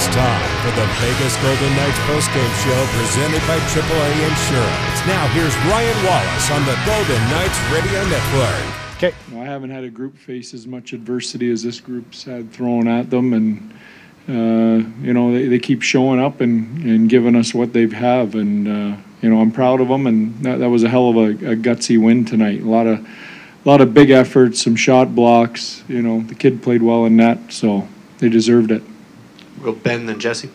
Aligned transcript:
It's 0.00 0.16
time 0.16 0.50
for 0.62 0.80
the 0.80 0.86
Vegas 0.96 1.36
Golden 1.42 1.76
Knights 1.76 1.98
postgame 2.08 2.54
show 2.64 2.86
presented 2.96 3.46
by 3.46 3.58
AAA 3.68 4.12
Insurance. 4.30 5.06
Now 5.06 5.28
here's 5.34 5.54
Ryan 5.68 6.06
Wallace 6.06 6.50
on 6.50 6.64
the 6.64 6.74
Golden 6.86 7.22
Knights 7.28 7.60
Radio 7.70 8.08
Network. 8.08 8.96
Okay. 8.96 9.14
I 9.38 9.44
haven't 9.44 9.68
had 9.68 9.84
a 9.84 9.90
group 9.90 10.16
face 10.16 10.54
as 10.54 10.66
much 10.66 10.94
adversity 10.94 11.50
as 11.50 11.62
this 11.62 11.80
group's 11.80 12.24
had 12.24 12.50
thrown 12.50 12.88
at 12.88 13.10
them, 13.10 13.34
and 13.34 13.74
uh, 14.26 14.88
you 15.02 15.12
know 15.12 15.34
they, 15.34 15.48
they 15.48 15.58
keep 15.58 15.82
showing 15.82 16.18
up 16.18 16.40
and, 16.40 16.82
and 16.82 17.10
giving 17.10 17.36
us 17.36 17.52
what 17.52 17.74
they 17.74 17.86
have, 17.88 18.34
and 18.34 18.68
uh, 18.68 18.96
you 19.20 19.28
know 19.28 19.42
I'm 19.42 19.52
proud 19.52 19.82
of 19.82 19.88
them, 19.88 20.06
and 20.06 20.34
that, 20.42 20.60
that 20.60 20.70
was 20.70 20.82
a 20.82 20.88
hell 20.88 21.10
of 21.10 21.16
a, 21.16 21.52
a 21.52 21.56
gutsy 21.56 22.02
win 22.02 22.24
tonight. 22.24 22.62
A 22.62 22.64
lot 22.64 22.86
of 22.86 23.00
a 23.06 23.68
lot 23.68 23.82
of 23.82 23.92
big 23.92 24.08
efforts, 24.08 24.62
some 24.62 24.76
shot 24.76 25.14
blocks. 25.14 25.84
You 25.88 26.00
know 26.00 26.22
the 26.22 26.34
kid 26.34 26.62
played 26.62 26.80
well 26.82 27.04
in 27.04 27.16
net, 27.16 27.52
so 27.52 27.86
they 28.16 28.30
deserved 28.30 28.70
it. 28.70 28.82
We'll 29.60 29.72
go 29.72 29.78
Ben, 29.78 30.06
then 30.06 30.18
Jesse. 30.18 30.48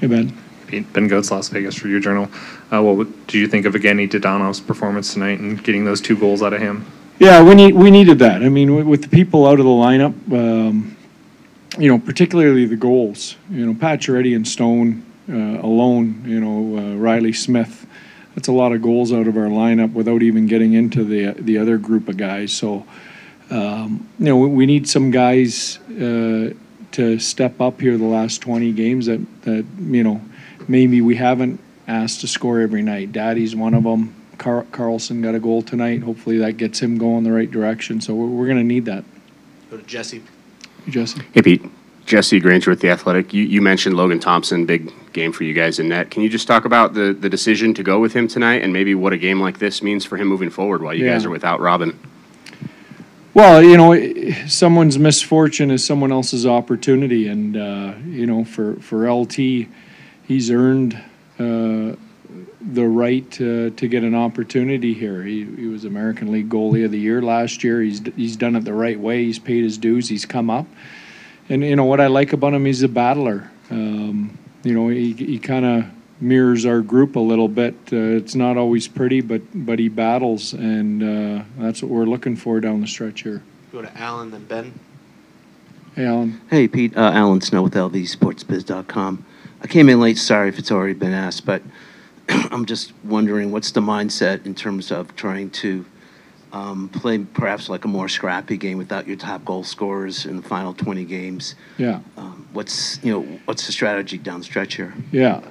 Hey 0.00 0.06
Ben. 0.06 0.36
Pete, 0.66 0.92
Ben 0.92 1.08
Gotz, 1.08 1.32
Las 1.32 1.48
Vegas 1.48 1.82
Review-Journal. 1.82 2.28
Uh, 2.72 2.80
what 2.82 2.96
would- 2.96 3.26
do 3.26 3.38
you 3.38 3.48
think 3.48 3.66
of 3.66 3.74
Evgeny 3.74 4.08
Dadonov's 4.08 4.60
performance 4.60 5.12
tonight 5.12 5.40
and 5.40 5.62
getting 5.64 5.84
those 5.84 6.00
two 6.00 6.16
goals 6.16 6.42
out 6.42 6.52
of 6.52 6.60
him? 6.60 6.86
Yeah, 7.18 7.42
we 7.42 7.54
need 7.54 7.74
we 7.74 7.90
needed 7.90 8.18
that. 8.20 8.42
I 8.42 8.48
mean, 8.48 8.74
with, 8.74 8.86
with 8.86 9.02
the 9.02 9.08
people 9.08 9.46
out 9.46 9.58
of 9.58 9.66
the 9.66 9.70
lineup, 9.70 10.14
um, 10.32 10.96
you 11.78 11.90
know, 11.90 11.98
particularly 11.98 12.64
the 12.64 12.76
goals. 12.76 13.36
You 13.50 13.66
know, 13.66 13.74
Pacioretty 13.74 14.34
and 14.34 14.46
Stone 14.48 15.02
uh, 15.28 15.34
alone. 15.60 16.22
You 16.24 16.40
know, 16.40 16.78
uh, 16.78 16.96
Reilly 16.96 17.34
Smith. 17.34 17.86
That's 18.34 18.48
a 18.48 18.52
lot 18.52 18.72
of 18.72 18.80
goals 18.80 19.12
out 19.12 19.26
of 19.26 19.36
our 19.36 19.48
lineup 19.48 19.92
without 19.92 20.22
even 20.22 20.46
getting 20.46 20.72
into 20.72 21.04
the 21.04 21.32
the 21.42 21.58
other 21.58 21.76
group 21.76 22.08
of 22.08 22.16
guys. 22.16 22.52
So, 22.52 22.86
um, 23.50 24.08
you 24.18 24.26
know, 24.26 24.38
we, 24.38 24.48
we 24.48 24.66
need 24.66 24.88
some 24.88 25.10
guys 25.10 25.78
uh, 26.00 26.54
to 26.92 27.18
step 27.18 27.60
up 27.60 27.80
here 27.80 27.96
the 27.96 28.04
last 28.04 28.40
20 28.42 28.72
games 28.72 29.06
that 29.06 29.20
that 29.42 29.64
you 29.78 30.02
know 30.02 30.20
maybe 30.68 31.00
we 31.00 31.16
haven't 31.16 31.60
asked 31.86 32.20
to 32.20 32.28
score 32.28 32.60
every 32.60 32.82
night. 32.82 33.12
Daddy's 33.12 33.54
one 33.54 33.74
of 33.74 33.82
them. 33.84 34.14
Car- 34.38 34.66
Karlsson 34.70 35.22
got 35.22 35.34
a 35.34 35.40
goal 35.40 35.60
tonight. 35.60 36.02
Hopefully 36.02 36.38
that 36.38 36.56
gets 36.56 36.80
him 36.80 36.96
going 36.96 37.24
the 37.24 37.32
right 37.32 37.50
direction. 37.50 38.00
So 38.00 38.14
we're, 38.14 38.26
we're 38.26 38.46
going 38.46 38.58
to 38.58 38.64
need 38.64 38.86
that. 38.86 39.04
Go 39.70 39.76
to 39.76 39.82
Jesse. 39.82 40.22
Jesse. 40.88 41.20
Hey, 41.32 41.42
Pete. 41.42 41.62
Jesse 42.06 42.40
Granger 42.40 42.70
with 42.70 42.80
The 42.80 42.88
Athletic. 42.90 43.32
You, 43.34 43.44
you 43.44 43.60
mentioned 43.60 43.96
Logan 43.96 44.18
Thompson, 44.18 44.66
big 44.66 44.90
game 45.12 45.32
for 45.32 45.44
you 45.44 45.52
guys 45.52 45.78
in 45.78 45.88
net. 45.88 46.10
Can 46.10 46.22
you 46.22 46.28
just 46.28 46.46
talk 46.46 46.64
about 46.64 46.94
the, 46.94 47.12
the 47.12 47.28
decision 47.28 47.74
to 47.74 47.82
go 47.82 48.00
with 48.00 48.14
him 48.14 48.26
tonight 48.26 48.62
and 48.62 48.72
maybe 48.72 48.94
what 48.94 49.12
a 49.12 49.18
game 49.18 49.40
like 49.40 49.58
this 49.58 49.82
means 49.82 50.04
for 50.04 50.16
him 50.16 50.26
moving 50.26 50.50
forward 50.50 50.82
while 50.82 50.94
you 50.94 51.06
guys 51.06 51.24
are 51.24 51.30
without 51.30 51.60
Robin? 51.60 51.96
Well, 53.32 53.62
you 53.62 53.76
know, 53.76 54.46
someone's 54.48 54.98
misfortune 54.98 55.70
is 55.70 55.84
someone 55.84 56.10
else's 56.10 56.46
opportunity, 56.46 57.28
and 57.28 57.56
uh, 57.56 57.94
you 58.04 58.26
know, 58.26 58.44
for 58.44 58.74
for 58.80 59.08
LT, 59.08 59.68
he's 60.26 60.50
earned 60.50 60.94
uh, 61.38 61.94
the 62.60 62.86
right 62.86 63.30
to, 63.32 63.70
to 63.70 63.88
get 63.88 64.02
an 64.02 64.16
opportunity 64.16 64.94
here. 64.94 65.22
He, 65.22 65.44
he 65.44 65.66
was 65.66 65.84
American 65.84 66.32
League 66.32 66.48
Goalie 66.48 66.84
of 66.84 66.90
the 66.90 66.98
Year 66.98 67.22
last 67.22 67.62
year. 67.62 67.80
He's 67.80 68.02
he's 68.16 68.36
done 68.36 68.56
it 68.56 68.64
the 68.64 68.74
right 68.74 68.98
way. 68.98 69.24
He's 69.24 69.38
paid 69.38 69.62
his 69.62 69.78
dues. 69.78 70.08
He's 70.08 70.26
come 70.26 70.50
up, 70.50 70.66
and 71.48 71.62
you 71.62 71.76
know 71.76 71.84
what 71.84 72.00
I 72.00 72.08
like 72.08 72.32
about 72.32 72.52
him. 72.52 72.64
He's 72.64 72.82
a 72.82 72.88
battler. 72.88 73.48
Um, 73.70 74.36
you 74.64 74.74
know, 74.74 74.88
he 74.88 75.12
he 75.12 75.38
kind 75.38 75.64
of 75.64 75.84
mirrors 76.20 76.66
our 76.66 76.80
group 76.80 77.16
a 77.16 77.20
little 77.20 77.48
bit. 77.48 77.74
Uh, 77.92 77.96
it's 77.96 78.34
not 78.34 78.56
always 78.56 78.88
pretty, 78.88 79.20
but 79.20 79.42
but 79.54 79.78
he 79.78 79.88
battles, 79.88 80.52
and 80.52 81.02
uh, 81.02 81.44
that's 81.58 81.82
what 81.82 81.90
we're 81.90 82.04
looking 82.04 82.36
for 82.36 82.60
down 82.60 82.80
the 82.80 82.86
stretch 82.86 83.22
here. 83.22 83.42
Go 83.72 83.82
to 83.82 83.98
Alan, 83.98 84.30
then 84.30 84.44
Ben. 84.44 84.78
Hey, 85.94 86.06
Alan. 86.06 86.40
Hey, 86.50 86.68
Pete. 86.68 86.96
Uh, 86.96 87.10
Alan 87.12 87.40
Snel 87.40 87.64
with 87.64 87.74
LVSportsBiz.com. 87.74 89.24
I 89.62 89.66
came 89.66 89.88
in 89.88 90.00
late. 90.00 90.18
Sorry 90.18 90.48
if 90.48 90.58
it's 90.58 90.70
already 90.70 90.94
been 90.94 91.12
asked, 91.12 91.44
but 91.44 91.62
I'm 92.28 92.64
just 92.64 92.92
wondering 93.04 93.50
what's 93.50 93.72
the 93.72 93.80
mindset 93.80 94.46
in 94.46 94.54
terms 94.54 94.90
of 94.90 95.14
trying 95.16 95.50
to 95.50 95.84
um, 96.52 96.88
play 96.88 97.18
perhaps 97.18 97.68
like 97.68 97.84
a 97.84 97.88
more 97.88 98.08
scrappy 98.08 98.56
game 98.56 98.78
without 98.78 99.06
your 99.06 99.16
top 99.16 99.44
goal 99.44 99.62
scorers 99.64 100.26
in 100.26 100.36
the 100.36 100.42
final 100.42 100.74
20 100.74 101.04
games. 101.04 101.54
Yeah. 101.78 102.00
Um, 102.16 102.48
what's 102.52 103.02
you 103.04 103.12
know 103.12 103.38
what's 103.44 103.66
the 103.66 103.72
strategy 103.72 104.18
down 104.18 104.40
the 104.40 104.44
stretch 104.44 104.74
here? 104.74 104.94
Yeah. 105.12 105.42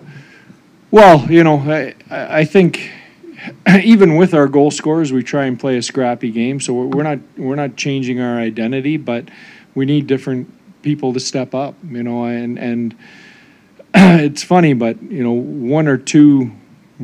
Well, 0.92 1.30
you 1.32 1.44
know, 1.44 1.60
I, 1.60 1.94
I 2.10 2.46
think 2.46 2.92
even 3.84 4.16
with 4.16 4.34
our 4.34 4.48
goal 4.48 4.72
scorers, 4.72 5.14
we 5.14 5.22
try 5.22 5.46
and 5.46 5.60
play 5.60 5.78
a 5.78 5.84
scrappy 5.84 6.32
game. 6.32 6.60
So 6.60 6.74
we're, 6.74 6.86
we're 6.88 7.04
not 7.04 7.20
we're 7.38 7.56
not 7.56 7.76
changing 7.76 8.20
our 8.20 8.40
identity, 8.40 8.98
but 8.98 9.30
we 9.76 9.86
need 9.86 10.08
different 10.08 10.52
people 10.82 11.14
to 11.14 11.20
step 11.20 11.54
up. 11.54 11.76
You 11.88 12.02
know, 12.02 12.26
and 12.26 12.58
and 12.58 12.96
it's 13.94 14.44
funny, 14.44 14.74
but 14.74 15.02
you 15.04 15.24
know, 15.24 15.32
one 15.32 15.88
or 15.88 15.98
two 15.98 16.52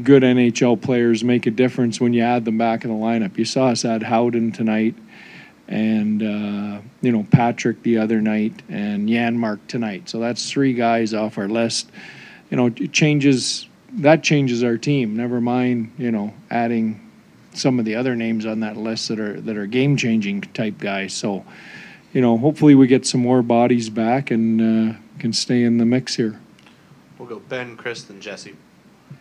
good 0.02 0.24
NHL 0.24 0.82
players 0.82 1.24
make 1.24 1.46
a 1.46 1.52
difference 1.52 2.02
when 2.02 2.12
you 2.12 2.22
add 2.24 2.44
them 2.44 2.58
back 2.58 2.86
in 2.86 2.90
the 2.90 2.98
lineup. 2.98 3.38
You 3.38 3.46
saw 3.46 3.68
us 3.68 3.86
add 3.86 4.02
Howden 4.02 4.52
tonight, 4.52 4.96
and 5.68 6.24
uh, 6.24 6.82
you 7.02 7.12
know 7.12 7.26
Patrick 7.30 7.84
the 7.84 8.00
other 8.00 8.20
night, 8.20 8.64
and 8.68 9.08
Janmark 9.08 9.60
tonight. 9.68 10.10
So 10.10 10.20
that's 10.20 10.50
three 10.50 10.74
guys 10.74 11.14
off 11.14 11.38
our 11.38 11.48
list. 11.48 11.92
You 12.50 12.58
know, 12.58 12.66
it 12.66 12.92
changes 12.92 13.68
that 13.96 14.24
changes 14.24 14.64
our 14.64 14.78
team. 14.78 15.16
Never 15.16 15.42
mind, 15.42 15.94
you 15.98 16.12
know, 16.12 16.34
adding 16.50 17.02
some 17.54 17.80
of 17.80 17.86
the 17.86 17.96
other 17.96 18.16
names 18.16 18.46
on 18.46 18.60
that 18.62 18.78
list 18.78 19.08
that 19.08 19.20
are 19.20 19.40
that 19.42 19.58
are 19.58 19.66
game 19.66 19.98
changing 19.98 20.42
type 20.42 20.78
guys. 20.78 21.14
So, 21.14 21.46
you 22.14 22.22
know, 22.22 22.38
hopefully 22.38 22.76
we 22.76 22.88
get 22.88 23.06
some 23.06 23.22
more 23.22 23.42
bodies 23.42 23.90
back 23.90 24.32
and 24.32 24.62
uh, 24.96 24.98
can 25.20 25.34
stay 25.34 25.64
in 25.64 25.78
the 25.78 25.86
mix 25.86 26.16
here. 26.16 26.40
We'll 27.18 27.30
go 27.30 27.40
Ben, 27.40 27.78
Chris, 27.78 28.04
then 28.04 28.20
Jesse. 28.20 28.56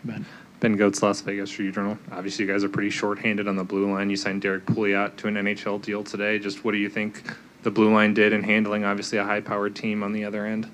Ben. 0.03 0.27
Ben 0.61 0.79
Gotz, 0.79 1.03
Las 1.03 1.21
Vegas 1.21 1.59
Review-Journal. 1.59 1.99
Obviously, 2.11 2.45
you 2.47 2.51
guys 2.51 2.65
are 2.65 2.69
pretty 2.69 2.89
short-handed 2.89 3.47
on 3.49 3.57
the 3.57 3.65
blue 3.65 3.93
line. 3.93 4.09
You 4.09 4.17
signed 4.17 4.41
Derrick 4.41 4.65
Pouliot 4.65 5.17
to 5.17 5.29
an 5.29 5.35
NHL 5.35 5.83
deal 5.83 6.03
today. 6.03 6.39
Just 6.39 6.65
what 6.65 6.73
do 6.73 6.79
you 6.79 6.89
think 6.89 7.23
the 7.63 7.71
blue 7.71 7.93
line 7.93 8.15
did 8.15 8.33
in 8.33 8.43
handling, 8.43 8.85
obviously, 8.85 9.19
a 9.19 9.25
high-powered 9.25 9.77
team 9.77 10.03
on 10.03 10.13
the 10.13 10.25
other 10.25 10.47
end? 10.47 10.71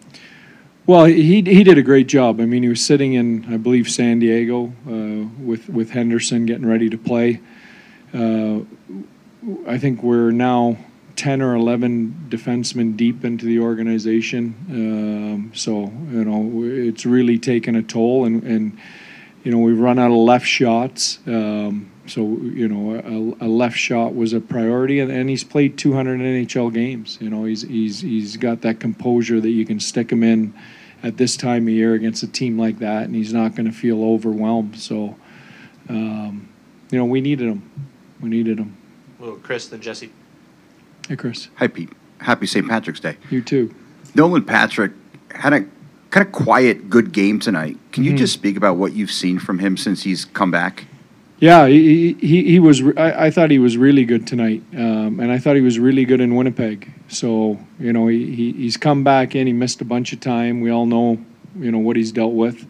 Well, 0.87 1.05
he 1.05 1.43
he 1.43 1.63
did 1.63 1.79
a 1.79 1.83
great 1.83 2.07
job. 2.07 2.41
I 2.41 2.47
mean, 2.47 2.63
he 2.63 2.69
was 2.69 2.85
sitting 2.85 3.13
in, 3.13 3.53
I 3.53 3.59
believe, 3.59 3.89
San 3.89 4.19
Diego 4.19 4.73
uh, 4.89 5.29
with 5.41 5.69
with 5.69 5.91
Henderson 5.91 6.47
getting 6.47 6.67
ready 6.67 6.89
to 6.91 6.99
play. 6.99 7.41
Uh, 8.13 8.61
I 9.67 9.79
think 9.79 10.03
we're 10.03 10.31
now 10.31 10.79
ten 11.17 11.43
or 11.43 11.55
eleven 11.55 12.27
defensemen 12.29 12.97
deep 12.97 13.25
into 13.25 13.45
the 13.45 13.61
organization. 13.61 14.55
Um, 14.71 15.53
so 15.55 15.93
you 16.11 16.25
know, 16.25 16.65
it's 16.65 17.05
really 17.07 17.39
taken 17.39 17.77
a 17.77 17.83
toll, 17.83 18.25
and 18.25 18.43
and 18.43 18.79
you 19.45 19.53
know 19.53 19.59
we've 19.59 19.79
run 19.79 19.99
out 19.99 20.11
of 20.11 20.17
left 20.17 20.47
shots. 20.47 21.19
Um, 21.27 21.91
so 22.11 22.23
you 22.43 22.69
know, 22.69 23.37
a, 23.41 23.47
a 23.47 23.49
left 23.49 23.77
shot 23.77 24.15
was 24.15 24.33
a 24.33 24.41
priority, 24.41 24.99
and, 25.01 25.11
and 25.11 25.29
he's 25.31 25.45
played 25.45 25.79
200 25.79 26.19
NHL 26.21 26.73
games. 26.73 27.19
You 27.21 27.31
know, 27.31 27.45
he's 27.45 27.63
he's 27.63 28.01
he's 28.01 28.37
got 28.37 28.61
that 28.63 28.81
composure 28.81 29.41
that 29.41 29.51
you 29.51 29.65
can 29.65 29.79
stick 29.81 30.11
him 30.11 30.23
in 30.23 30.53
at 31.03 31.17
this 31.17 31.37
time 31.37 31.63
of 31.67 31.73
year 31.73 31.95
against 31.95 32.23
a 32.23 32.27
team 32.27 32.59
like 32.59 32.79
that, 32.81 33.05
and 33.05 33.15
he's 33.15 33.33
not 33.33 33.55
going 33.55 33.67
to 33.67 33.73
feel 33.73 34.03
overwhelmed. 34.05 34.79
So, 34.79 35.17
um, 35.89 36.49
you 36.91 36.99
know, 36.99 37.05
we 37.05 37.21
needed 37.21 37.47
him. 37.49 37.71
We 38.21 38.29
needed 38.29 38.59
him. 38.59 38.77
We'll 39.19 39.37
Chris, 39.37 39.69
then 39.69 39.81
Jesse. 39.81 40.11
Hey, 41.09 41.17
Chris, 41.17 41.49
Hi, 41.57 41.67
Pete. 41.67 41.91
Happy 42.19 42.47
St. 42.47 42.69
Patrick's 42.69 43.01
Day. 43.01 43.17
you 43.31 43.41
too. 43.43 43.75
Nolan 44.15 44.45
Patrick 44.45 44.93
had 45.35 45.53
a 45.53 45.65
kind 46.11 46.27
of 46.27 46.33
quiet, 46.33 46.91
good 46.91 47.13
game 47.13 47.39
tonight. 47.39 47.79
Can 47.93 48.05
you 48.05 48.13
Mhm. 48.13 48.19
just 48.19 48.33
speak 48.35 48.57
about 48.57 48.77
what 48.77 48.93
you've 48.93 49.11
seen 49.13 49.39
from 49.39 49.59
him 49.61 49.77
since 49.77 50.03
he's 50.03 50.25
come 50.27 50.51
back? 50.51 50.85
Yeah, 51.41 51.69
he 51.69 52.13
he, 52.21 52.45
he 52.45 52.61
was. 52.61 52.83
I, 52.99 53.27
I 53.27 53.31
thought 53.31 53.51
he 53.51 53.59
was 53.59 53.79
really 53.79 54.05
good 54.05 54.27
tonight, 54.27 54.63
um, 54.75 55.21
and 55.21 55.33
I 55.33 55.39
thought 55.39 55.57
he 55.57 55.63
was 55.63 55.79
really 55.79 56.05
good 56.05 56.21
in 56.21 56.35
Winnipeg. 56.35 56.93
So 57.09 57.59
you 57.79 57.95
know, 57.95 58.09
he, 58.09 58.35
he 58.35 58.53
he's 58.53 58.77
come 58.77 59.03
back 59.05 59.35
in. 59.35 59.47
He 59.47 59.55
missed 59.55 59.81
a 59.81 59.87
bunch 59.87 60.13
of 60.13 60.21
time. 60.21 60.61
We 60.61 60.71
all 60.71 60.85
know, 60.85 61.19
you 61.59 61.73
know, 61.73 61.79
what 61.79 61.97
he's 61.97 62.13
dealt 62.13 62.35
with, 62.35 62.67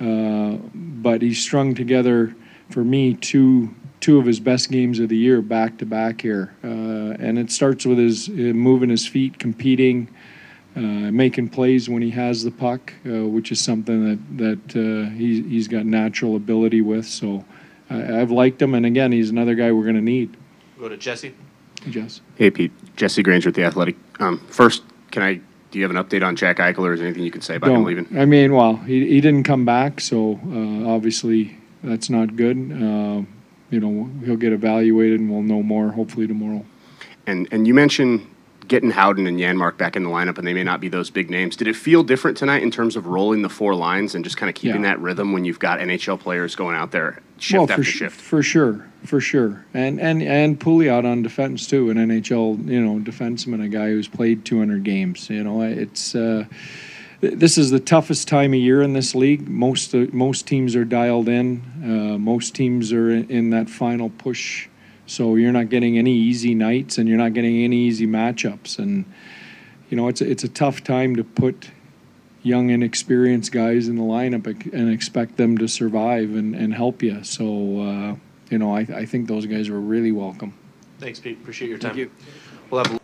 uh, 0.00 0.58
but 0.74 1.22
he 1.22 1.34
strung 1.34 1.74
together 1.74 2.36
for 2.70 2.84
me 2.84 3.14
two 3.14 3.74
two 3.98 4.20
of 4.20 4.26
his 4.26 4.38
best 4.38 4.70
games 4.70 5.00
of 5.00 5.08
the 5.08 5.16
year 5.16 5.42
back 5.42 5.76
to 5.78 5.86
back 5.86 6.20
here, 6.20 6.54
uh, 6.62 7.18
and 7.18 7.36
it 7.36 7.50
starts 7.50 7.84
with 7.84 7.98
his 7.98 8.28
uh, 8.28 8.32
moving 8.32 8.90
his 8.90 9.06
feet, 9.06 9.38
competing. 9.38 10.08
Uh, 10.76 11.12
making 11.12 11.48
plays 11.48 11.88
when 11.88 12.02
he 12.02 12.10
has 12.10 12.42
the 12.42 12.50
puck, 12.50 12.92
uh, 13.06 13.24
which 13.24 13.52
is 13.52 13.60
something 13.60 14.04
that 14.36 14.64
that 14.74 15.12
he, 15.12 15.40
he's 15.42 15.68
got 15.68 15.86
natural 15.86 16.34
ability 16.34 16.80
with. 16.80 17.06
So 17.06 17.44
I, 17.90 18.20
I've 18.20 18.30
liked 18.30 18.60
him, 18.60 18.74
and 18.74 18.86
again, 18.86 19.12
he's 19.12 19.30
another 19.30 19.54
guy 19.54 19.72
we're 19.72 19.82
going 19.84 19.96
to 19.96 20.00
need. 20.00 20.36
Go 20.78 20.88
to 20.88 20.96
Jesse. 20.96 21.34
Jess. 21.90 22.20
Hey, 22.36 22.50
Pete. 22.50 22.72
Jesse 22.96 23.22
Granger 23.22 23.48
with 23.48 23.56
The 23.56 23.64
Athletic. 23.64 23.96
Um, 24.20 24.38
first, 24.48 24.82
can 25.10 25.22
I, 25.22 25.34
do 25.70 25.78
you 25.78 25.82
have 25.82 25.94
an 25.94 26.02
update 26.02 26.24
on 26.24 26.36
Jack 26.36 26.58
Eichel 26.58 26.80
or 26.80 26.94
is 26.94 27.00
there 27.00 27.08
anything 27.08 27.24
you 27.24 27.30
can 27.30 27.42
say 27.42 27.56
about 27.56 27.68
him 27.68 27.76
Don't. 27.76 27.84
leaving? 27.84 28.18
I 28.18 28.24
mean, 28.24 28.54
well, 28.54 28.76
he, 28.76 29.08
he 29.08 29.20
didn't 29.20 29.44
come 29.44 29.64
back, 29.64 30.00
so 30.00 30.40
uh, 30.46 30.88
obviously 30.88 31.58
that's 31.82 32.08
not 32.08 32.36
good. 32.36 32.56
Uh, 32.56 33.22
you 33.70 33.80
know, 33.80 34.08
he'll 34.24 34.36
get 34.36 34.52
evaluated, 34.52 35.20
and 35.20 35.30
we'll 35.30 35.42
know 35.42 35.62
more 35.62 35.90
hopefully 35.90 36.26
tomorrow. 36.26 36.64
And, 37.26 37.48
and 37.50 37.66
you 37.66 37.74
mentioned 37.74 38.26
getting 38.68 38.90
Howden 38.90 39.26
and 39.26 39.38
Janmark 39.38 39.76
back 39.76 39.96
in 39.96 40.02
the 40.02 40.08
lineup, 40.10 40.38
and 40.38 40.46
they 40.46 40.54
may 40.54 40.64
not 40.64 40.80
be 40.80 40.88
those 40.88 41.10
big 41.10 41.30
names. 41.30 41.56
Did 41.56 41.68
it 41.68 41.76
feel 41.76 42.02
different 42.02 42.36
tonight 42.36 42.62
in 42.62 42.70
terms 42.70 42.96
of 42.96 43.06
rolling 43.06 43.42
the 43.42 43.48
four 43.48 43.74
lines 43.74 44.14
and 44.14 44.24
just 44.24 44.36
kind 44.36 44.48
of 44.48 44.54
keeping 44.54 44.82
Yeah. 44.82 44.90
that 44.94 45.00
rhythm 45.00 45.32
when 45.32 45.44
you've 45.44 45.58
got 45.58 45.80
NHL 45.80 46.18
players 46.18 46.54
going 46.54 46.76
out 46.76 46.90
there 46.90 47.20
shift 47.38 47.54
well, 47.58 47.62
after 47.70 47.76
for, 47.76 47.82
sh- 47.82 47.96
shift? 47.96 48.20
for 48.20 48.42
sure, 48.42 48.86
for 49.04 49.20
sure, 49.20 49.64
and 49.74 50.00
and 50.00 50.22
and 50.22 50.58
Pouliot 50.60 51.04
on 51.04 51.22
defense 51.22 51.66
too, 51.66 51.90
an 51.90 51.96
NHL 51.96 52.68
you 52.68 52.80
know 52.80 53.00
defenseman, 53.00 53.62
a 53.64 53.68
guy 53.68 53.88
who's 53.88 54.08
played 54.08 54.44
200 54.44 54.82
games. 54.84 55.28
You 55.28 55.44
know, 55.44 55.62
it's 55.62 56.14
uh, 56.14 56.44
this 57.20 57.56
is 57.58 57.70
the 57.70 57.80
toughest 57.80 58.28
time 58.28 58.52
of 58.52 58.60
year 58.60 58.82
in 58.82 58.92
this 58.92 59.14
league. 59.14 59.48
Most 59.48 59.94
uh, 59.94 60.06
most 60.12 60.46
teams 60.46 60.76
are 60.76 60.84
dialed 60.84 61.28
in. 61.28 61.62
Uh, 61.82 62.18
most 62.18 62.54
teams 62.54 62.92
are 62.92 63.10
in, 63.10 63.28
in 63.30 63.50
that 63.50 63.68
final 63.70 64.10
push, 64.10 64.68
so 65.06 65.36
you're 65.36 65.52
not 65.52 65.68
getting 65.68 65.98
any 65.98 66.14
easy 66.14 66.54
nights, 66.54 66.98
and 66.98 67.08
you're 67.08 67.18
not 67.18 67.34
getting 67.34 67.62
any 67.62 67.76
easy 67.76 68.06
matchups, 68.06 68.78
and 68.78 69.04
you 69.90 69.96
know 69.96 70.08
it's 70.08 70.20
a, 70.20 70.30
it's 70.30 70.44
a 70.44 70.48
tough 70.48 70.82
time 70.84 71.16
to 71.16 71.24
put 71.24 71.70
young 72.44 72.70
inexperienced 72.70 73.50
guys 73.50 73.88
in 73.88 73.96
the 73.96 74.02
lineup 74.02 74.46
and 74.72 74.92
expect 74.92 75.36
them 75.36 75.58
to 75.58 75.66
survive 75.66 76.34
and, 76.34 76.54
and 76.54 76.74
help 76.74 77.02
you. 77.02 77.24
So, 77.24 77.44
uh, 77.80 78.16
you 78.50 78.58
know, 78.58 78.76
I, 78.76 78.80
I 78.80 79.06
think 79.06 79.28
those 79.28 79.46
guys 79.46 79.70
were 79.70 79.80
really 79.80 80.12
welcome. 80.12 80.52
Thanks, 81.00 81.18
Pete. 81.18 81.38
Appreciate 81.40 81.68
your 81.68 81.78
time. 81.78 81.96
you. 81.96 82.10
We'll 82.70 82.84
have 82.84 83.00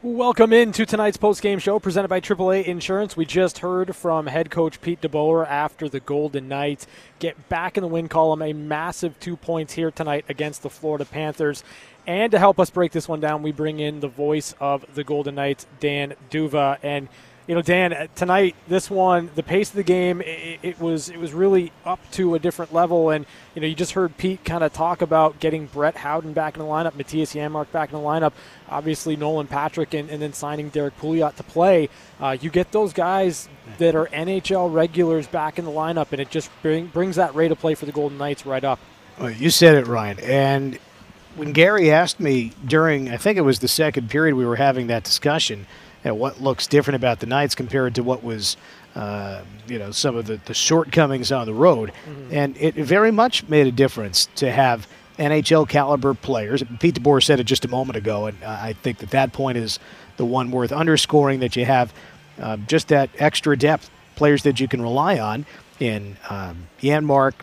Welcome 0.00 0.52
into 0.52 0.86
tonight's 0.86 1.16
post-game 1.16 1.58
show 1.58 1.80
presented 1.80 2.06
by 2.06 2.20
AAA 2.20 2.66
Insurance. 2.66 3.16
We 3.16 3.24
just 3.24 3.58
heard 3.58 3.96
from 3.96 4.28
head 4.28 4.48
coach 4.48 4.80
Pete 4.80 5.00
DeBoer 5.00 5.44
after 5.44 5.88
the 5.88 5.98
Golden 5.98 6.46
Knights 6.46 6.86
get 7.18 7.48
back 7.48 7.76
in 7.76 7.82
the 7.82 7.88
win 7.88 8.06
column, 8.06 8.40
a 8.40 8.52
massive 8.52 9.18
two 9.18 9.36
points 9.36 9.72
here 9.72 9.90
tonight 9.90 10.24
against 10.28 10.62
the 10.62 10.70
Florida 10.70 11.04
Panthers. 11.04 11.64
And 12.06 12.30
to 12.30 12.38
help 12.38 12.60
us 12.60 12.70
break 12.70 12.92
this 12.92 13.08
one 13.08 13.18
down, 13.18 13.42
we 13.42 13.50
bring 13.50 13.80
in 13.80 13.98
the 13.98 14.06
voice 14.06 14.54
of 14.60 14.84
the 14.94 15.02
Golden 15.02 15.34
Knights, 15.34 15.66
Dan 15.80 16.14
D'Uva. 16.30 16.78
And 16.80 17.08
you 17.48 17.54
know, 17.54 17.62
Dan, 17.62 17.94
uh, 17.94 18.06
tonight 18.14 18.54
this 18.68 18.90
one, 18.90 19.30
the 19.34 19.42
pace 19.42 19.70
of 19.70 19.76
the 19.76 19.82
game, 19.82 20.20
it, 20.20 20.60
it 20.62 20.78
was 20.78 21.08
it 21.08 21.16
was 21.16 21.32
really 21.32 21.72
up 21.86 21.98
to 22.12 22.34
a 22.34 22.38
different 22.38 22.74
level. 22.74 23.08
And 23.08 23.24
you 23.54 23.62
know, 23.62 23.66
you 23.66 23.74
just 23.74 23.92
heard 23.92 24.16
Pete 24.18 24.44
kind 24.44 24.62
of 24.62 24.74
talk 24.74 25.00
about 25.00 25.40
getting 25.40 25.64
Brett 25.64 25.96
Howden 25.96 26.34
back 26.34 26.56
in 26.56 26.62
the 26.62 26.68
lineup, 26.68 26.92
Mattias 26.92 27.34
Janmark 27.34 27.72
back 27.72 27.90
in 27.90 27.98
the 27.98 28.04
lineup, 28.04 28.34
obviously 28.68 29.16
Nolan 29.16 29.46
Patrick, 29.46 29.94
and, 29.94 30.10
and 30.10 30.20
then 30.20 30.34
signing 30.34 30.68
Derrick 30.68 30.98
Pouliot 30.98 31.36
to 31.36 31.42
play. 31.42 31.88
Uh, 32.20 32.36
you 32.38 32.50
get 32.50 32.70
those 32.70 32.92
guys 32.92 33.48
that 33.78 33.94
are 33.94 34.06
NHL 34.08 34.72
regulars 34.72 35.26
back 35.26 35.58
in 35.58 35.64
the 35.64 35.70
lineup, 35.70 36.12
and 36.12 36.20
it 36.20 36.28
just 36.28 36.50
bring, 36.60 36.86
brings 36.88 37.16
that 37.16 37.34
rate 37.34 37.50
of 37.50 37.58
play 37.58 37.74
for 37.74 37.86
the 37.86 37.92
Golden 37.92 38.18
Knights 38.18 38.44
right 38.44 38.62
up. 38.62 38.78
Well, 39.18 39.30
you 39.30 39.48
said 39.48 39.74
it, 39.74 39.86
Ryan. 39.86 40.20
And 40.20 40.78
when 41.34 41.52
Gary 41.52 41.90
asked 41.90 42.20
me 42.20 42.52
during, 42.66 43.08
I 43.08 43.16
think 43.16 43.38
it 43.38 43.42
was 43.42 43.60
the 43.60 43.68
second 43.68 44.10
period 44.10 44.34
we 44.34 44.44
were 44.44 44.56
having 44.56 44.88
that 44.88 45.04
discussion, 45.04 45.66
at 46.04 46.16
what 46.16 46.40
looks 46.40 46.66
different 46.66 46.96
about 46.96 47.20
the 47.20 47.26
Knights 47.26 47.54
compared 47.54 47.94
to 47.96 48.02
what 48.02 48.22
was, 48.22 48.56
uh, 48.94 49.42
you 49.66 49.78
know, 49.78 49.90
some 49.90 50.16
of 50.16 50.26
the, 50.26 50.36
the 50.44 50.54
shortcomings 50.54 51.32
on 51.32 51.46
the 51.46 51.54
road. 51.54 51.92
And 52.30 52.56
it 52.56 52.74
very 52.74 53.10
much 53.10 53.48
made 53.48 53.66
a 53.66 53.72
difference 53.72 54.28
to 54.36 54.50
have 54.50 54.86
NHL 55.18 55.68
caliber 55.68 56.14
players. 56.14 56.62
Pete 56.78 56.94
DeBoer 56.94 57.22
said 57.22 57.40
it 57.40 57.44
just 57.44 57.64
a 57.64 57.68
moment 57.68 57.96
ago, 57.96 58.26
and 58.26 58.42
I 58.44 58.72
think 58.72 58.98
that 58.98 59.10
that 59.10 59.32
point 59.32 59.58
is 59.58 59.78
the 60.16 60.24
one 60.24 60.50
worth 60.50 60.72
underscoring 60.72 61.40
that 61.40 61.56
you 61.56 61.64
have 61.64 61.92
uh, 62.40 62.56
just 62.68 62.88
that 62.88 63.10
extra 63.18 63.56
depth, 63.56 63.90
players 64.14 64.44
that 64.44 64.60
you 64.60 64.68
can 64.68 64.80
rely 64.80 65.18
on 65.18 65.44
in 65.80 66.16
um, 66.30 66.68
Janmark 66.80 67.34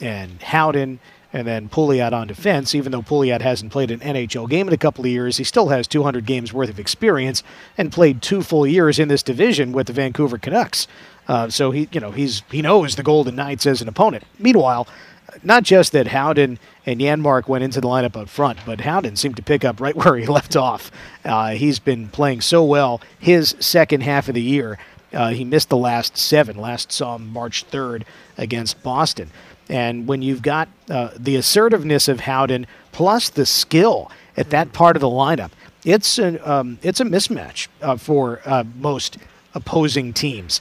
and 0.00 0.40
Howden 0.42 1.00
and 1.34 1.46
then 1.46 1.68
Pouliot 1.68 2.12
on 2.12 2.28
defense. 2.28 2.74
Even 2.74 2.92
though 2.92 3.02
Pouliot 3.02 3.42
hasn't 3.42 3.72
played 3.72 3.90
an 3.90 3.98
NHL 4.00 4.48
game 4.48 4.68
in 4.68 4.72
a 4.72 4.78
couple 4.78 5.04
of 5.04 5.10
years, 5.10 5.36
he 5.36 5.44
still 5.44 5.68
has 5.68 5.88
200 5.88 6.24
games 6.24 6.52
worth 6.52 6.70
of 6.70 6.78
experience 6.78 7.42
and 7.76 7.92
played 7.92 8.22
two 8.22 8.40
full 8.40 8.66
years 8.66 9.00
in 9.00 9.08
this 9.08 9.22
division 9.22 9.72
with 9.72 9.88
the 9.88 9.92
Vancouver 9.92 10.38
Canucks. 10.38 10.86
Uh, 11.26 11.50
so 11.50 11.72
he, 11.72 11.88
you 11.90 12.00
know, 12.00 12.12
he's 12.12 12.42
he 12.50 12.62
knows 12.62 12.94
the 12.94 13.02
Golden 13.02 13.34
Knights 13.34 13.66
as 13.66 13.82
an 13.82 13.88
opponent. 13.88 14.24
Meanwhile, 14.38 14.86
not 15.42 15.64
just 15.64 15.90
that 15.92 16.06
Howden 16.06 16.58
and 16.86 17.00
Janmark 17.00 17.48
went 17.48 17.64
into 17.64 17.80
the 17.80 17.88
lineup 17.88 18.16
up 18.16 18.28
front, 18.28 18.60
but 18.64 18.82
Howden 18.82 19.16
seemed 19.16 19.36
to 19.36 19.42
pick 19.42 19.64
up 19.64 19.80
right 19.80 19.96
where 20.04 20.16
he 20.16 20.26
left 20.26 20.54
off. 20.54 20.92
Uh, 21.24 21.50
he's 21.50 21.80
been 21.80 22.08
playing 22.08 22.42
so 22.42 22.64
well 22.64 23.00
his 23.18 23.56
second 23.58 24.02
half 24.02 24.28
of 24.28 24.34
the 24.34 24.42
year. 24.42 24.78
Uh, 25.12 25.30
he 25.30 25.44
missed 25.44 25.68
the 25.68 25.76
last 25.76 26.16
seven. 26.16 26.56
Last 26.56 26.92
saw 26.92 27.16
him 27.16 27.32
March 27.32 27.68
3rd 27.70 28.02
against 28.36 28.82
Boston. 28.82 29.30
And 29.68 30.06
when 30.06 30.22
you've 30.22 30.42
got 30.42 30.68
uh, 30.90 31.10
the 31.16 31.36
assertiveness 31.36 32.08
of 32.08 32.20
Howden 32.20 32.66
plus 32.92 33.30
the 33.30 33.46
skill 33.46 34.10
at 34.36 34.50
that 34.50 34.72
part 34.72 34.96
of 34.96 35.00
the 35.00 35.08
lineup, 35.08 35.50
it's 35.84 36.18
an 36.18 36.38
um, 36.44 36.78
it's 36.82 37.00
a 37.00 37.04
mismatch 37.04 37.68
uh, 37.82 37.96
for 37.96 38.40
uh, 38.44 38.64
most 38.76 39.18
opposing 39.54 40.12
teams. 40.12 40.60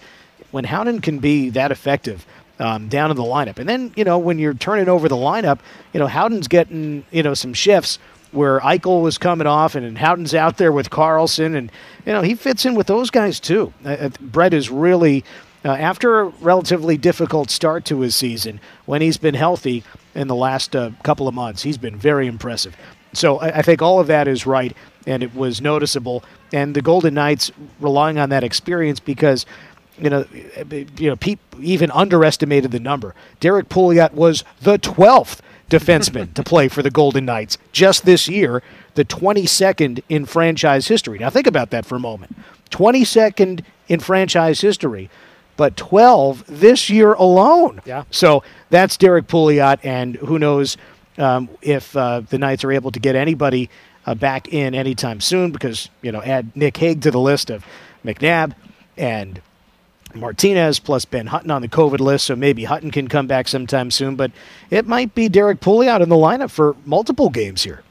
When 0.51 0.65
Howden 0.65 1.01
can 1.01 1.19
be 1.19 1.50
that 1.51 1.71
effective 1.71 2.25
um, 2.59 2.88
down 2.88 3.09
in 3.09 3.17
the 3.17 3.23
lineup, 3.23 3.57
and 3.57 3.67
then 3.67 3.94
you 3.95 4.03
know 4.03 4.17
when 4.17 4.39
you're 4.39 4.53
turning 4.53 4.89
over 4.89 5.07
the 5.07 5.15
lineup, 5.15 5.59
you 5.94 6.00
know 6.00 6.07
Howden's 6.07 6.47
getting 6.47 7.05
you 7.11 7.23
know 7.23 7.33
some 7.33 7.53
shifts 7.53 8.00
where 8.33 8.59
Eichel 8.61 9.01
was 9.01 9.17
coming 9.17 9.47
off, 9.47 9.75
and, 9.75 9.85
and 9.85 9.97
Howden's 9.97 10.33
out 10.33 10.57
there 10.57 10.71
with 10.71 10.89
Karlsson, 10.89 11.55
and 11.55 11.71
you 12.05 12.11
know 12.11 12.21
he 12.21 12.35
fits 12.35 12.65
in 12.65 12.75
with 12.75 12.88
those 12.88 13.09
guys 13.09 13.39
too. 13.39 13.73
Uh, 13.85 13.89
uh, 13.89 14.09
Brett 14.19 14.53
is 14.53 14.69
really 14.69 15.23
after 15.71 16.19
a 16.19 16.25
relatively 16.42 16.98
difficult 16.98 17.50
start 17.50 17.86
to 17.86 18.01
his 18.01 18.15
season, 18.15 18.60
when 18.86 19.01
he's 19.01 19.18
been 19.18 19.36
healthy 19.36 19.83
in 20.13 20.27
the 20.27 20.36
last 20.36 20.75
uh, 20.75 20.92
couple 21.04 21.27
of 21.27 21.33
months, 21.33 21.63
he's 21.63 21.77
been 21.77 21.95
very 21.95 22.27
impressive. 22.27 22.75
So 23.13 23.38
I, 23.38 23.60
I 23.60 23.62
think 23.62 23.81
all 23.81 24.00
of 24.00 24.07
that 24.07 24.27
is 24.27 24.45
right, 24.45 24.75
and 25.07 25.24
it 25.24 25.33
was 25.33 25.62
noticeable. 25.62 26.24
And 26.51 26.75
the 26.75 26.81
Golden 26.81 27.13
Knights 27.13 27.51
relying 27.80 28.18
on 28.19 28.30
that 28.30 28.44
experience 28.44 29.00
because, 29.00 29.45
you 29.98 30.10
know, 30.10 30.25
you 30.71 31.10
know, 31.10 31.15
Pete 31.15 31.39
even 31.60 31.92
underestimated 31.92 32.71
the 32.71 32.80
number. 32.80 33.15
Derrick 33.39 33.69
Pouliot 33.69 34.13
was 34.13 34.44
the 34.62 34.77
twelfth 34.77 35.42
defenseman 35.69 36.33
to 36.33 36.44
play 36.44 36.68
for 36.68 36.83
the 36.83 36.92
Golden 36.92 37.25
Knights 37.25 37.57
just 37.71 38.06
this 38.06 38.27
year, 38.27 38.62
the 38.95 39.06
22nd 39.06 40.04
in 40.10 40.25
franchise 40.25 40.88
history. 40.88 41.18
Now 41.18 41.30
think 41.30 41.48
about 41.48 41.71
that 41.71 41.86
for 41.86 41.95
a 41.95 42.00
moment. 42.00 42.36
22nd 42.69 43.63
in 43.88 44.00
franchise 44.00 44.62
history 44.62 45.10
but 45.57 45.77
12 45.77 46.45
this 46.47 46.89
year 46.89 47.13
alone. 47.13 47.81
Yeah. 47.85 48.03
So 48.11 48.44
that's 48.69 48.97
Derrick 48.97 49.27
Pouliot, 49.27 49.79
and 49.83 50.15
who 50.15 50.39
knows 50.39 50.77
um, 51.17 51.50
if 51.61 51.95
uh, 51.95 52.21
the 52.21 52.38
Knights 52.38 52.63
are 52.63 52.71
able 52.71 52.91
to 52.91 53.00
get 53.00 53.15
anybody 53.15 53.69
uh, 54.05 54.15
back 54.15 54.51
in 54.53 54.75
anytime 54.75 55.21
soon 55.21 55.51
because, 55.51 55.89
you 56.01 56.11
know, 56.11 56.21
add 56.21 56.55
Nick 56.55 56.77
Hague 56.77 57.01
to 57.01 57.11
the 57.11 57.19
list 57.19 57.50
of 57.50 57.65
McNabb 58.03 58.53
and 58.97 59.41
Martinez 60.15 60.79
plus 60.79 61.05
Ben 61.05 61.27
Hutton 61.27 61.51
on 61.51 61.62
the 61.62 61.67
COVID 61.67 62.00
list, 62.00 62.25
so 62.25 62.36
maybe 62.36 62.65
Hutton 62.65 62.91
can 62.91 63.07
come 63.07 63.27
back 63.27 63.48
sometime 63.48 63.89
soon, 63.91 64.15
but 64.15 64.31
it 64.69 64.88
might 64.88 65.15
be 65.15 65.29
Derrick 65.29 65.60
Pouliot 65.60 66.01
in 66.01 66.10
the 66.10 66.15
lineup 66.15 66.51
for 66.51 66.75
multiple 66.86 67.29
games 67.29 67.63
here. 67.63 67.83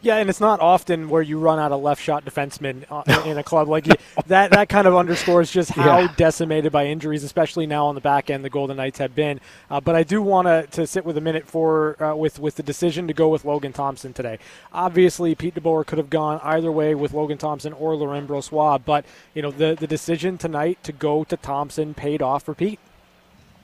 Yeah, 0.00 0.16
and 0.16 0.30
it's 0.30 0.40
not 0.40 0.60
often 0.60 1.08
where 1.08 1.22
you 1.22 1.38
run 1.38 1.58
out 1.58 1.72
of 1.72 1.82
left 1.82 2.00
shot 2.02 2.24
defensemen 2.24 2.84
uh, 2.90 3.22
in 3.28 3.36
a 3.38 3.42
club 3.42 3.68
like 3.68 3.84
that. 4.26 4.50
That 4.50 4.68
kind 4.68 4.86
of 4.86 4.94
underscores 4.94 5.50
just 5.50 5.70
how 5.70 5.98
Yeah. 6.00 6.14
decimated 6.16 6.70
by 6.72 6.86
injuries, 6.86 7.24
especially 7.24 7.66
now 7.66 7.86
on 7.86 7.94
the 7.94 8.00
back 8.00 8.30
end, 8.30 8.44
the 8.44 8.50
Golden 8.50 8.76
Knights 8.76 8.98
have 8.98 9.14
been. 9.14 9.40
Uh, 9.70 9.80
but 9.80 9.94
I 9.96 10.02
do 10.04 10.22
want 10.22 10.70
to 10.72 10.86
sit 10.86 11.04
with 11.04 11.16
a 11.16 11.20
minute 11.20 11.46
for 11.46 12.00
uh, 12.02 12.14
with 12.14 12.38
with 12.38 12.54
the 12.56 12.62
decision 12.62 13.06
to 13.08 13.12
go 13.14 13.28
with 13.28 13.44
Logan 13.44 13.72
Thompson 13.72 14.12
today. 14.12 14.38
Obviously, 14.72 15.34
Pete 15.34 15.54
DeBoer 15.56 15.84
could 15.86 15.98
have 15.98 16.10
gone 16.10 16.40
either 16.44 16.70
way 16.70 16.94
with 16.94 17.12
Logan 17.12 17.38
Thompson 17.38 17.72
or 17.72 17.96
Laurent 17.96 18.28
Brossoit, 18.28 18.82
but 18.84 19.04
you 19.34 19.42
know 19.42 19.50
the 19.50 19.74
the 19.78 19.86
decision 19.86 20.38
tonight 20.38 20.78
to 20.84 20.92
go 20.92 21.24
to 21.24 21.36
Thompson 21.36 21.94
paid 21.94 22.22
off 22.22 22.44
for 22.44 22.54
Pete. 22.54 22.78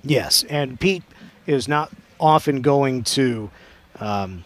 Yes, 0.03 0.45
and 0.50 0.79
Pete 0.81 1.03
is 1.47 1.69
not 1.69 1.91
often 2.21 2.61
going 2.61 3.05
to 3.05 3.50
um, 4.00 4.45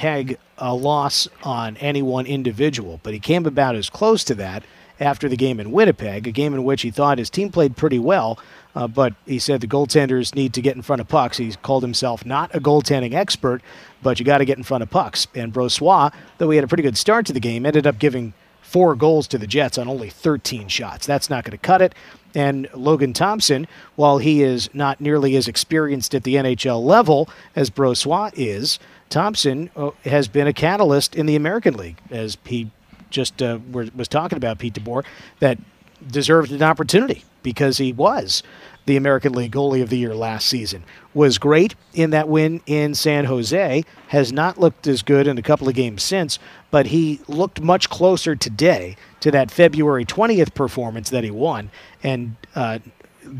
peg 0.00 0.38
a 0.56 0.74
loss 0.74 1.28
on 1.42 1.76
any 1.76 2.00
one 2.00 2.24
individual, 2.24 2.98
but 3.02 3.12
he 3.12 3.20
came 3.20 3.44
about 3.44 3.76
as 3.76 3.90
close 3.90 4.24
to 4.24 4.34
that 4.34 4.64
after 4.98 5.28
the 5.28 5.36
game 5.36 5.60
in 5.60 5.70
Winnipeg, 5.70 6.26
a 6.26 6.30
game 6.30 6.54
in 6.54 6.64
which 6.64 6.80
he 6.80 6.90
thought 6.90 7.18
his 7.18 7.28
team 7.28 7.52
played 7.52 7.76
pretty 7.76 7.98
well, 7.98 8.38
uh, 8.74 8.88
but 8.88 9.12
he 9.26 9.38
said 9.38 9.60
the 9.60 9.66
goaltenders 9.66 10.34
need 10.34 10.54
to 10.54 10.62
get 10.62 10.74
in 10.74 10.80
front 10.80 11.02
of 11.02 11.08
pucks. 11.08 11.36
He 11.36 11.52
called 11.52 11.82
himself 11.82 12.24
not 12.24 12.54
a 12.54 12.60
goaltending 12.60 13.12
expert, 13.12 13.60
but 14.02 14.18
you 14.18 14.24
got 14.24 14.38
to 14.38 14.46
get 14.46 14.56
in 14.56 14.64
front 14.64 14.82
of 14.82 14.88
pucks. 14.88 15.26
And 15.34 15.52
Brossoit, 15.52 16.14
though 16.38 16.48
he 16.48 16.56
had 16.56 16.64
a 16.64 16.68
pretty 16.68 16.82
good 16.82 16.96
start 16.96 17.26
to 17.26 17.34
the 17.34 17.40
game, 17.40 17.66
ended 17.66 17.86
up 17.86 17.98
giving 17.98 18.32
four 18.62 18.94
goals 18.94 19.28
to 19.28 19.36
the 19.36 19.46
Jets 19.46 19.76
on 19.76 19.86
only 19.86 20.08
13 20.08 20.68
shots. 20.68 21.06
That's 21.06 21.28
not 21.28 21.44
going 21.44 21.52
to 21.52 21.58
cut 21.58 21.82
it. 21.82 21.94
And 22.34 22.68
Logan 22.74 23.12
Thompson, 23.12 23.66
while 23.96 24.18
he 24.18 24.42
is 24.42 24.70
not 24.72 25.00
nearly 25.00 25.36
as 25.36 25.48
experienced 25.48 26.14
at 26.14 26.22
the 26.22 26.36
NHL 26.36 26.82
level 26.82 27.28
as 27.56 27.70
Brossoit 27.70 28.32
is, 28.36 28.78
Thompson 29.08 29.70
uh, 29.74 29.90
has 30.04 30.28
been 30.28 30.46
a 30.46 30.52
catalyst 30.52 31.16
in 31.16 31.26
the 31.26 31.36
American 31.36 31.74
League, 31.74 31.98
as 32.10 32.38
he 32.44 32.70
just 33.10 33.42
uh, 33.42 33.58
was 33.72 34.08
talking 34.08 34.36
about, 34.36 34.58
Pete 34.58 34.74
DeBoer, 34.74 35.04
that 35.40 35.58
deserved 36.08 36.52
an 36.52 36.62
opportunity 36.62 37.24
because 37.42 37.78
he 37.78 37.92
was 37.92 38.42
the 38.86 38.96
American 38.96 39.32
League 39.32 39.52
Goalie 39.52 39.82
of 39.82 39.90
the 39.90 39.98
Year 39.98 40.14
last 40.14 40.46
season. 40.46 40.84
Was 41.12 41.38
great 41.38 41.74
in 41.92 42.10
that 42.10 42.28
win 42.28 42.60
in 42.66 42.94
San 42.94 43.26
Jose, 43.26 43.84
has 44.08 44.32
not 44.32 44.58
looked 44.58 44.86
as 44.86 45.02
good 45.02 45.26
in 45.26 45.38
a 45.38 45.42
couple 45.42 45.68
of 45.68 45.74
games 45.74 46.02
since, 46.02 46.38
but 46.70 46.86
he 46.86 47.20
looked 47.28 47.60
much 47.60 47.90
closer 47.90 48.36
today 48.36 48.96
to 49.20 49.30
that 49.30 49.50
February 49.50 50.04
20th 50.04 50.54
performance 50.54 51.10
that 51.10 51.24
he 51.24 51.30
won 51.30 51.70
and 52.02 52.36
uh, 52.54 52.78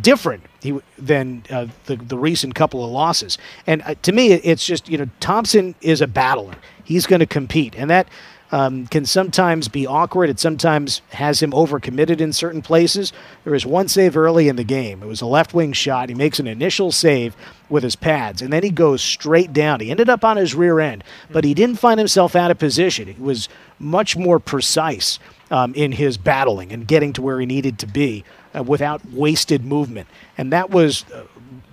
different 0.01 0.45
he, 0.63 0.79
than 0.99 1.43
uh, 1.51 1.67
the, 1.87 1.97
the 1.97 2.19
recent 2.19 2.55
couple 2.55 2.85
of 2.85 2.91
losses. 2.91 3.39
And 3.67 3.83
uh, 3.83 3.95
to 4.03 4.13
me, 4.13 4.33
it's 4.33 4.65
just, 4.65 4.89
you 4.89 4.99
know, 4.99 5.09
Thompson 5.21 5.75
is 5.81 6.01
a 6.01 6.07
battler. 6.07 6.55
He's 6.85 7.07
going 7.07 7.21
to 7.21 7.27
compete. 7.27 7.75
And 7.77 7.91
that 7.91 8.09
um, 8.53 8.87
can 8.87 9.05
sometimes 9.05 9.69
be 9.69 9.87
awkward. 9.87 10.29
It 10.29 10.41
sometimes 10.41 11.03
has 11.11 11.43
him 11.43 11.53
overcommitted 11.53 12.21
in 12.21 12.33
certain 12.33 12.63
places. 12.63 13.13
There 13.45 13.53
was 13.53 13.65
one 13.65 13.89
save 13.89 14.17
early 14.17 14.49
in 14.49 14.57
the 14.57 14.65
game. 14.65 15.03
It 15.03 15.07
was 15.07 15.21
a 15.21 15.27
left 15.27 15.55
wing 15.55 15.73
shot. 15.73 16.09
He 16.09 16.15
makes 16.15 16.41
an 16.41 16.47
initial 16.47 16.91
save 16.91 17.37
with 17.69 17.85
his 17.85 17.97
pads, 17.97 18.43
and 18.43 18.53
then 18.53 18.63
he 18.63 18.71
goes 18.71 19.03
straight 19.03 19.53
down. 19.53 19.81
He 19.81 19.91
ended 19.91 20.09
up 20.09 20.25
on 20.25 20.37
his 20.37 20.55
rear 20.55 20.81
end, 20.81 21.05
but 21.31 21.45
he 21.45 21.55
didn't 21.55 21.77
find 21.77 21.99
himself 21.99 22.35
out 22.35 22.51
of 22.51 22.59
position. 22.59 23.07
He 23.07 23.23
was 23.23 23.49
much 23.79 24.17
more 24.17 24.41
precise 24.41 25.19
um, 25.51 25.73
in 25.75 25.93
his 25.93 26.17
battling 26.17 26.73
and 26.73 26.87
getting 26.87 27.13
to 27.13 27.23
where 27.23 27.39
he 27.39 27.47
needed 27.47 27.79
to 27.79 27.87
be 27.87 28.25
uh, 28.57 28.63
without 28.63 29.05
wasted 29.11 29.65
movement. 29.65 30.09
And 30.37 30.53
that 30.53 30.71
was. 30.71 31.05
Uh, 31.13 31.25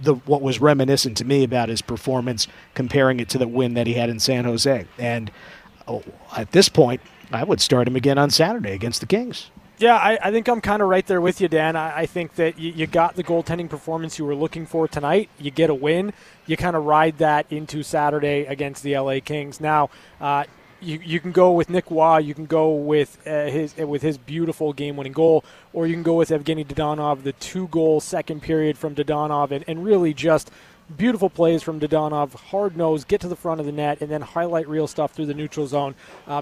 the, 0.01 0.13
what 0.13 0.43
was 0.43 0.61
reminiscent 0.61 1.17
to 1.17 1.25
me 1.25 1.43
about 1.43 1.69
his 1.69 1.81
performance, 1.81 2.47
comparing 2.75 3.19
it 3.19 3.29
to 3.29 3.39
the 3.39 3.47
win 3.47 3.73
that 3.73 3.87
he 3.87 3.93
had 3.93 4.11
in 4.11 4.19
San 4.19 4.45
Jose, 4.45 4.85
and 4.99 5.31
oh, 5.87 6.03
at 6.35 6.51
this 6.51 6.69
point, 6.69 7.01
I 7.31 7.43
would 7.43 7.61
start 7.61 7.87
him 7.87 7.95
again 7.95 8.17
on 8.17 8.29
Saturday 8.29 8.73
against 8.73 8.99
the 8.99 9.05
Kings. 9.05 9.49
Yeah, 9.79 9.95
I, 9.95 10.17
I 10.23 10.31
think 10.31 10.47
I'm 10.47 10.59
kind 10.59 10.81
of 10.81 10.89
right 10.89 11.05
there 11.05 11.21
with 11.21 11.39
you, 11.39 11.47
Dan. 11.47 11.75
I, 11.75 11.99
I 11.99 12.05
think 12.07 12.35
that 12.35 12.57
you, 12.57 12.71
you, 12.71 12.87
got 12.87 13.15
the 13.15 13.23
goaltending 13.23 13.69
performance 13.69 14.17
you 14.17 14.25
were 14.25 14.33
looking 14.33 14.65
for 14.65 14.87
tonight. 14.87 15.29
You 15.39 15.51
get 15.51 15.69
a 15.69 15.75
win. 15.75 16.13
You 16.47 16.57
kind 16.57 16.75
of 16.75 16.85
ride 16.85 17.19
that 17.19 17.45
into 17.51 17.83
Saturday 17.83 18.45
against 18.45 18.81
the 18.81 18.97
LA 18.97 19.19
Kings. 19.23 19.61
Now, 19.61 19.91
uh, 20.19 20.45
you, 20.81 20.99
you 21.03 21.19
can 21.19 21.31
go 21.31 21.51
with 21.51 21.69
Nick 21.69 21.91
Roy, 21.91 22.17
you 22.19 22.33
can 22.33 22.47
go 22.47 22.73
with 22.73 23.19
uh, 23.27 23.47
his 23.47 23.75
with 23.77 24.01
his 24.01 24.17
beautiful 24.17 24.73
game-winning 24.73 25.13
goal, 25.13 25.43
or 25.73 25.87
you 25.87 25.93
can 25.93 26.03
go 26.03 26.13
with 26.15 26.29
Evgeny 26.29 26.65
Dadonov, 26.65 27.23
the 27.23 27.33
two-goal 27.33 27.99
second 27.99 28.41
period 28.41 28.77
from 28.77 28.95
Dadonov, 28.95 29.51
and, 29.51 29.63
and 29.67 29.85
really 29.85 30.13
just– 30.13 30.49
beautiful 30.95 31.29
plays 31.29 31.63
from 31.63 31.79
Dadonov, 31.79 32.33
hard 32.33 32.77
nose, 32.77 33.03
get 33.03 33.21
to 33.21 33.27
the 33.27 33.35
front 33.35 33.59
of 33.59 33.65
the 33.65 33.71
net, 33.71 34.01
and 34.01 34.09
then 34.09 34.21
highlight 34.21 34.67
real 34.67 34.87
stuff 34.87 35.11
through 35.11 35.25
the 35.25 35.33
neutral 35.33 35.67
zone. 35.67 35.95
Uh, 36.25 36.41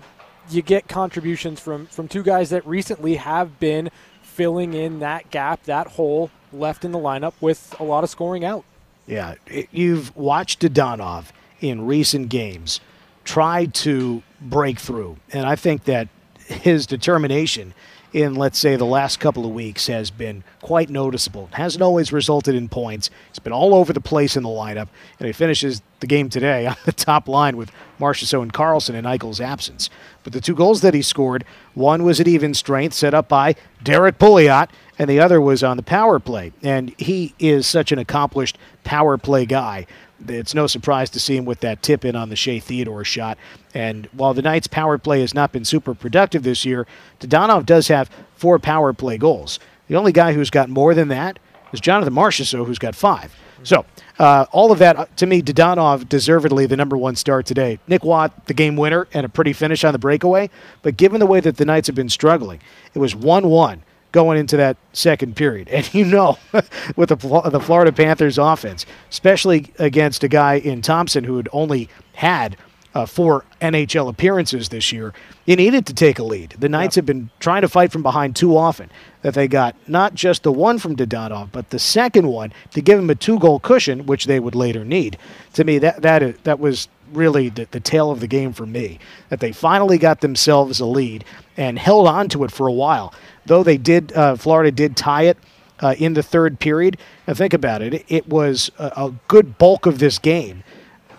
you 0.49 0.61
get 0.61 0.87
contributions 0.87 1.59
from 1.59 1.87
from 1.87 2.07
two 2.07 2.21
guys 2.23 2.51
that 2.51 2.65
recently 2.67 3.15
have 3.15 3.59
been 3.59 3.89
filling 4.21 4.73
in 4.73 4.99
that 4.99 5.31
gap, 5.31 5.63
that 5.63 5.87
hole 5.87 6.29
left 6.53 6.85
in 6.85 6.91
the 6.91 6.99
lineup 6.99 7.33
with 7.41 7.73
a 7.79 7.83
lot 7.83 8.03
of 8.03 8.09
scoring 8.09 8.45
out. 8.45 8.63
Yeah, 9.07 9.35
you've 9.71 10.15
watched 10.15 10.61
Dadonov 10.61 11.25
in 11.61 11.85
recent 11.85 12.29
games 12.29 12.79
try 13.23 13.65
to 13.65 14.21
break 14.39 14.79
through, 14.79 15.17
and 15.31 15.47
I 15.47 15.55
think 15.55 15.85
that 15.85 16.09
his 16.45 16.85
determination 16.85 17.73
in, 18.15 18.33
let's 18.33 18.57
say, 18.57 18.77
the 18.77 18.85
last 18.85 19.19
couple 19.19 19.45
of 19.45 19.51
weeks 19.51 19.87
has 19.87 20.09
been 20.09 20.45
quite 20.61 20.89
noticeable. 20.89 21.49
Hasn't 21.51 21.81
always 21.81 22.13
resulted 22.13 22.55
in 22.55 22.69
points. 22.69 23.09
It's 23.29 23.39
been 23.39 23.51
all 23.51 23.75
over 23.75 23.91
the 23.91 23.99
place 23.99 24.37
in 24.37 24.43
the 24.43 24.49
lineup, 24.49 24.87
and 25.19 25.27
he 25.27 25.33
finishes 25.33 25.81
the 25.99 26.07
game 26.07 26.29
today 26.29 26.65
on 26.67 26.77
the 26.85 26.93
top 26.93 27.27
line 27.27 27.57
with 27.57 27.73
Marchessault 27.99 28.41
and 28.41 28.53
Karlsson 28.53 28.93
in 28.93 29.03
Eichel's 29.03 29.41
absence. 29.41 29.89
But 30.23 30.31
the 30.31 30.39
two 30.39 30.55
goals 30.55 30.79
that 30.79 30.93
he 30.93 31.01
scored, 31.01 31.43
one 31.73 32.05
was 32.05 32.21
at 32.21 32.27
even 32.27 32.53
strength, 32.53 32.93
set 32.93 33.13
up 33.13 33.27
by 33.27 33.55
Derrick 33.83 34.17
Pouliot, 34.17 34.69
and 34.97 35.09
the 35.09 35.19
other 35.19 35.41
was 35.41 35.61
on 35.61 35.75
the 35.75 35.83
power 35.83 36.17
play. 36.17 36.53
And 36.63 36.95
he 36.97 37.33
is 37.37 37.67
such 37.67 37.91
an 37.91 37.99
accomplished 37.99 38.57
power 38.85 39.17
play 39.17 39.45
guy 39.45 39.87
it's 40.27 40.53
no 40.53 40.67
surprise 40.67 41.09
to 41.11 41.19
see 41.19 41.35
him 41.37 41.45
with 41.45 41.59
that 41.61 41.81
tip 41.81 42.05
in 42.05 42.15
on 42.15 42.29
the 42.29 42.35
Shea 42.35 42.59
Theodore 42.59 43.03
shot. 43.03 43.37
And 43.73 44.07
while 44.13 44.33
the 44.33 44.41
Knights' 44.41 44.67
power 44.67 44.97
play 44.97 45.21
has 45.21 45.33
not 45.33 45.51
been 45.51 45.65
super 45.65 45.93
productive 45.93 46.43
this 46.43 46.65
year, 46.65 46.87
Dadonov 47.19 47.65
does 47.65 47.87
have 47.89 48.09
four 48.35 48.59
power 48.59 48.93
play 48.93 49.17
goals. 49.17 49.59
The 49.87 49.95
only 49.95 50.11
guy 50.11 50.33
who's 50.33 50.49
got 50.49 50.69
more 50.69 50.93
than 50.93 51.09
that 51.09 51.39
is 51.71 51.79
Jonathan 51.79 52.13
Marchessault, 52.13 52.65
who's 52.65 52.79
got 52.79 52.95
five. 52.95 53.35
So, 53.63 53.85
uh, 54.19 54.45
all 54.51 54.71
of 54.71 54.79
that, 54.79 54.95
uh, 54.95 55.05
to 55.17 55.25
me, 55.25 55.41
Dadonov 55.41 56.07
deservedly 56.07 56.65
the 56.65 56.77
number 56.77 56.97
one 56.97 57.15
star 57.15 57.41
today. 57.41 57.79
Nick 57.87 58.03
Roy, 58.03 58.29
the 58.45 58.53
game 58.53 58.75
winner, 58.75 59.07
and 59.13 59.25
a 59.25 59.29
pretty 59.29 59.53
finish 59.53 59.83
on 59.83 59.91
the 59.91 59.99
breakaway. 59.99 60.49
But 60.81 60.97
given 60.97 61.19
the 61.19 61.25
way 61.25 61.39
that 61.39 61.57
the 61.57 61.65
Knights 61.65 61.87
have 61.87 61.95
been 61.95 62.09
struggling, 62.09 62.61
it 62.93 62.99
was 62.99 63.15
1 63.15 63.47
1 63.47 63.83
going 64.15 64.39
into 64.39 64.55
that 64.55 64.77
second 64.93 65.35
period. 65.35 65.67
And 65.67 65.93
you 65.93 66.05
know, 66.05 66.39
with 66.95 67.09
the, 67.09 67.49
the 67.49 67.59
Florida 67.59 67.91
Panthers 67.91 68.37
offense, 68.37 68.85
especially 69.11 69.73
against 69.77 70.23
a 70.23 70.29
guy 70.29 70.55
in 70.55 70.81
Thompson 70.81 71.25
who 71.25 71.35
had 71.35 71.49
only 71.51 71.89
had 72.13 72.55
uh, 72.93 73.05
four 73.05 73.43
NHL 73.59 74.09
appearances 74.09 74.69
this 74.69 74.93
year, 74.93 75.13
you 75.45 75.57
needed 75.57 75.85
to 75.87 75.93
take 75.93 76.17
a 76.17 76.23
lead. 76.23 76.55
The 76.57 76.69
Knights 76.69 76.95
yep. 76.95 77.01
have 77.01 77.05
been 77.07 77.29
trying 77.41 77.63
to 77.63 77.67
fight 77.67 77.91
from 77.91 78.03
behind 78.03 78.37
too 78.37 78.55
often. 78.55 78.89
That 79.21 79.33
they 79.33 79.49
got 79.49 79.75
not 79.85 80.15
just 80.15 80.43
the 80.43 80.51
one 80.51 80.79
from 80.79 80.95
Dadonov, 80.95 81.51
but 81.51 81.71
the 81.71 81.79
second 81.79 82.27
one 82.27 82.53
to 82.71 82.81
give 82.81 82.97
him 82.97 83.09
a 83.09 83.15
two-goal 83.15 83.59
cushion, 83.59 84.05
which 84.05 84.27
they 84.27 84.39
would 84.39 84.55
later 84.55 84.85
need. 84.85 85.17
To 85.55 85.65
me, 85.65 85.77
that 85.79 86.03
that 86.03 86.43
that 86.45 86.59
was 86.59 86.87
really 87.11 87.49
the, 87.49 87.67
the 87.71 87.79
tail 87.79 88.11
of 88.11 88.21
the 88.21 88.27
game 88.27 88.53
for 88.53 88.65
me. 88.65 88.99
That 89.29 89.41
they 89.41 89.51
finally 89.51 89.97
got 89.97 90.21
themselves 90.21 90.79
a 90.79 90.85
lead 90.85 91.25
and 91.57 91.77
held 91.77 92.07
on 92.07 92.29
to 92.29 92.43
it 92.45 92.51
for 92.51 92.67
a 92.67 92.71
while 92.71 93.13
though 93.45 93.63
they 93.63 93.77
did, 93.77 94.11
uh, 94.13 94.35
Florida 94.35 94.71
did 94.71 94.95
tie 94.95 95.23
it 95.23 95.37
uh, 95.79 95.95
in 95.97 96.13
the 96.13 96.23
third 96.23 96.59
period. 96.59 96.97
Now 97.27 97.33
think 97.33 97.53
about 97.53 97.81
it; 97.81 98.05
it 98.07 98.27
was 98.27 98.71
a, 98.77 98.85
a, 98.95 99.13
good 99.27 99.57
bulk 99.57 99.85
of 99.85 99.99
this 99.99 100.19
game. 100.19 100.63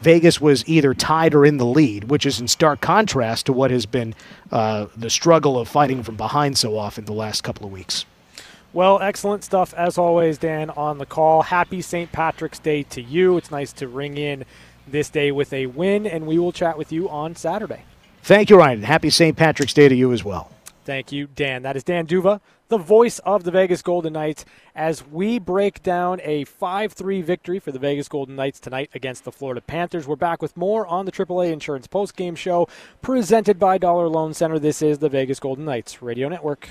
Vegas 0.00 0.40
was 0.40 0.66
either 0.68 0.95
tied 0.95 1.35
or 1.35 1.45
in 1.45 1.56
the 1.56 1.66
lead, 1.66 2.04
which 2.04 2.26
is 2.26 2.38
in 2.38 2.49
stark 2.49 2.80
contrast 2.80 3.47
to 3.47 3.52
what 3.52 3.71
has 3.71 3.87
been 3.87 4.14
uh, 4.52 4.87
the 4.97 5.11
struggle 5.11 5.59
of 5.59 5.68
fighting 5.68 6.02
from 6.02 6.16
behind 6.16 6.59
so 6.59 6.78
often 6.78 7.06
the 7.06 7.12
last 7.12 7.42
couple 7.42 7.66
of 7.66 7.73
weeks. 7.73 8.04
Well, 8.73 9.00
excellent 9.00 9.42
stuff 9.42 9.73
as 9.75 9.97
always, 9.97 10.37
Dan, 10.37 10.68
on 10.71 10.99
the 10.99 11.06
call. 11.06 11.42
Happy 11.42 11.80
St. 11.80 12.12
Patrick's 12.12 12.59
Day 12.59 12.83
to 12.85 13.00
you. 13.00 13.38
It's 13.38 13.50
nice 13.50 13.73
to 13.75 13.88
ring 13.88 14.18
in 14.18 14.45
this 14.87 15.09
day 15.09 15.33
with 15.33 15.52
a 15.52 15.66
win, 15.66 16.06
and 16.06 16.26
we 16.26 16.38
will 16.38 16.52
chat 16.52 16.76
with 16.76 16.92
you 16.92 17.09
on 17.09 17.35
Saturday. 17.35 17.83
Thank 18.23 18.50
you, 18.50 18.59
Ryan. 18.59 18.83
Happy 18.83 19.09
St. 19.09 19.37
Patrick's 19.37 19.73
Day 19.73 19.88
to 19.88 19.95
you 19.95 20.12
as 20.12 20.25
well. 20.25 20.50
Thank 20.87 21.11
you, 21.11 21.26
Dan. 21.26 21.62
That 21.62 21.75
is 21.75 21.83
Dan 21.83 22.07
D'Uva, 22.07 22.40
the 22.69 22.78
voice 22.78 23.19
of 23.19 23.43
the 23.43 23.50
Vegas 23.50 23.83
Golden 23.83 24.12
Knights, 24.12 24.45
as 24.73 25.05
we 25.05 25.40
break 25.40 25.83
down 25.83 26.21
a 26.23 26.45
5 26.45 26.93
3 26.93 27.23
victory 27.23 27.59
for 27.59 27.73
the 27.73 27.81
Vegas 27.81 28.07
Golden 28.09 28.37
Knights 28.37 28.61
tonight 28.61 28.90
against 28.95 29.25
the 29.25 29.33
Florida 29.33 29.61
Panthers. 29.61 30.07
We're 30.07 30.14
back 30.14 30.40
with 30.40 30.57
more 30.57 30.87
on 30.87 31.05
the 31.05 31.11
AAA 31.11 31.50
Insurance 31.50 31.88
Post 31.88 32.14
Game 32.14 32.37
Show 32.37 32.69
presented 33.02 33.59
by 33.59 33.78
Dollar 33.78 34.09
Loan 34.09 34.33
Center. 34.33 34.61
This 34.61 34.81
is 34.81 34.99
the 34.99 35.09
Vegas 35.09 35.40
Golden 35.40 35.64
Knights 35.64 36.02
Radio 36.02 36.28
Network. 36.28 36.69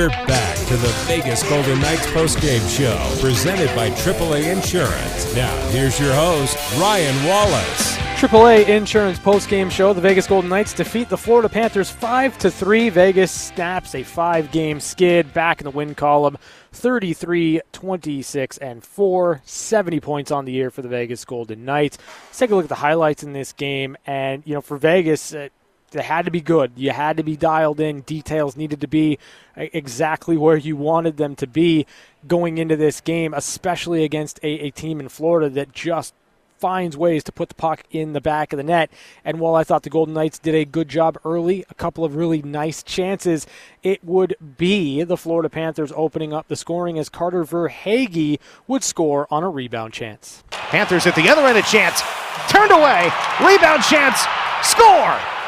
We're 0.00 0.08
back 0.08 0.56
to 0.56 0.78
the 0.78 0.88
Vegas 1.06 1.46
Golden 1.46 1.78
Knights 1.78 2.06
postgame 2.06 2.66
show, 2.74 3.20
presented 3.20 3.68
by 3.76 3.90
AAA 3.90 4.50
Insurance. 4.50 5.36
Now, 5.36 5.54
here's 5.68 6.00
your 6.00 6.14
host, 6.14 6.56
Ryan 6.80 7.26
Wallace. 7.26 7.98
AAA 8.18 8.66
Insurance 8.66 9.18
postgame 9.18 9.70
show. 9.70 9.92
The 9.92 10.00
Vegas 10.00 10.26
Golden 10.26 10.48
Knights 10.48 10.72
defeat 10.72 11.10
the 11.10 11.18
Florida 11.18 11.50
Panthers 11.50 11.90
5 11.90 12.38
to 12.38 12.50
3. 12.50 12.88
Vegas 12.88 13.30
snaps 13.30 13.94
a 13.94 14.02
five 14.02 14.50
game 14.50 14.80
skid 14.80 15.34
back 15.34 15.60
in 15.60 15.66
the 15.66 15.70
win 15.70 15.94
column 15.94 16.38
33, 16.72 17.60
26, 17.72 18.56
and 18.56 18.82
4. 18.82 19.42
70 19.44 20.00
points 20.00 20.30
on 20.30 20.46
the 20.46 20.52
year 20.52 20.70
for 20.70 20.80
the 20.80 20.88
Vegas 20.88 21.26
Golden 21.26 21.66
Knights. 21.66 21.98
Let's 22.28 22.38
take 22.38 22.52
a 22.52 22.54
look 22.54 22.64
at 22.64 22.70
the 22.70 22.74
highlights 22.76 23.22
in 23.22 23.34
this 23.34 23.52
game. 23.52 23.98
And, 24.06 24.42
you 24.46 24.54
know, 24.54 24.62
for 24.62 24.78
Vegas, 24.78 25.34
uh, 25.34 25.50
they 25.90 26.02
had 26.02 26.24
to 26.24 26.30
be 26.30 26.40
good. 26.40 26.72
You 26.76 26.90
had 26.90 27.16
to 27.16 27.22
be 27.22 27.36
dialed 27.36 27.80
in. 27.80 28.02
Details 28.02 28.56
needed 28.56 28.80
to 28.80 28.88
be 28.88 29.18
uh, 29.56 29.66
exactly 29.72 30.36
where 30.36 30.56
you 30.56 30.76
wanted 30.76 31.16
them 31.16 31.34
to 31.36 31.46
be 31.46 31.86
going 32.26 32.58
into 32.58 32.76
this 32.76 33.00
game, 33.00 33.34
especially 33.34 34.04
against 34.04 34.38
a, 34.42 34.66
a 34.66 34.70
team 34.70 35.00
in 35.00 35.08
Florida 35.08 35.48
that 35.50 35.72
just 35.72 36.14
finds 36.60 36.94
ways 36.96 37.24
to 37.24 37.32
put 37.32 37.48
the 37.48 37.54
puck 37.54 37.82
in 37.90 38.12
the 38.12 38.20
back 38.20 38.52
of 38.52 38.58
the 38.58 38.62
net. 38.62 38.90
And 39.24 39.40
while 39.40 39.54
I 39.54 39.64
thought 39.64 39.82
the 39.82 39.90
Golden 39.90 40.14
Knights 40.14 40.38
did 40.38 40.54
a 40.54 40.66
good 40.66 40.88
job 40.88 41.18
early, 41.24 41.64
a 41.70 41.74
couple 41.74 42.04
of 42.04 42.14
really 42.14 42.42
nice 42.42 42.82
chances, 42.82 43.46
it 43.82 44.04
would 44.04 44.36
be 44.58 45.02
the 45.02 45.16
Florida 45.16 45.48
Panthers 45.48 45.92
opening 45.96 46.34
up 46.34 46.48
the 46.48 46.56
scoring 46.56 46.98
as 46.98 47.08
Carter 47.08 47.44
Verhaeghe 47.44 48.38
would 48.68 48.84
score 48.84 49.26
on 49.30 49.42
a 49.42 49.48
rebound 49.48 49.94
chance. 49.94 50.44
Panthers 50.50 51.06
at 51.06 51.16
the 51.16 51.28
other 51.30 51.46
end, 51.46 51.56
a 51.56 51.62
chance. 51.62 52.02
Turned 52.48 52.70
away. 52.70 53.10
Rebound 53.40 53.82
chance. 53.82 54.20
Score! 54.62 55.39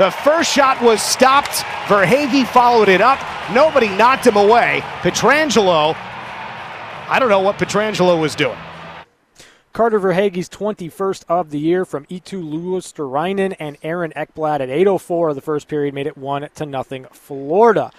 The 0.00 0.10
first 0.10 0.50
shot 0.50 0.80
was 0.80 1.02
stopped. 1.02 1.62
Verhaeghe 1.84 2.46
followed 2.46 2.88
it 2.88 3.02
up. 3.02 3.18
Nobody 3.52 3.86
knocked 3.86 4.26
him 4.26 4.36
away. 4.36 4.80
Pietrangelo, 5.02 5.94
I 5.94 7.18
don't 7.18 7.28
know 7.28 7.40
what 7.40 7.58
Pietrangelo 7.58 8.18
was 8.18 8.34
doing. 8.34 8.56
Carter 9.74 10.00
Verhaeghe's 10.00 10.48
21st 10.48 11.24
of 11.28 11.50
the 11.50 11.58
year 11.58 11.84
from 11.84 12.06
Eetu 12.06 12.42
Luostarinen 12.42 13.54
and 13.60 13.76
Aaron 13.82 14.14
Ekblad 14.16 14.60
at 14.60 14.70
8:04 14.70 15.28
of 15.28 15.34
the 15.34 15.42
first 15.42 15.68
period 15.68 15.92
made 15.92 16.06
it 16.06 16.16
one 16.16 16.48
to 16.54 16.64
nothing 16.64 17.04
Florida. 17.12 17.90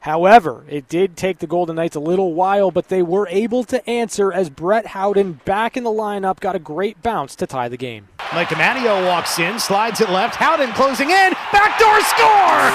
However, 0.00 0.66
it 0.68 0.90
did 0.90 1.16
take 1.16 1.38
the 1.38 1.46
Golden 1.46 1.76
Knights 1.76 1.96
a 1.96 2.00
little 2.00 2.34
while, 2.34 2.70
but 2.70 2.90
they 2.90 3.00
were 3.00 3.28
able 3.28 3.64
to 3.64 3.88
answer 3.88 4.30
as 4.30 4.50
Brett 4.50 4.88
Howden 4.88 5.40
back 5.46 5.78
in 5.78 5.84
the 5.84 5.90
lineup 5.90 6.38
got 6.38 6.54
a 6.54 6.58
great 6.58 7.02
bounce 7.02 7.34
to 7.36 7.46
tie 7.46 7.70
the 7.70 7.78
game. 7.78 8.08
Michael 8.34 8.58
Amadio 8.58 9.06
walks 9.06 9.38
in, 9.38 9.58
slides 9.58 10.00
it 10.00 10.10
left. 10.10 10.36
Howden 10.36 10.72
closing 10.72 11.10
in, 11.10 11.32
backdoor 11.52 12.00
score! 12.00 12.66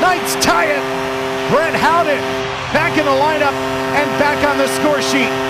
Knights 0.00 0.34
tie 0.44 0.66
it. 0.66 1.50
Brett 1.50 1.74
Howden 1.74 2.20
back 2.72 2.98
in 2.98 3.04
the 3.04 3.10
lineup 3.10 3.54
and 3.94 4.08
back 4.18 4.44
on 4.46 4.58
the 4.58 4.68
score 4.68 5.00
sheet. 5.02 5.49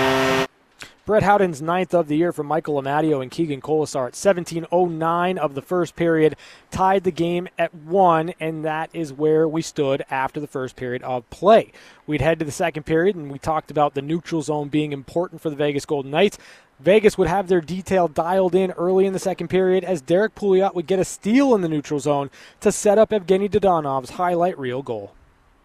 Brett 1.11 1.23
Howden's 1.23 1.61
ninth 1.61 1.93
of 1.93 2.07
the 2.07 2.15
year 2.15 2.31
from 2.31 2.47
Michael 2.47 2.81
Amadio 2.81 3.21
and 3.21 3.29
Keegan 3.29 3.59
Kolesar 3.59 4.07
at 4.07 4.13
17.09 4.13 5.37
of 5.37 5.55
the 5.55 5.61
first 5.61 5.97
period 5.97 6.37
tied 6.71 7.03
the 7.03 7.11
game 7.11 7.49
at 7.59 7.75
one, 7.75 8.33
and 8.39 8.63
that 8.63 8.89
is 8.93 9.11
where 9.11 9.45
we 9.45 9.61
stood 9.61 10.05
after 10.09 10.39
the 10.39 10.47
first 10.47 10.77
period 10.77 11.03
of 11.03 11.29
play. 11.29 11.73
We'd 12.07 12.21
head 12.21 12.39
to 12.39 12.45
the 12.45 12.51
second 12.53 12.83
period, 12.83 13.17
and 13.17 13.29
we 13.29 13.39
talked 13.39 13.69
about 13.69 13.93
the 13.93 14.01
neutral 14.01 14.41
zone 14.41 14.69
being 14.69 14.93
important 14.93 15.41
for 15.41 15.49
the 15.49 15.57
Vegas 15.57 15.85
Golden 15.85 16.11
Knights. 16.11 16.37
Vegas 16.79 17.17
would 17.17 17.27
have 17.27 17.49
their 17.49 17.59
detail 17.59 18.07
dialed 18.07 18.55
in 18.55 18.71
early 18.71 19.05
in 19.05 19.11
the 19.11 19.19
second 19.19 19.49
period 19.49 19.83
as 19.83 20.01
Derrick 20.01 20.33
Pouliot 20.33 20.75
would 20.75 20.87
get 20.87 20.97
a 20.97 21.03
steal 21.03 21.53
in 21.53 21.59
the 21.59 21.67
neutral 21.67 21.99
zone 21.99 22.29
to 22.61 22.71
set 22.71 22.97
up 22.97 23.09
Evgeny 23.09 23.49
Dadonov's 23.49 24.11
highlight 24.11 24.57
reel 24.57 24.81
goal. 24.81 25.11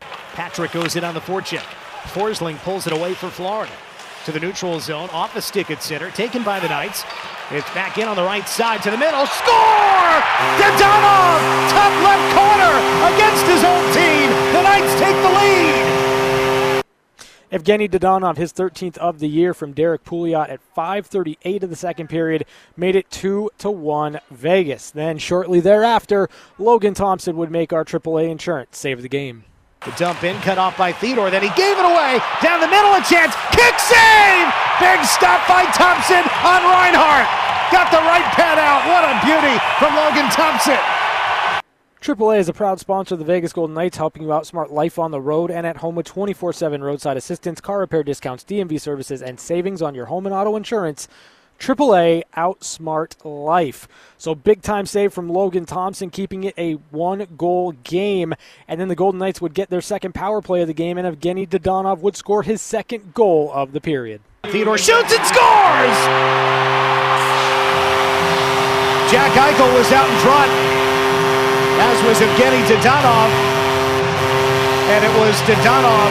Patrick 0.01 0.73
goes 0.73 0.97
in 0.97 1.05
on 1.05 1.15
the 1.15 1.21
forecheck. 1.21 1.67
Forsling 2.07 2.59
pulls 2.65 2.89
it 2.89 2.93
away 2.93 3.15
for 3.15 3.31
Florida 3.31 3.71
to 4.27 4.33
the 4.33 4.41
neutral 4.41 4.81
zone, 4.81 5.09
off 5.11 5.33
the 5.35 5.41
stick 5.41 5.71
at 5.71 5.81
center, 5.81 6.11
taken 6.11 6.43
by 6.43 6.59
the 6.59 6.69
Knights. 6.69 7.05
It's 7.53 7.71
back 7.71 7.97
in 7.97 8.09
on 8.09 8.17
the 8.17 8.25
right 8.25 8.47
side 8.49 8.83
to 8.83 8.91
the 8.91 8.99
middle. 8.99 9.25
Score! 9.25 10.19
Dadonov, 10.59 11.39
top 11.71 11.95
left 12.03 12.35
corner 12.35 12.75
against 13.15 13.47
his 13.47 13.63
own 13.63 13.85
team. 13.95 14.29
The 14.53 14.63
Knights 14.63 14.93
take 14.99 15.15
the 15.23 15.31
lead. 15.31 16.83
Evgeny 17.53 17.89
Dadonov, 17.89 18.37
his 18.37 18.53
13th 18.53 18.99
of 18.99 19.21
the 19.21 19.29
year 19.29 19.55
from 19.55 19.73
Derrick 19.73 20.03
Pouliot 20.03 20.51
at 20.51 20.61
5:38 20.77 21.63
of 21.63 21.71
the 21.71 21.77
second 21.77 22.09
period, 22.09 22.45
made 22.77 22.97
it 22.97 23.09
two 23.09 23.49
to 23.59 23.71
one 23.71 24.19
Vegas. 24.33 24.91
Then 24.91 25.19
shortly 25.19 25.61
thereafter, 25.61 26.29
Logan 26.59 26.95
Thompson 26.95 27.37
would 27.37 27.53
make 27.53 27.73
our 27.73 27.85
AAA 27.85 28.29
insurance 28.29 28.77
save 28.77 29.03
the 29.03 29.09
game. 29.09 29.45
The 29.85 29.93
dump 29.93 30.25
in, 30.25 30.37
cut 30.41 30.59
off 30.59 30.77
by 30.77 30.93
Theodore. 30.93 31.31
Then 31.31 31.43
he 31.43 31.51
gave 31.51 31.79
it 31.79 31.85
away. 31.85 32.19
Down 32.43 32.61
the 32.61 32.69
middle, 32.69 32.95
a 32.95 33.03
chance. 33.05 33.35
Kick 33.53 33.77
save! 33.79 34.47
Big 34.81 35.05
stop 35.05 35.47
by 35.49 35.65
Thompson 35.73 36.25
on 36.45 36.61
Reinhart. 36.65 37.27
Got 37.73 37.91
the 37.91 38.03
right 38.03 38.25
pad 38.35 38.59
out. 38.59 38.87
What 38.87 39.05
a 39.05 39.15
beauty 39.25 39.59
from 39.79 39.95
Logan 39.95 40.31
Thompson. 40.31 40.79
AAA 42.01 42.39
is 42.39 42.49
a 42.49 42.53
proud 42.53 42.79
sponsor 42.79 43.15
of 43.15 43.19
the 43.19 43.25
Vegas 43.25 43.53
Golden 43.53 43.75
Knights, 43.75 43.97
helping 43.97 44.23
you 44.23 44.29
outsmart 44.29 44.71
life 44.71 44.99
on 44.99 45.11
the 45.11 45.21
road 45.21 45.51
and 45.51 45.67
at 45.67 45.79
home 45.79 45.97
with 45.97 46.07
24 46.07 46.53
7 46.53 46.83
roadside 46.83 47.17
assistance, 47.17 47.61
car 47.61 47.81
repair 47.81 48.03
discounts, 48.03 48.45
DMV 48.45 48.81
services, 48.81 49.23
and 49.23 49.41
savings 49.41 49.83
on 49.83 49.95
your 49.95 50.07
home 50.07 50.27
and 50.27 50.35
auto 50.35 50.57
insurance. 50.57 51.09
AAA 51.59 52.23
outsmart 52.37 53.15
life. 53.25 53.89
So 54.19 54.35
big 54.35 54.63
time 54.63 54.87
save 54.87 55.13
from 55.13 55.29
Logan 55.29 55.67
Thompson, 55.67 56.11
keeping 56.11 56.45
it 56.45 56.55
a 56.59 56.75
one 56.91 57.27
goal 57.37 57.73
game. 57.73 58.35
And 58.69 58.81
then 58.81 58.89
the 58.89 58.95
Golden 58.95 59.19
Knights 59.19 59.41
would 59.41 59.55
get 59.55 59.71
their 59.71 59.81
second 59.81 60.15
power 60.15 60.41
play 60.43 60.63
of 60.63 60.69
the 60.69 60.75
game, 60.75 60.99
and 60.99 61.07
Evgeny 61.07 61.49
Dadonov 61.49 62.01
would 62.01 62.17
score 62.17 62.43
his 62.43 62.61
second 62.61 63.15
goal 63.15 63.51
of 63.53 63.73
the 63.73 63.81
period. 63.81 64.21
Theodore 64.45 64.79
shoots 64.79 65.13
and 65.13 65.27
scores! 65.27 65.99
Jack 69.11 69.31
Eichel 69.39 69.71
was 69.75 69.91
out 69.93 70.11
in 70.11 70.19
front, 70.19 70.51
as 71.79 71.97
was 72.05 72.19
Evgeny 72.19 72.63
Dadonov. 72.67 73.31
And 74.91 75.05
it 75.05 75.15
was 75.19 75.35
Dadonov, 75.43 76.11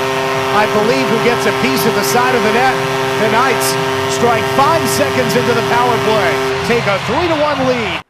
I 0.56 0.68
believe, 0.76 1.08
who 1.08 1.24
gets 1.24 1.46
a 1.46 1.52
piece 1.62 1.86
of 1.86 1.96
the 1.96 2.04
side 2.04 2.36
of 2.36 2.44
the 2.44 2.54
net. 2.54 3.05
The 3.20 3.32
Knights 3.32 3.68
strike 4.14 4.44
five 4.58 4.88
seconds 4.90 5.36
into 5.36 5.54
the 5.54 5.62
power 5.72 5.98
play. 6.04 6.32
Take 6.68 6.86
a 6.86 7.00
3 7.06 7.28
to 7.30 7.42
1 7.42 7.68
lead. 7.68 8.02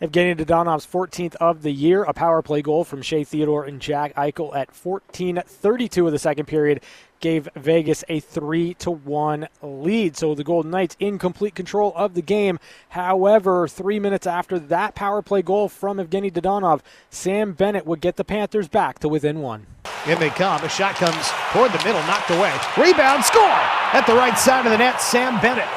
Evgeny 0.00 0.34
Dadonov's 0.36 0.86
14th 0.86 1.34
of 1.36 1.62
the 1.62 1.70
year, 1.70 2.04
a 2.04 2.14
power 2.14 2.40
play 2.40 2.62
goal 2.62 2.84
from 2.84 3.02
Shea 3.02 3.24
Theodore 3.24 3.64
and 3.64 3.78
Jack 3.78 4.14
Eichel 4.14 4.56
at 4.56 4.70
14:32 4.70 6.06
of 6.06 6.12
the 6.12 6.18
second 6.18 6.46
period 6.46 6.82
gave 7.20 7.48
Vegas 7.54 8.04
a 8.08 8.20
3 8.20 8.74
to 8.74 8.90
1 8.90 9.48
lead. 9.62 10.16
So 10.16 10.34
the 10.34 10.44
Golden 10.44 10.70
Knights 10.70 10.96
in 10.98 11.18
complete 11.18 11.54
control 11.54 11.92
of 11.96 12.14
the 12.14 12.22
game. 12.22 12.58
However, 12.90 13.68
3 13.68 13.98
minutes 14.00 14.26
after 14.26 14.58
that 14.58 14.94
power 14.94 15.22
play 15.22 15.42
goal 15.42 15.68
from 15.68 15.98
Evgeny 15.98 16.32
Dadonov, 16.32 16.80
Sam 17.10 17.52
Bennett 17.52 17.86
would 17.86 18.00
get 18.00 18.16
the 18.16 18.24
Panthers 18.24 18.68
back 18.68 18.98
to 19.00 19.08
within 19.08 19.40
1. 19.40 19.66
In 20.06 20.18
they 20.18 20.30
come. 20.30 20.62
A 20.62 20.68
shot 20.68 20.94
comes 20.94 21.30
toward 21.52 21.72
the 21.72 21.84
middle, 21.84 22.00
knocked 22.02 22.30
away. 22.30 22.54
Rebound, 22.76 23.24
score! 23.24 23.42
At 23.42 24.04
the 24.06 24.14
right 24.14 24.38
side 24.38 24.64
of 24.64 24.72
the 24.72 24.78
net, 24.78 25.00
Sam 25.00 25.40
Bennett. 25.40 25.68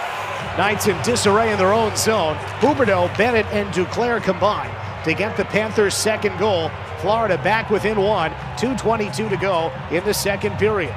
Knights 0.58 0.88
in 0.88 1.02
disarray 1.02 1.52
in 1.52 1.58
their 1.58 1.74
own 1.74 1.96
zone. 1.96 2.36
Huberdeau, 2.60 3.16
Bennett, 3.18 3.46
and 3.48 3.74
Duclair 3.74 4.22
combine 4.22 4.70
to 5.06 5.14
get 5.14 5.36
the 5.38 5.46
Panthers' 5.46 5.96
second 5.96 6.38
goal. 6.38 6.70
Florida 7.00 7.38
back 7.38 7.70
within 7.70 8.00
one. 8.00 8.32
2.22 8.58 9.30
to 9.30 9.38
go 9.38 9.72
in 9.92 10.04
the 10.04 10.14
second 10.14 10.58
period. 10.58 10.94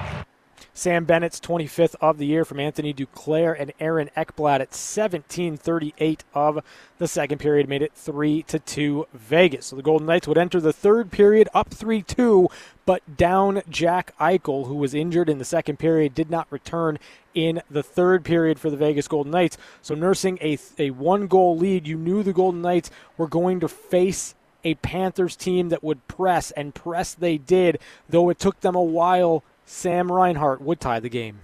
Sam 0.76 1.04
Bennett's 1.04 1.38
25th 1.38 1.94
of 2.00 2.18
the 2.18 2.26
year 2.26 2.44
from 2.44 2.58
Anthony 2.58 2.92
Duclair 2.92 3.54
and 3.56 3.72
Aaron 3.78 4.10
Ekblad 4.16 4.58
at 4.58 4.72
17:38 4.72 6.24
of 6.34 6.64
the 6.98 7.06
second 7.06 7.38
period 7.38 7.68
made 7.68 7.80
it 7.80 7.92
3 7.94 8.42
to 8.42 8.58
2 8.58 9.06
Vegas. 9.14 9.66
So 9.66 9.76
the 9.76 9.82
Golden 9.82 10.08
Knights 10.08 10.26
would 10.26 10.36
enter 10.36 10.60
the 10.60 10.72
third 10.72 11.12
period 11.12 11.48
up 11.54 11.70
3-2, 11.70 12.48
but 12.84 13.16
down 13.16 13.62
Jack 13.70 14.14
Eichel 14.18 14.66
who 14.66 14.74
was 14.74 14.94
injured 14.94 15.28
in 15.28 15.38
the 15.38 15.44
second 15.44 15.78
period 15.78 16.12
did 16.12 16.28
not 16.28 16.48
return 16.50 16.98
in 17.34 17.62
the 17.70 17.84
third 17.84 18.24
period 18.24 18.58
for 18.58 18.68
the 18.68 18.76
Vegas 18.76 19.06
Golden 19.06 19.30
Knights. 19.30 19.56
So 19.80 19.94
nursing 19.94 20.38
a 20.40 20.58
a 20.76 20.90
one 20.90 21.28
goal 21.28 21.56
lead, 21.56 21.86
you 21.86 21.96
knew 21.96 22.24
the 22.24 22.32
Golden 22.32 22.62
Knights 22.62 22.90
were 23.16 23.28
going 23.28 23.60
to 23.60 23.68
face 23.68 24.34
a 24.64 24.74
Panthers 24.74 25.36
team 25.36 25.68
that 25.68 25.84
would 25.84 26.08
press 26.08 26.50
and 26.52 26.74
press 26.74 27.14
they 27.14 27.38
did, 27.38 27.78
though 28.08 28.28
it 28.28 28.40
took 28.40 28.60
them 28.60 28.74
a 28.74 28.82
while 28.82 29.44
Sam 29.66 30.10
Reinhart 30.10 30.60
would 30.60 30.80
tie 30.80 31.00
the 31.00 31.08
game. 31.08 31.40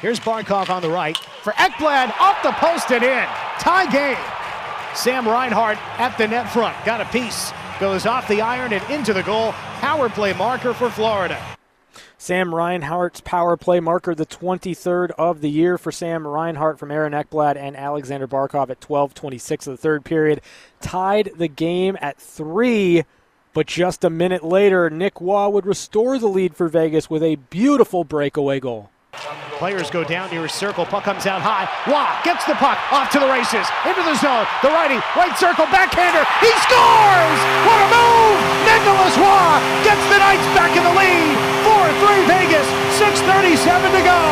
Here's 0.00 0.20
Barkov 0.20 0.70
on 0.70 0.82
the 0.82 0.90
right 0.90 1.16
for 1.42 1.52
Ekblad 1.54 2.12
off 2.20 2.42
the 2.42 2.52
post 2.52 2.90
and 2.92 3.02
in. 3.02 3.26
Tie 3.58 3.90
game. 3.90 4.16
Sam 4.94 5.26
Reinhart 5.26 5.78
at 5.98 6.16
the 6.18 6.28
net 6.28 6.50
front. 6.50 6.76
Got 6.84 7.00
a 7.00 7.04
piece. 7.06 7.52
Goes 7.80 8.06
off 8.06 8.26
the 8.28 8.40
iron 8.40 8.72
and 8.72 8.90
into 8.90 9.12
the 9.12 9.22
goal. 9.22 9.52
Power 9.80 10.08
play 10.08 10.32
marker 10.32 10.72
for 10.74 10.90
Florida. 10.90 11.40
Sam 12.20 12.52
Reinhart's 12.52 13.20
power 13.20 13.56
play 13.56 13.78
marker, 13.78 14.12
the 14.12 14.26
23rd 14.26 15.12
of 15.12 15.40
the 15.40 15.50
year 15.50 15.78
for 15.78 15.92
Sam 15.92 16.26
Reinhart 16.26 16.78
from 16.78 16.90
Aaron 16.90 17.12
Ekblad 17.12 17.56
and 17.56 17.76
Aleksander 17.76 18.26
Barkov 18.26 18.70
at 18.70 18.80
12:26 18.80 19.68
of 19.68 19.74
the 19.74 19.76
third 19.76 20.04
period, 20.04 20.40
tied 20.80 21.30
the 21.36 21.46
game 21.46 21.96
at 22.00 22.18
three. 22.18 23.04
But 23.58 23.66
just 23.66 24.06
a 24.06 24.08
minute 24.08 24.46
later, 24.46 24.86
Nick 24.86 25.18
Roy 25.18 25.50
would 25.50 25.66
restore 25.66 26.14
the 26.22 26.30
lead 26.30 26.54
for 26.54 26.70
Vegas 26.70 27.10
with 27.10 27.26
a 27.26 27.34
beautiful 27.50 28.06
breakaway 28.06 28.62
goal. 28.62 28.94
Players 29.58 29.90
go 29.90 30.06
down 30.06 30.30
near 30.30 30.46
his 30.46 30.54
circle. 30.54 30.86
Puck 30.86 31.02
comes 31.02 31.26
out 31.26 31.42
high. 31.42 31.66
Roy 31.90 32.06
gets 32.22 32.46
the 32.46 32.54
puck 32.54 32.78
off 32.94 33.10
to 33.10 33.18
the 33.18 33.26
races. 33.26 33.66
Into 33.82 34.06
the 34.06 34.14
zone. 34.22 34.46
The 34.62 34.70
righty, 34.70 35.02
right 35.18 35.34
circle, 35.34 35.66
backhander. 35.74 36.22
He 36.38 36.54
scores! 36.70 37.40
What 37.66 37.82
a 37.82 37.88
move! 37.90 38.38
Nicolas 38.62 39.18
Roy 39.18 39.54
gets 39.82 40.06
the 40.06 40.22
Knights 40.22 40.46
back 40.54 40.70
in 40.78 40.86
the 40.86 40.94
lead. 40.94 41.34
4-3 41.66 42.30
Vegas. 42.30 42.66
6.37 42.94 43.58
to 43.90 44.02
go. 44.06 44.22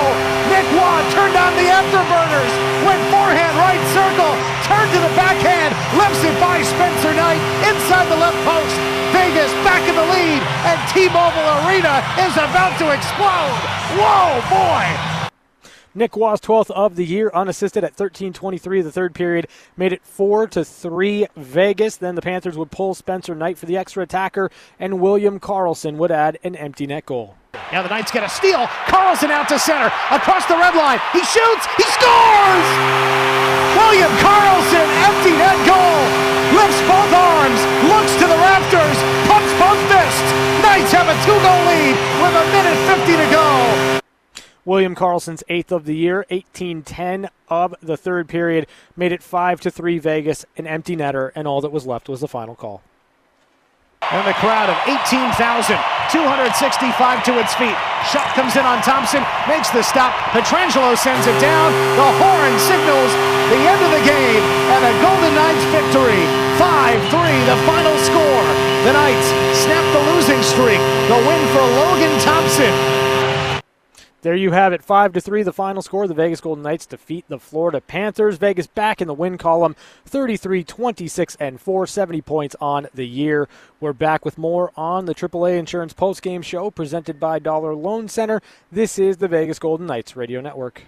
Nick 0.54 0.70
Roy 0.70 1.02
turned 1.10 1.34
on 1.34 1.50
the 1.58 1.66
afterburners. 1.66 2.52
Went 2.86 3.02
forehand, 3.10 3.58
right 3.58 3.82
circle. 3.90 4.55
Turned 4.66 4.90
to 4.92 5.00
the 5.00 5.14
backhand. 5.14 5.72
Lifts 5.94 6.22
it 6.26 6.34
by 6.42 6.62
Spencer 6.62 7.14
Knight. 7.14 7.38
Inside 7.70 8.10
the 8.10 8.18
left 8.18 8.38
post. 8.42 8.74
Vegas 9.14 9.52
back 9.62 9.86
in 9.86 9.94
the 9.94 10.06
lead. 10.10 10.42
And 10.66 10.78
T-Mobile 10.90 11.48
Arena 11.62 12.02
is 12.26 12.34
about 12.34 12.74
to 12.82 12.90
explode. 12.90 13.62
Whoa, 13.94 14.42
boy! 14.50 15.15
Nick 15.96 16.14
Roy's 16.14 16.42
12th 16.42 16.70
of 16.72 16.94
the 16.94 17.06
year, 17.06 17.30
unassisted 17.32 17.82
at 17.82 17.96
13:23 17.96 18.80
of 18.80 18.84
the 18.84 18.92
third 18.92 19.14
period, 19.14 19.48
made 19.78 19.94
it 19.94 20.04
four 20.04 20.46
to 20.48 20.62
three 20.62 21.26
Vegas. 21.34 21.96
Then 21.96 22.16
the 22.16 22.20
Panthers 22.20 22.58
would 22.58 22.70
pull 22.70 22.94
Spencer 22.94 23.34
Knight 23.34 23.56
for 23.56 23.64
the 23.64 23.78
extra 23.78 24.02
attacker, 24.02 24.50
and 24.78 25.00
William 25.00 25.40
Karlsson 25.40 25.96
would 25.96 26.12
add 26.12 26.38
an 26.44 26.54
empty 26.54 26.86
net 26.86 27.06
goal. 27.06 27.36
Now 27.72 27.82
the 27.82 27.88
Knights 27.88 28.12
get 28.12 28.22
a 28.22 28.28
steal. 28.28 28.66
Karlsson 28.92 29.30
out 29.30 29.48
to 29.48 29.58
center. 29.58 29.90
Across 30.12 30.44
the 30.52 30.58
red 30.60 30.76
line. 30.76 31.00
He 31.16 31.24
shoots. 31.24 31.64
He 31.80 31.84
scores! 31.88 32.68
William 33.80 34.12
Karlsson, 34.20 34.86
empty 35.00 35.32
net 35.32 35.56
goal. 35.64 36.00
Lifts 36.60 36.80
both 36.84 37.12
arms. 37.16 37.60
Looks 37.88 38.12
to 38.20 38.28
the 38.28 38.36
rafters. 38.36 38.98
Pumps 39.32 39.52
both 39.56 39.80
fists. 39.88 40.28
Knights 40.60 40.92
have 40.92 41.08
a 41.08 41.16
two-goal 41.24 41.62
lead 41.64 41.96
with 42.20 42.36
a 42.36 42.44
minute 42.52 42.76
50 42.84 43.16
to 43.16 43.26
go. 43.32 44.05
William 44.66 44.94
Karlsson's 44.96 45.44
eighth 45.48 45.70
of 45.70 45.84
the 45.86 45.94
year, 45.94 46.26
18-10 46.28 47.28
of 47.48 47.76
the 47.80 47.96
third 47.96 48.28
period, 48.28 48.66
made 48.96 49.12
it 49.12 49.22
five 49.22 49.60
to 49.60 49.70
three 49.70 50.00
Vegas, 50.00 50.44
an 50.58 50.66
empty 50.66 50.96
netter, 50.96 51.30
and 51.36 51.46
all 51.46 51.60
that 51.62 51.70
was 51.70 51.86
left 51.86 52.08
was 52.08 52.18
the 52.20 52.26
final 52.26 52.56
call. 52.56 52.82
And 54.10 54.26
the 54.26 54.34
crowd 54.42 54.66
of 54.66 54.74
18,265 54.86 57.24
to 57.30 57.38
its 57.38 57.54
feet. 57.54 57.78
Shot 58.10 58.26
comes 58.34 58.58
in 58.58 58.66
on 58.66 58.82
Thompson, 58.82 59.22
makes 59.46 59.70
the 59.70 59.82
stop. 59.82 60.12
Pietrangelo 60.34 60.98
sends 60.98 61.26
it 61.26 61.38
down. 61.38 61.72
The 61.94 62.10
horn 62.18 62.58
signals 62.58 63.12
the 63.50 63.58
end 63.62 63.82
of 63.86 63.90
the 63.94 64.02
game 64.02 64.42
and 64.74 64.82
a 64.82 64.90
Golden 64.98 65.30
Knights 65.34 65.62
victory. 65.70 66.26
5-3, 66.58 67.46
the 67.46 67.54
final 67.66 67.96
score. 68.02 68.46
The 68.82 68.92
Knights 68.94 69.28
snap 69.62 69.86
the 69.94 70.02
losing 70.10 70.42
streak. 70.42 70.82
The 71.06 71.22
win 71.22 71.42
for 71.54 71.62
Logan 71.62 72.18
Thompson. 72.18 72.74
There 74.26 74.34
you 74.34 74.50
have 74.50 74.72
it, 74.72 74.82
five 74.82 75.12
to 75.12 75.20
three. 75.20 75.44
The 75.44 75.52
final 75.52 75.82
score: 75.82 76.08
the 76.08 76.12
Vegas 76.12 76.40
Golden 76.40 76.64
Knights 76.64 76.84
defeat 76.84 77.26
the 77.28 77.38
Florida 77.38 77.80
Panthers. 77.80 78.38
Vegas 78.38 78.66
back 78.66 79.00
in 79.00 79.06
the 79.06 79.14
win 79.14 79.38
column, 79.38 79.76
33, 80.04 80.64
26, 80.64 81.36
and 81.38 81.60
4, 81.60 81.86
70 81.86 82.22
points 82.22 82.56
on 82.60 82.88
the 82.92 83.06
year. 83.06 83.48
We're 83.78 83.92
back 83.92 84.24
with 84.24 84.36
more 84.36 84.72
on 84.76 85.04
the 85.04 85.14
AAA 85.14 85.60
Insurance 85.60 85.92
Post 85.92 86.22
Game 86.22 86.42
Show, 86.42 86.72
presented 86.72 87.20
by 87.20 87.38
Dollar 87.38 87.72
Loan 87.76 88.08
Center. 88.08 88.42
This 88.72 88.98
is 88.98 89.18
the 89.18 89.28
Vegas 89.28 89.60
Golden 89.60 89.86
Knights 89.86 90.16
Radio 90.16 90.40
Network. 90.40 90.82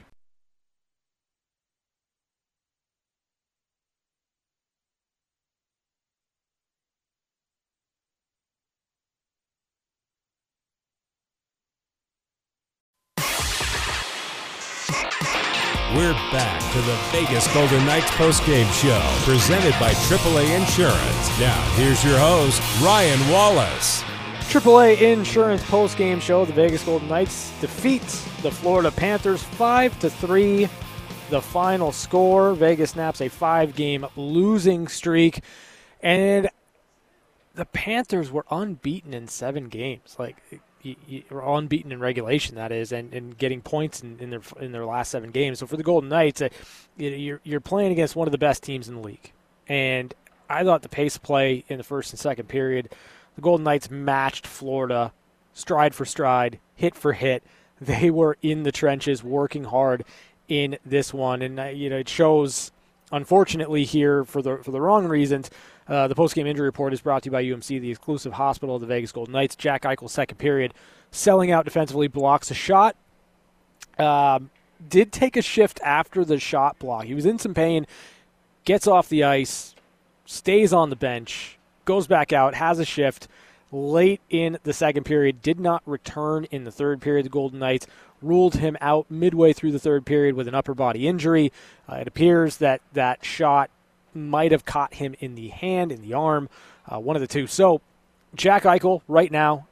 Back 16.38 16.72
to 16.72 16.80
the 16.82 16.94
Vegas 17.10 17.52
Golden 17.52 17.84
Knights 17.84 18.08
postgame 18.12 18.72
show, 18.72 19.02
presented 19.24 19.72
by 19.80 19.90
AAA 19.90 20.56
Insurance. 20.56 21.40
Now, 21.40 21.60
here's 21.74 22.04
your 22.04 22.16
host, 22.16 22.62
Ryan 22.80 23.18
Wallace. 23.28 24.04
AAA 24.42 25.00
Insurance 25.00 25.60
postgame 25.64 26.22
show. 26.22 26.44
The 26.44 26.52
Vegas 26.52 26.84
Golden 26.84 27.08
Knights 27.08 27.50
defeat 27.60 28.02
the 28.42 28.52
Florida 28.52 28.92
Panthers 28.92 29.42
five 29.42 29.98
to 29.98 30.08
three. 30.08 30.68
The 31.28 31.42
final 31.42 31.90
score: 31.90 32.54
Vegas 32.54 32.92
snaps 32.92 33.20
a 33.20 33.28
five-game 33.28 34.06
losing 34.14 34.86
streak, 34.86 35.42
and 36.04 36.48
the 37.56 37.64
Panthers 37.64 38.30
were 38.30 38.46
unbeaten 38.48 39.12
in 39.12 39.26
seven 39.26 39.68
games. 39.68 40.14
Like 40.20 40.36
you, 40.82 41.22
unbeaten 41.30 41.92
in 41.92 42.00
regulation, 42.00 42.56
that 42.56 42.72
is, 42.72 42.92
and, 42.92 43.12
and 43.12 43.36
getting 43.36 43.60
points 43.60 44.02
in, 44.02 44.18
in 44.20 44.30
their 44.30 44.42
in 44.60 44.72
their 44.72 44.86
last 44.86 45.10
seven 45.10 45.30
games. 45.30 45.58
So 45.58 45.66
for 45.66 45.76
the 45.76 45.82
Golden 45.82 46.08
Knights, 46.08 46.42
uh, 46.42 46.48
you're 46.96 47.40
you're 47.44 47.60
playing 47.60 47.92
against 47.92 48.16
one 48.16 48.28
of 48.28 48.32
the 48.32 48.38
best 48.38 48.62
teams 48.62 48.88
in 48.88 48.94
the 48.94 49.00
league, 49.00 49.32
and 49.66 50.14
I 50.48 50.64
thought 50.64 50.82
the 50.82 50.88
pace 50.88 51.18
play 51.18 51.64
in 51.68 51.78
the 51.78 51.84
first 51.84 52.12
and 52.12 52.18
second 52.18 52.48
period, 52.48 52.94
the 53.36 53.42
Golden 53.42 53.64
Knights 53.64 53.90
matched 53.90 54.46
Florida, 54.46 55.12
stride 55.52 55.94
for 55.94 56.04
stride, 56.04 56.58
hit 56.74 56.94
for 56.94 57.12
hit. 57.12 57.42
They 57.80 58.10
were 58.10 58.36
in 58.42 58.64
the 58.64 58.72
trenches, 58.72 59.22
working 59.22 59.64
hard 59.64 60.04
in 60.48 60.78
this 60.84 61.14
one, 61.14 61.42
and 61.42 61.60
uh, 61.60 61.64
you 61.64 61.90
know 61.90 61.98
it 61.98 62.08
shows. 62.08 62.72
Unfortunately, 63.10 63.84
here 63.84 64.24
for 64.24 64.42
the 64.42 64.58
for 64.58 64.70
the 64.70 64.80
wrong 64.80 65.06
reasons. 65.06 65.50
Uh, 65.86 66.06
the 66.06 66.14
post-game 66.14 66.46
injury 66.46 66.66
report 66.66 66.92
is 66.92 67.00
brought 67.00 67.22
to 67.22 67.28
you 67.28 67.32
by 67.32 67.42
UMC, 67.42 67.80
the 67.80 67.90
exclusive 67.90 68.34
hospital 68.34 68.74
of 68.74 68.82
the 68.82 68.86
Vegas 68.86 69.10
Golden 69.10 69.32
Knights. 69.32 69.56
Jack 69.56 69.82
Eichel, 69.84 70.10
second 70.10 70.36
period, 70.36 70.74
selling 71.10 71.50
out 71.50 71.64
defensively, 71.64 72.08
blocks 72.08 72.50
a 72.50 72.54
shot. 72.54 72.94
Um, 73.98 74.50
did 74.86 75.10
take 75.12 75.36
a 75.36 75.42
shift 75.42 75.80
after 75.82 76.24
the 76.24 76.38
shot 76.38 76.78
block. 76.78 77.04
He 77.04 77.14
was 77.14 77.26
in 77.26 77.38
some 77.38 77.54
pain, 77.54 77.86
gets 78.64 78.86
off 78.86 79.08
the 79.08 79.24
ice, 79.24 79.74
stays 80.26 80.72
on 80.72 80.90
the 80.90 80.96
bench, 80.96 81.58
goes 81.84 82.06
back 82.06 82.32
out, 82.32 82.54
has 82.54 82.78
a 82.78 82.84
shift. 82.84 83.28
Late 83.70 84.22
in 84.30 84.58
the 84.62 84.72
second 84.72 85.04
period, 85.04 85.42
did 85.42 85.60
not 85.60 85.82
return 85.84 86.44
in 86.50 86.64
the 86.64 86.70
third 86.70 87.02
period. 87.02 87.26
The 87.26 87.30
Golden 87.30 87.58
Knights 87.58 87.86
ruled 88.22 88.56
him 88.56 88.76
out 88.80 89.10
midway 89.10 89.52
through 89.52 89.72
the 89.72 89.78
third 89.78 90.04
period 90.06 90.34
with 90.34 90.48
an 90.48 90.54
upper 90.54 90.74
body 90.74 91.06
injury. 91.06 91.52
Uh, 91.88 91.96
it 91.96 92.08
appears 92.08 92.58
that 92.58 92.80
that 92.92 93.24
shot 93.24 93.70
might 94.14 94.52
have 94.52 94.64
caught 94.64 94.94
him 94.94 95.14
in 95.20 95.34
the 95.34 95.48
hand, 95.48 95.92
in 95.92 96.02
the 96.02 96.14
arm, 96.14 96.48
uh, 96.86 96.98
one 96.98 97.16
of 97.16 97.20
the 97.20 97.28
two. 97.28 97.46
So, 97.46 97.80
Jack 98.34 98.64
Eichel, 98.64 99.02
right 99.08 99.30
now, 99.30 99.66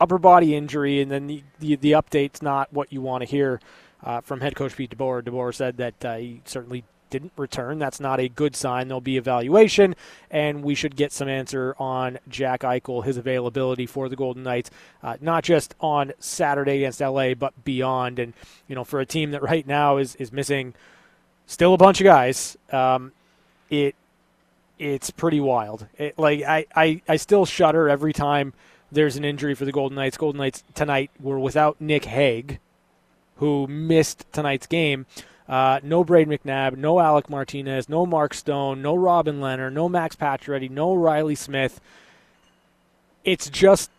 upper 0.00 0.18
body 0.18 0.54
injury, 0.54 1.00
and 1.00 1.10
then 1.10 1.26
the, 1.26 1.42
the, 1.58 1.76
the 1.76 1.92
update's 1.92 2.42
not 2.42 2.72
what 2.72 2.92
you 2.92 3.00
want 3.00 3.22
to 3.22 3.26
hear 3.26 3.60
uh, 4.02 4.20
from 4.20 4.40
head 4.40 4.54
coach 4.54 4.76
Pete 4.76 4.96
DeBoer. 4.96 5.22
DeBoer 5.22 5.54
said 5.54 5.76
that 5.78 6.04
uh, 6.04 6.16
he 6.16 6.42
certainly 6.44 6.84
didn't 7.10 7.32
return. 7.36 7.78
That's 7.78 8.00
not 8.00 8.20
a 8.20 8.28
good 8.28 8.56
sign. 8.56 8.88
There'll 8.88 9.00
be 9.00 9.16
evaluation, 9.16 9.94
and 10.30 10.62
we 10.62 10.74
should 10.74 10.96
get 10.96 11.12
some 11.12 11.28
answer 11.28 11.74
on 11.78 12.18
Jack 12.28 12.60
Eichel, 12.60 13.04
his 13.04 13.16
availability 13.16 13.86
for 13.86 14.08
the 14.08 14.16
Golden 14.16 14.42
Knights, 14.42 14.70
uh, 15.02 15.16
not 15.20 15.44
just 15.44 15.74
on 15.80 16.12
Saturday 16.18 16.78
against 16.78 17.00
LA, 17.00 17.34
but 17.34 17.64
beyond. 17.64 18.18
And 18.18 18.32
you 18.68 18.74
know, 18.74 18.84
for 18.84 19.00
a 19.00 19.06
team 19.06 19.30
that 19.32 19.42
right 19.42 19.66
now 19.66 19.96
is 19.98 20.16
is 20.16 20.32
missing 20.32 20.74
still 21.46 21.74
a 21.74 21.78
bunch 21.78 22.00
of 22.00 22.04
guys, 22.04 22.56
um, 22.72 23.12
it 23.70 23.94
it's 24.78 25.10
pretty 25.10 25.40
wild. 25.40 25.86
It, 25.98 26.18
like 26.18 26.42
I, 26.42 26.66
I, 26.74 27.02
I 27.08 27.16
still 27.16 27.46
shudder 27.46 27.88
every 27.88 28.12
time 28.12 28.52
there's 28.90 29.16
an 29.16 29.24
injury 29.24 29.54
for 29.54 29.64
the 29.64 29.72
Golden 29.72 29.96
Knights. 29.96 30.16
Golden 30.16 30.38
Knights 30.38 30.62
tonight 30.74 31.10
were 31.20 31.38
without 31.38 31.80
Nick 31.80 32.06
Hague, 32.06 32.58
who 33.36 33.66
missed 33.66 34.26
tonight's 34.32 34.66
game. 34.66 35.06
Uh, 35.48 35.78
no 35.82 36.02
Braid 36.04 36.28
McNabb, 36.28 36.76
no 36.76 37.00
Alec 37.00 37.28
Martinez, 37.28 37.88
no 37.88 38.06
Mark 38.06 38.32
Stone, 38.32 38.80
no 38.80 38.94
Robin 38.94 39.40
Lehner, 39.40 39.70
no 39.70 39.88
Max 39.88 40.16
Pacioretty, 40.16 40.70
no 40.70 40.94
Reilly 40.94 41.34
Smith. 41.34 41.80
It's 43.24 43.50
just, 43.50 43.90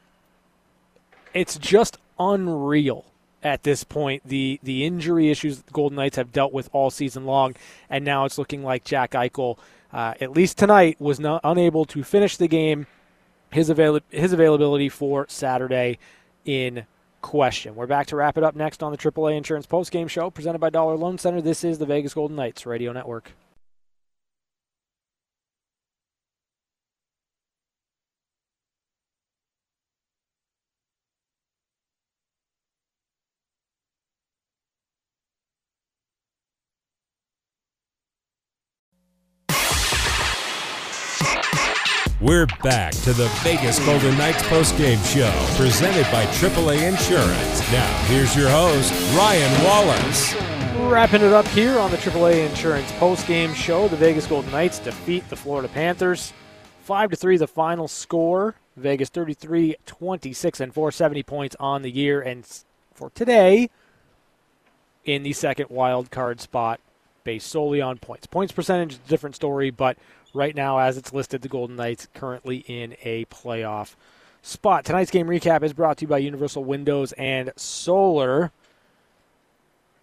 it's 1.33 1.57
just 1.57 1.97
unreal 2.19 3.05
at 3.43 3.61
this 3.61 3.83
point. 3.83 4.23
The 4.25 4.59
the 4.63 4.85
injury 4.85 5.29
issues 5.29 5.61
the 5.61 5.71
Golden 5.71 5.97
Knights 5.97 6.17
have 6.17 6.33
dealt 6.33 6.51
with 6.51 6.69
all 6.73 6.89
season 6.89 7.25
long, 7.25 7.55
and 7.89 8.03
now 8.03 8.25
it's 8.25 8.39
looking 8.39 8.63
like 8.63 8.83
Jack 8.83 9.11
Eichel, 9.11 9.57
uh, 9.93 10.15
at 10.19 10.31
least 10.31 10.57
tonight, 10.57 10.99
was 10.99 11.19
not 11.19 11.41
unable 11.43 11.85
to 11.85 12.03
finish 12.03 12.37
the 12.37 12.47
game. 12.47 12.87
His 13.51 13.69
avail- 13.69 13.99
his 14.09 14.33
availability 14.33 14.89
for 14.89 15.27
Saturday 15.29 15.99
in 16.43 16.85
question. 17.25 17.73
We're 17.73 17.87
back 17.87 18.05
to 18.07 18.15
wrap 18.15 18.37
it 18.37 18.43
up 18.43 18.55
next 18.55 18.83
on 18.83 18.91
the 18.91 18.99
AAA 18.99 19.35
Insurance 19.35 19.65
Post 19.65 19.91
Game 19.91 20.07
Show, 20.07 20.29
presented 20.29 20.59
by 20.59 20.69
Dollar 20.69 20.95
Loan 20.95 21.17
Center. 21.17 21.41
This 21.41 21.63
is 21.63 21.79
the 21.79 21.85
Vegas 21.87 22.13
Golden 22.13 22.37
Knights 22.37 22.67
Radio 22.67 22.93
Network. 22.93 23.31
We're 42.25 42.47
back 42.63 42.91
to 43.03 43.13
the 43.13 43.27
Vegas 43.43 43.77
Golden 43.85 44.17
Knights 44.17 44.41
postgame 44.47 44.97
show, 45.05 45.31
presented 45.61 46.11
by 46.11 46.25
AAA 46.25 46.81
Insurance. 46.81 47.71
Now, 47.71 48.03
here's 48.05 48.35
your 48.35 48.49
host, 48.49 48.91
Ryan 49.15 49.63
Wallace. 49.63 50.33
Wrapping 50.91 51.21
it 51.21 51.33
up 51.33 51.45
here 51.49 51.77
on 51.77 51.91
the 51.91 51.97
AAA 51.97 52.49
Insurance 52.49 52.91
postgame 52.93 53.53
show, 53.53 53.87
the 53.87 53.95
Vegas 53.95 54.25
Golden 54.25 54.49
Knights 54.49 54.79
defeat 54.79 55.29
the 55.29 55.35
Florida 55.35 55.67
Panthers. 55.67 56.33
5 56.81 57.11
to 57.11 57.15
3 57.15 57.37
the 57.37 57.45
final 57.45 57.87
score. 57.87 58.55
Vegas 58.75 59.09
33, 59.09 59.75
26, 59.85 60.59
and 60.59 60.73
470 60.73 61.21
points 61.21 61.55
on 61.59 61.83
the 61.83 61.91
year. 61.91 62.21
And 62.21 62.43
for 62.95 63.11
today, 63.11 63.69
in 65.03 65.21
the 65.21 65.33
second 65.33 65.69
wild 65.69 66.09
card 66.09 66.41
spot, 66.41 66.79
based 67.23 67.47
solely 67.47 67.81
on 67.81 67.99
points. 67.99 68.25
Points 68.25 68.51
percentage 68.51 68.93
is 68.93 68.99
a 69.05 69.09
different 69.09 69.35
story, 69.35 69.69
but 69.69 69.97
right 70.35 70.55
now, 70.55 70.77
as 70.77 70.97
it's 70.97 71.13
listed, 71.13 71.41
the 71.41 71.47
Golden 71.47 71.75
Knights 71.75 72.07
currently 72.13 72.57
in 72.67 72.95
a 73.03 73.25
playoff 73.25 73.95
spot. 74.41 74.85
Tonight's 74.85 75.11
game 75.11 75.27
recap 75.27 75.63
is 75.63 75.73
brought 75.73 75.97
to 75.97 76.01
you 76.03 76.07
by 76.07 76.19
Universal 76.19 76.63
Windows 76.63 77.11
and 77.13 77.51
Solar. 77.55 78.51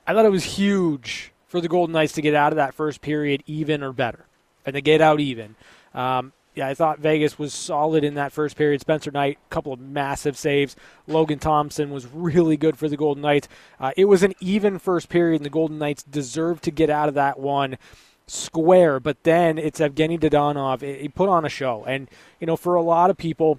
I 0.06 0.14
thought 0.14 0.26
it 0.26 0.32
was 0.32 0.44
huge 0.44 1.32
for 1.46 1.60
the 1.60 1.68
Golden 1.68 1.92
Knights 1.92 2.14
to 2.14 2.22
get 2.22 2.34
out 2.34 2.52
of 2.52 2.56
that 2.56 2.74
first 2.74 3.00
period 3.00 3.42
even 3.46 3.82
or 3.82 3.92
better, 3.92 4.26
and 4.66 4.74
to 4.74 4.80
get 4.80 5.00
out 5.00 5.20
even. 5.20 5.54
Um, 5.94 6.32
yeah, 6.54 6.68
I 6.68 6.74
thought 6.74 6.98
Vegas 6.98 7.38
was 7.38 7.54
solid 7.54 8.04
in 8.04 8.14
that 8.14 8.32
first 8.32 8.56
period. 8.56 8.80
Spencer 8.80 9.10
Knight, 9.10 9.38
a 9.50 9.54
couple 9.54 9.72
of 9.72 9.80
massive 9.80 10.36
saves. 10.36 10.76
Logan 11.06 11.38
Thompson 11.38 11.90
was 11.90 12.06
really 12.06 12.58
good 12.58 12.76
for 12.76 12.88
the 12.88 12.96
Golden 12.96 13.22
Knights. 13.22 13.48
Uh, 13.80 13.92
it 13.96 14.04
was 14.04 14.22
an 14.22 14.34
even 14.40 14.78
first 14.78 15.08
period, 15.08 15.36
and 15.36 15.46
the 15.46 15.50
Golden 15.50 15.78
Knights 15.78 16.02
deserved 16.02 16.64
to 16.64 16.70
get 16.70 16.90
out 16.90 17.08
of 17.08 17.14
that 17.14 17.38
one 17.38 17.78
square. 18.26 19.00
But 19.00 19.22
then 19.24 19.58
it's 19.58 19.80
Evgeny 19.80 20.18
Dadonov. 20.18 20.82
He 20.82 21.08
put 21.08 21.28
on 21.28 21.44
a 21.44 21.48
show, 21.48 21.84
and 21.84 22.08
you 22.40 22.46
know, 22.46 22.56
for 22.56 22.74
a 22.74 22.82
lot 22.82 23.10
of 23.10 23.16
people, 23.16 23.58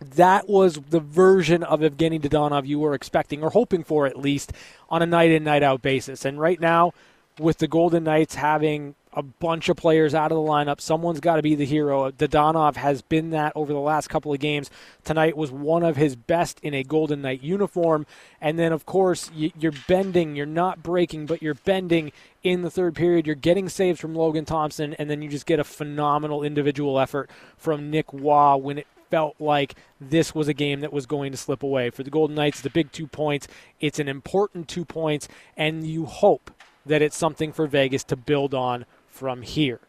that 0.00 0.48
was 0.48 0.74
the 0.90 1.00
version 1.00 1.62
of 1.62 1.80
Evgeny 1.80 2.20
Dadonov 2.20 2.66
you 2.66 2.78
were 2.78 2.94
expecting 2.94 3.42
or 3.42 3.50
hoping 3.50 3.82
for, 3.82 4.06
at 4.06 4.18
least, 4.18 4.52
on 4.88 5.02
a 5.02 5.06
night 5.06 5.30
in, 5.30 5.44
night 5.44 5.62
out 5.62 5.82
basis. 5.82 6.24
And 6.24 6.38
right 6.40 6.60
now, 6.60 6.92
with 7.38 7.58
the 7.58 7.68
Golden 7.68 8.04
Knights 8.04 8.36
having 8.36 8.94
a 9.18 9.22
bunch 9.22 9.68
of 9.68 9.76
players 9.76 10.14
out 10.14 10.30
of 10.30 10.36
the 10.36 10.42
lineup. 10.42 10.80
Someone's 10.80 11.18
got 11.18 11.36
to 11.36 11.42
be 11.42 11.56
the 11.56 11.66
hero. 11.66 12.08
Dadonov 12.12 12.76
has 12.76 13.02
been 13.02 13.30
that 13.30 13.52
over 13.56 13.72
the 13.72 13.80
last 13.80 14.08
couple 14.08 14.32
of 14.32 14.38
games. 14.38 14.70
Tonight 15.02 15.36
was 15.36 15.50
one 15.50 15.82
of 15.82 15.96
his 15.96 16.14
best 16.14 16.60
in 16.60 16.72
a 16.72 16.84
Golden 16.84 17.20
Knight 17.22 17.42
uniform. 17.42 18.06
And 18.40 18.60
then, 18.60 18.70
of 18.70 18.86
course, 18.86 19.28
you're 19.34 19.72
bending. 19.88 20.36
You're 20.36 20.46
not 20.46 20.84
breaking, 20.84 21.26
but 21.26 21.42
you're 21.42 21.54
bending 21.54 22.12
in 22.44 22.62
the 22.62 22.70
third 22.70 22.94
period. 22.94 23.26
You're 23.26 23.34
getting 23.34 23.68
saves 23.68 23.98
from 23.98 24.14
Logan 24.14 24.44
Thompson, 24.44 24.94
and 24.94 25.10
then 25.10 25.20
you 25.20 25.28
just 25.28 25.46
get 25.46 25.58
a 25.58 25.64
phenomenal 25.64 26.44
individual 26.44 27.00
effort 27.00 27.28
from 27.56 27.90
Nick 27.90 28.06
Roy 28.12 28.56
when 28.56 28.78
it 28.78 28.86
felt 29.10 29.34
like 29.40 29.74
this 30.00 30.32
was 30.32 30.46
a 30.46 30.54
game 30.54 30.78
that 30.80 30.92
was 30.92 31.06
going 31.06 31.32
to 31.32 31.38
slip 31.38 31.64
away. 31.64 31.90
For 31.90 32.04
the 32.04 32.10
Golden 32.10 32.36
Knights, 32.36 32.60
the 32.60 32.70
big 32.70 32.92
two 32.92 33.08
points. 33.08 33.48
It's 33.80 33.98
an 33.98 34.06
important 34.06 34.68
two 34.68 34.84
points, 34.84 35.26
and 35.56 35.84
you 35.84 36.06
hope 36.06 36.52
that 36.86 37.02
it's 37.02 37.16
something 37.16 37.52
for 37.52 37.66
Vegas 37.66 38.04
to 38.04 38.14
build 38.14 38.54
on 38.54 38.84
from 39.18 39.42
here. 39.42 39.80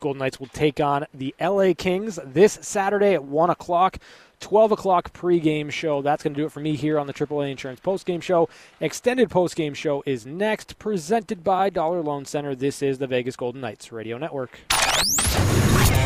Golden 0.00 0.18
Knights 0.18 0.38
will 0.38 0.48
take 0.48 0.78
on 0.78 1.06
the 1.14 1.34
LA 1.40 1.72
Kings 1.76 2.18
this 2.22 2.58
Saturday 2.60 3.14
at 3.14 3.24
1 3.24 3.50
o'clock. 3.50 3.98
12 4.40 4.72
o'clock 4.72 5.14
pregame 5.14 5.70
show. 5.70 6.02
That's 6.02 6.22
going 6.22 6.34
to 6.34 6.40
do 6.40 6.44
it 6.44 6.52
for 6.52 6.60
me 6.60 6.76
here 6.76 6.98
on 6.98 7.06
the 7.06 7.14
AAA 7.14 7.50
Insurance 7.50 7.80
postgame 7.80 8.22
show. 8.22 8.50
Extended 8.80 9.30
postgame 9.30 9.74
show 9.74 10.02
is 10.04 10.26
next, 10.26 10.78
presented 10.78 11.42
by 11.42 11.70
Dollar 11.70 12.02
Loan 12.02 12.26
Center. 12.26 12.54
This 12.54 12.82
is 12.82 12.98
the 12.98 13.06
Vegas 13.06 13.34
Golden 13.34 13.62
Knights 13.62 13.90
Radio 13.92 14.18
Network. 14.18 14.60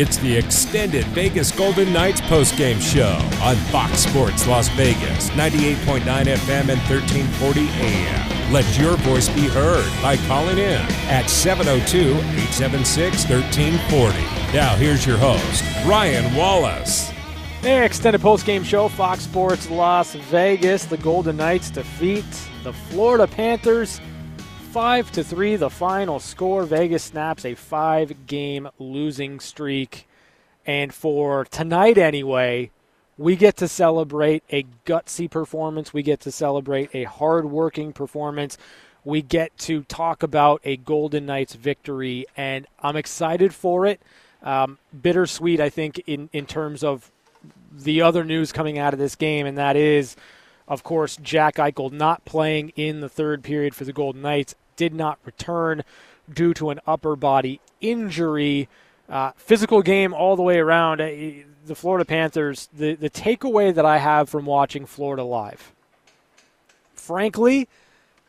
It's 0.00 0.16
the 0.18 0.36
extended 0.36 1.04
Vegas 1.06 1.50
Golden 1.50 1.92
Knights 1.92 2.20
postgame 2.20 2.80
show 2.80 3.18
on 3.44 3.56
Fox 3.72 3.98
Sports 3.98 4.46
Las 4.46 4.68
Vegas, 4.76 5.28
98.9 5.30 6.02
FM 6.04 6.68
and 6.68 6.80
1340 6.88 7.68
AM. 7.68 8.52
Let 8.52 8.78
your 8.78 8.94
voice 8.98 9.28
be 9.28 9.48
heard 9.48 9.90
by 10.00 10.16
calling 10.28 10.58
in 10.58 10.80
at 11.08 11.28
702 11.28 12.12
876 12.12 13.28
1340. 13.28 14.16
Now, 14.56 14.76
here's 14.76 15.04
your 15.04 15.16
host, 15.16 15.64
Ryan 15.84 16.32
Wallace. 16.36 17.08
Hey, 17.60 17.84
extended 17.84 18.20
postgame 18.20 18.64
show, 18.64 18.86
Fox 18.86 19.24
Sports 19.24 19.68
Las 19.68 20.14
Vegas. 20.14 20.84
The 20.84 20.98
Golden 20.98 21.38
Knights 21.38 21.70
defeat 21.70 22.24
the 22.62 22.72
Florida 22.72 23.26
Panthers 23.26 24.00
Five 24.72 25.10
to 25.12 25.24
three, 25.24 25.56
the 25.56 25.70
final 25.70 26.20
score. 26.20 26.64
Vegas 26.64 27.02
snaps 27.02 27.44
a 27.44 27.54
five-game 27.54 28.68
losing 28.78 29.40
streak, 29.40 30.06
and 30.66 30.94
for 30.94 31.46
tonight 31.46 31.98
anyway, 31.98 32.70
we 33.16 33.34
get 33.34 33.56
to 33.56 33.66
celebrate 33.66 34.44
a 34.50 34.66
gutsy 34.84 35.28
performance. 35.28 35.92
We 35.92 36.02
get 36.02 36.20
to 36.20 36.30
celebrate 36.30 36.94
a 36.94 37.04
hard-working 37.04 37.94
performance. 37.94 38.56
We 39.04 39.22
get 39.22 39.56
to 39.58 39.82
talk 39.84 40.22
about 40.22 40.60
a 40.64 40.76
Golden 40.76 41.26
Knights 41.26 41.54
victory, 41.54 42.26
and 42.36 42.66
I'm 42.80 42.94
excited 42.94 43.54
for 43.54 43.86
it. 43.86 44.00
Um, 44.42 44.78
bittersweet, 45.02 45.60
I 45.60 45.70
think, 45.70 46.02
in 46.06 46.28
in 46.32 46.46
terms 46.46 46.84
of 46.84 47.10
the 47.72 48.02
other 48.02 48.22
news 48.22 48.52
coming 48.52 48.78
out 48.78 48.92
of 48.92 49.00
this 49.00 49.16
game, 49.16 49.46
and 49.46 49.58
that 49.58 49.76
is 49.76 50.14
of 50.68 50.82
course, 50.82 51.16
Jack 51.16 51.56
Eichel 51.56 51.90
not 51.90 52.24
playing 52.24 52.70
in 52.76 53.00
the 53.00 53.08
third 53.08 53.42
period 53.42 53.74
for 53.74 53.84
the 53.84 53.92
Golden 53.92 54.22
Knights, 54.22 54.54
did 54.76 54.94
not 54.94 55.18
return 55.24 55.82
due 56.32 56.54
to 56.54 56.70
an 56.70 56.78
upper 56.86 57.16
body 57.16 57.60
injury. 57.80 58.68
Uh, 59.08 59.32
physical 59.36 59.82
game 59.82 60.12
all 60.12 60.36
the 60.36 60.42
way 60.42 60.58
around. 60.58 61.00
Uh, 61.00 61.08
the 61.66 61.74
Florida 61.74 62.04
Panthers, 62.04 62.68
the, 62.72 62.94
the 62.94 63.10
takeaway 63.10 63.74
that 63.74 63.84
I 63.84 63.98
have 63.98 64.28
from 64.28 64.46
watching 64.46 64.86
Florida 64.86 65.24
live, 65.24 65.72
frankly, 66.94 67.68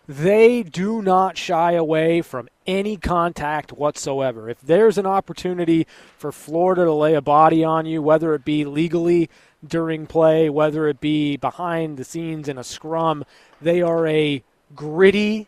they 0.07 0.63
do 0.63 1.01
not 1.01 1.37
shy 1.37 1.73
away 1.73 2.21
from 2.21 2.49
any 2.65 2.97
contact 2.97 3.71
whatsoever. 3.71 4.49
If 4.49 4.59
there's 4.61 4.97
an 4.97 5.05
opportunity 5.05 5.85
for 6.17 6.31
Florida 6.31 6.85
to 6.85 6.93
lay 6.93 7.13
a 7.13 7.21
body 7.21 7.63
on 7.63 7.85
you, 7.85 8.01
whether 8.01 8.33
it 8.33 8.43
be 8.43 8.65
legally 8.65 9.29
during 9.65 10.07
play, 10.07 10.49
whether 10.49 10.87
it 10.87 11.01
be 11.01 11.37
behind 11.37 11.97
the 11.97 12.03
scenes 12.03 12.47
in 12.47 12.57
a 12.57 12.63
scrum. 12.63 13.25
They 13.61 13.81
are 13.81 14.07
a 14.07 14.43
gritty 14.75 15.47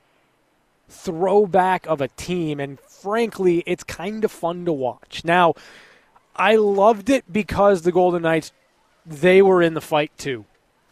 throwback 0.89 1.85
of 1.87 2.01
a 2.01 2.09
team, 2.09 2.59
and 2.59 2.79
frankly, 2.81 3.63
it's 3.65 3.83
kind 3.83 4.23
of 4.23 4.31
fun 4.31 4.65
to 4.65 4.73
watch. 4.73 5.23
Now, 5.23 5.53
I 6.35 6.55
loved 6.55 7.09
it 7.09 7.31
because 7.31 7.81
the 7.81 7.91
Golden 7.91 8.23
Knights, 8.23 8.51
they 9.05 9.41
were 9.41 9.61
in 9.61 9.73
the 9.73 9.81
fight 9.81 10.11
too. 10.17 10.45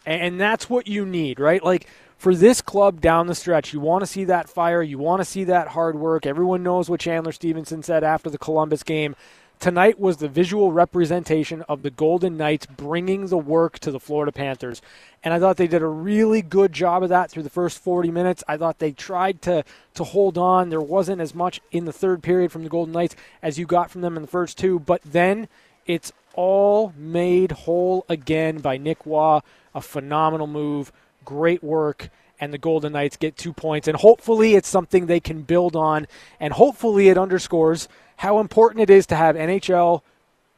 And 0.05 0.39
that's 0.39 0.69
what 0.69 0.87
you 0.87 1.05
need, 1.05 1.39
right? 1.39 1.63
Like, 1.63 1.85
for 2.17 2.35
this 2.35 2.61
club 2.61 2.99
down 2.99 3.27
the 3.27 3.35
stretch, 3.35 3.73
you 3.73 3.79
want 3.79 4.01
to 4.01 4.07
see 4.07 4.25
that 4.25 4.49
fire. 4.49 4.81
You 4.81 4.97
want 4.97 5.21
to 5.21 5.25
see 5.25 5.43
that 5.45 5.69
hard 5.69 5.95
work. 5.95 6.25
Everyone 6.25 6.63
knows 6.63 6.89
what 6.89 6.99
Chandler 6.99 7.31
Stephenson 7.31 7.83
said 7.83 8.03
after 8.03 8.29
the 8.29 8.37
Columbus 8.37 8.83
game 8.83 9.15
tonight 9.59 9.99
was 9.99 10.17
the 10.17 10.29
visual 10.29 10.71
representation 10.71 11.61
of 11.63 11.81
the 11.81 11.89
Golden 11.89 12.37
Knights 12.37 12.65
bringing 12.65 13.27
the 13.27 13.37
work 13.37 13.77
to 13.79 13.91
the 13.91 13.99
Florida 13.99 14.31
Panthers. 14.31 14.81
And 15.23 15.33
I 15.33 15.39
thought 15.39 15.57
they 15.57 15.67
did 15.67 15.81
a 15.81 15.87
really 15.87 16.41
good 16.41 16.71
job 16.71 17.03
of 17.03 17.09
that 17.09 17.29
through 17.29 17.43
the 17.43 17.49
first 17.49 17.77
40 17.79 18.09
minutes. 18.09 18.43
I 18.47 18.57
thought 18.57 18.79
they 18.79 18.93
tried 18.93 19.41
to, 19.43 19.65
to 19.95 20.03
hold 20.03 20.37
on. 20.37 20.69
There 20.69 20.81
wasn't 20.81 21.21
as 21.21 21.35
much 21.35 21.59
in 21.71 21.85
the 21.85 21.93
third 21.93 22.23
period 22.23 22.51
from 22.51 22.63
the 22.63 22.69
Golden 22.69 22.93
Knights 22.93 23.15
as 23.41 23.59
you 23.59 23.65
got 23.65 23.91
from 23.91 24.01
them 24.01 24.15
in 24.15 24.21
the 24.21 24.27
first 24.27 24.57
two. 24.57 24.79
But 24.79 25.01
then 25.03 25.49
it's 25.85 26.13
all 26.35 26.93
made 26.97 27.51
whole 27.51 28.05
again 28.07 28.59
by 28.59 28.77
Nick 28.77 29.05
Roy. 29.05 29.39
A 29.75 29.81
phenomenal 29.81 30.47
move. 30.47 30.91
Great 31.25 31.63
work 31.63 32.09
and 32.39 32.53
the 32.53 32.57
Golden 32.57 32.93
Knights 32.93 33.17
get 33.17 33.37
two 33.37 33.53
points. 33.53 33.87
And 33.87 33.97
hopefully, 33.97 34.55
it's 34.55 34.69
something 34.69 35.05
they 35.05 35.19
can 35.19 35.41
build 35.41 35.75
on. 35.75 36.07
And 36.39 36.53
hopefully, 36.53 37.09
it 37.09 37.17
underscores 37.17 37.87
how 38.19 38.39
important 38.39 38.81
it 38.81 38.89
is 38.89 39.05
to 39.07 39.15
have 39.15 39.37
NHL 39.37 40.01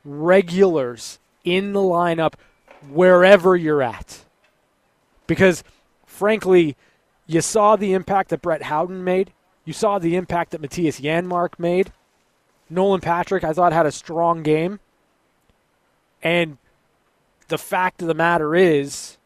regulars 0.03 1.19
in 1.43 1.73
the 1.73 1.79
lineup 1.79 2.33
wherever 2.89 3.55
you're 3.55 3.83
at. 3.83 4.25
Because, 5.27 5.63
frankly, 6.07 6.75
you 7.27 7.39
saw 7.39 7.75
the 7.75 7.93
impact 7.93 8.31
that 8.31 8.41
Brett 8.41 8.63
Howden 8.63 9.03
made. 9.03 9.31
You 9.63 9.73
saw 9.73 9.99
the 9.99 10.15
impact 10.15 10.51
that 10.51 10.61
Mattias 10.63 10.99
Janmark 10.99 11.59
made. 11.59 11.91
Nolan 12.67 12.99
Patrick, 12.99 13.43
I 13.43 13.53
thought, 13.53 13.73
had 13.73 13.85
a 13.85 13.91
strong 13.91 14.41
game. 14.41 14.79
And 16.23 16.57
the 17.47 17.59
fact 17.59 18.01
of 18.01 18.07
the 18.07 18.15
matter 18.15 18.55
is, 18.55 19.19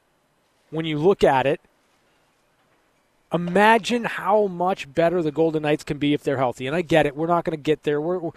when 0.71 0.85
you 0.85 0.97
look 0.97 1.23
at 1.23 1.45
it, 1.45 1.61
Imagine 3.35 4.05
how 4.05 4.47
much 4.47 4.91
better 4.93 5.21
the 5.21 5.31
Golden 5.31 5.63
Knights 5.63 5.83
can 5.83 5.97
be 5.97 6.13
if 6.13 6.23
they're 6.23 6.37
healthy. 6.37 6.67
And 6.67 6.75
I 6.75 6.81
get 6.81 7.05
it; 7.05 7.15
we're 7.15 7.27
not 7.27 7.43
going 7.43 7.57
to 7.57 7.61
get 7.61 7.83
there. 7.83 7.99
We're, 7.99 8.19
we're, 8.19 8.31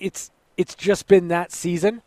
it's 0.00 0.30
it's 0.56 0.74
just 0.74 1.06
been 1.06 1.28
that 1.28 1.52
season, 1.52 2.02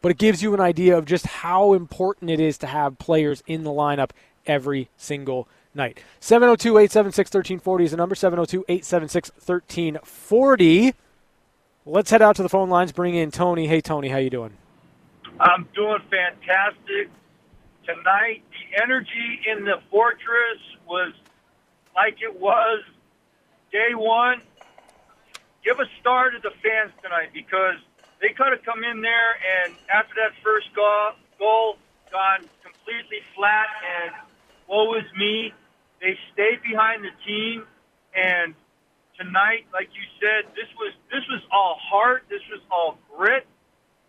but 0.00 0.12
it 0.12 0.18
gives 0.18 0.42
you 0.42 0.54
an 0.54 0.60
idea 0.60 0.96
of 0.96 1.04
just 1.04 1.26
how 1.26 1.72
important 1.72 2.30
it 2.30 2.40
is 2.40 2.56
to 2.58 2.66
have 2.66 2.98
players 2.98 3.42
in 3.46 3.64
the 3.64 3.70
lineup 3.70 4.10
every 4.46 4.88
single 4.96 5.48
night. 5.74 6.00
702 6.20 6.78
876 6.78 7.28
1340 7.28 7.84
is 7.84 7.90
the 7.90 7.96
number 7.96 8.14
702 8.14 8.64
876 8.68 9.30
1340. 9.30 10.94
Let's 11.84 12.10
head 12.10 12.22
out 12.22 12.36
to 12.36 12.42
the 12.42 12.48
phone 12.48 12.70
lines. 12.70 12.92
Bring 12.92 13.14
in 13.14 13.32
Tony. 13.32 13.66
Hey, 13.66 13.80
Tony, 13.80 14.08
how 14.08 14.18
you 14.18 14.30
doing? 14.30 14.56
I'm 15.40 15.66
doing 15.74 15.98
fantastic 16.08 17.10
tonight. 17.84 18.42
The 18.50 18.82
energy 18.82 19.40
in 19.50 19.64
the 19.64 19.82
fortress 19.90 20.60
was 20.92 21.14
like 21.96 22.20
it 22.20 22.38
was 22.38 22.84
day 23.72 23.96
one. 23.96 24.42
Give 25.64 25.80
a 25.80 25.88
star 26.00 26.28
to 26.30 26.38
the 26.38 26.52
fans 26.60 26.92
tonight 27.02 27.32
because 27.32 27.80
they 28.20 28.36
could 28.36 28.52
have 28.52 28.62
come 28.62 28.84
in 28.84 29.00
there 29.00 29.32
and 29.40 29.72
after 29.88 30.12
that 30.20 30.36
first 30.44 30.68
goal, 30.76 31.16
goal 31.38 31.80
gone 32.12 32.44
completely 32.60 33.24
flat 33.34 33.72
and 33.80 34.12
woe 34.68 34.92
is 34.94 35.08
me. 35.16 35.54
They 36.02 36.18
stayed 36.34 36.60
behind 36.60 37.04
the 37.04 37.14
team 37.24 37.64
and 38.12 38.54
tonight, 39.16 39.64
like 39.72 39.88
you 39.96 40.04
said, 40.20 40.52
this 40.52 40.68
was 40.76 40.92
this 41.08 41.24
was 41.32 41.40
all 41.50 41.80
heart. 41.80 42.28
This 42.28 42.44
was 42.52 42.60
all 42.68 42.98
grit. 43.16 43.46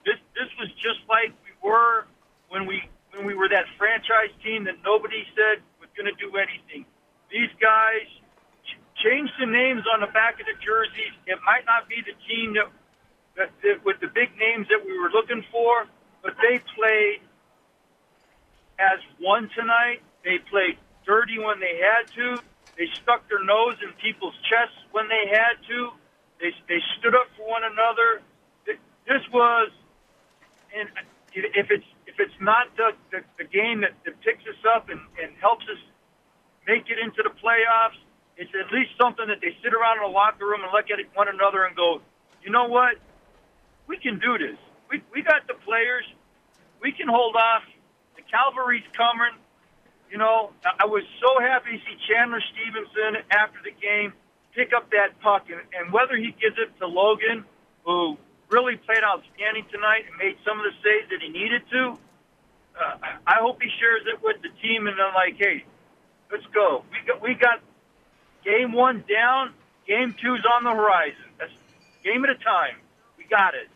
This 0.04 0.20
this 0.36 0.52
was 0.60 0.68
just 0.84 1.00
like 1.08 1.32
we 1.48 1.54
were 1.64 2.06
when 2.50 2.68
we 2.68 2.84
when 3.16 3.26
we 3.26 3.36
were 3.36 3.48
that 3.48 3.72
franchise 3.78 4.36
team 4.44 4.66
that 4.66 4.84
nobody 4.84 5.24
said 5.32 5.64
going 5.98 6.10
to 6.10 6.18
do 6.20 6.36
anything. 6.38 6.86
These 7.32 7.52
guys 7.62 8.06
ch- 8.66 8.80
changed 9.02 9.34
the 9.40 9.48
names 9.48 9.84
on 9.94 10.02
the 10.02 10.12
back 10.12 10.40
of 10.40 10.46
the 10.46 10.58
jerseys. 10.62 11.14
It 11.26 11.40
might 11.46 11.66
not 11.66 11.90
be 11.90 12.02
the 12.02 12.16
team 12.28 12.54
that, 12.58 12.70
that, 13.38 13.50
that 13.64 13.86
with 13.86 14.00
the 14.02 14.10
big 14.10 14.34
names 14.38 14.68
that 14.70 14.82
we 14.86 14.98
were 14.98 15.10
looking 15.10 15.44
for, 15.52 15.86
but 16.22 16.36
they 16.42 16.62
played 16.76 17.22
as 18.80 19.00
one 19.20 19.50
tonight. 19.56 20.02
They 20.24 20.40
played 20.50 20.78
dirty 21.06 21.38
when 21.38 21.60
they 21.60 21.80
had 21.82 22.10
to. 22.16 22.42
They 22.78 22.88
stuck 23.04 23.28
their 23.30 23.44
nose 23.44 23.78
in 23.84 23.94
people's 24.02 24.36
chests 24.50 24.78
when 24.92 25.08
they 25.08 25.30
had 25.30 25.62
to. 25.70 25.94
They, 26.42 26.52
they 26.68 26.82
stood 27.00 27.14
up 27.14 27.28
for 27.38 27.48
one 27.48 27.64
another. 27.64 28.22
This 29.06 29.22
was, 29.34 29.70
and 30.74 30.90
if 31.34 31.68
it's 31.70 31.86
if 32.14 32.30
it's 32.30 32.40
not 32.40 32.70
the, 32.78 32.94
the, 33.10 33.20
the 33.42 33.48
game 33.50 33.82
that, 33.82 33.98
that 34.06 34.14
picks 34.22 34.46
us 34.46 34.62
up 34.70 34.90
and, 34.90 35.02
and 35.18 35.34
helps 35.42 35.66
us 35.66 35.82
make 36.70 36.86
it 36.86 37.02
into 37.02 37.26
the 37.26 37.34
playoffs, 37.42 37.98
it's 38.38 38.54
at 38.54 38.70
least 38.70 38.94
something 39.02 39.26
that 39.28 39.42
they 39.42 39.58
sit 39.66 39.74
around 39.74 39.98
in 39.98 40.06
the 40.06 40.14
locker 40.14 40.46
room 40.46 40.62
and 40.62 40.70
look 40.70 40.94
at 40.94 41.02
one 41.18 41.28
another 41.28 41.66
and 41.66 41.76
go, 41.76 42.02
you 42.46 42.52
know 42.54 42.70
what? 42.70 43.02
We 43.88 43.98
can 43.98 44.20
do 44.22 44.38
this. 44.38 44.58
We, 44.90 45.02
we 45.14 45.26
got 45.26 45.48
the 45.50 45.58
players. 45.66 46.06
We 46.82 46.94
can 46.94 47.10
hold 47.10 47.36
off. 47.36 47.66
The 48.16 48.22
cavalry's 48.30 48.86
coming. 48.94 49.34
You 50.10 50.18
know, 50.22 50.54
I 50.62 50.86
was 50.86 51.04
so 51.18 51.42
happy 51.42 51.78
to 51.78 51.82
see 51.82 51.98
Chandler 52.06 52.42
Stephenson 52.54 53.26
after 53.34 53.58
the 53.66 53.74
game 53.74 54.14
pick 54.54 54.70
up 54.70 54.92
that 54.92 55.18
puck, 55.22 55.50
and, 55.50 55.62
and 55.74 55.92
whether 55.92 56.16
he 56.16 56.30
gives 56.38 56.58
it 56.62 56.70
to 56.78 56.86
Logan, 56.86 57.46
who 57.86 58.18
really 58.54 58.78
played 58.78 59.04
outstanding 59.04 59.66
tonight 59.72 60.06
and 60.08 60.16
made 60.22 60.38
some 60.46 60.60
of 60.60 60.66
the 60.66 60.76
saves 60.86 61.10
that 61.10 61.20
he 61.26 61.30
needed 61.30 61.64
to. 61.72 61.98
Uh, 62.78 62.98
I 63.26 63.42
hope 63.42 63.62
he 63.62 63.70
shares 63.80 64.04
it 64.06 64.22
with 64.22 64.38
the 64.42 64.50
team 64.62 64.86
and 64.86 64.98
they're 64.98 65.14
like, 65.14 65.36
hey, 65.38 65.66
let's 66.32 66.46
go. 66.54 66.86
We 66.92 66.98
got 67.08 67.22
we 67.22 67.34
got 67.34 67.60
game 68.46 68.72
one 68.74 69.04
down. 69.10 69.54
Game 69.88 70.16
two's 70.22 70.46
on 70.54 70.64
the 70.64 70.72
horizon. 70.72 71.26
That's 71.40 71.52
game 72.04 72.24
at 72.24 72.30
a 72.30 72.36
time. 72.36 72.78
We 73.18 73.26
got 73.26 73.54
it. 73.56 73.68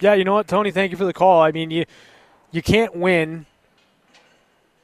Yeah, 0.00 0.14
you 0.14 0.24
know 0.24 0.34
what, 0.34 0.48
Tony? 0.48 0.70
Thank 0.70 0.90
you 0.90 0.96
for 0.96 1.04
the 1.04 1.12
call. 1.12 1.42
I 1.42 1.52
mean, 1.52 1.70
you 1.70 1.84
you 2.50 2.62
can't 2.62 2.96
win 2.96 3.46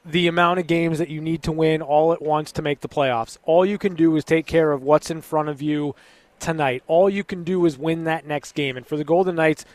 the 0.05 0.27
amount 0.27 0.59
of 0.59 0.67
games 0.67 0.99
that 0.99 1.09
you 1.09 1.19
need 1.19 1.43
to 1.43 1.51
win 1.51 1.81
all 1.81 2.13
at 2.13 2.21
once 2.21 2.51
to 2.53 2.61
make 2.61 2.79
the 2.79 2.87
playoffs. 2.87 3.37
All 3.43 3.65
you 3.65 3.77
can 3.77 3.93
do 3.93 4.15
is 4.15 4.23
take 4.23 4.45
care 4.45 4.71
of 4.71 4.81
what's 4.81 5.11
in 5.11 5.21
front 5.21 5.49
of 5.49 5.61
you 5.61 5.95
tonight. 6.39 6.83
All 6.87 7.09
you 7.09 7.23
can 7.23 7.43
do 7.43 7.65
is 7.65 7.77
win 7.77 8.03
that 8.05 8.25
next 8.25 8.53
game. 8.53 8.77
And 8.77 8.85
for 8.85 8.97
the 8.97 9.03
Golden 9.03 9.35
Knights, 9.35 9.65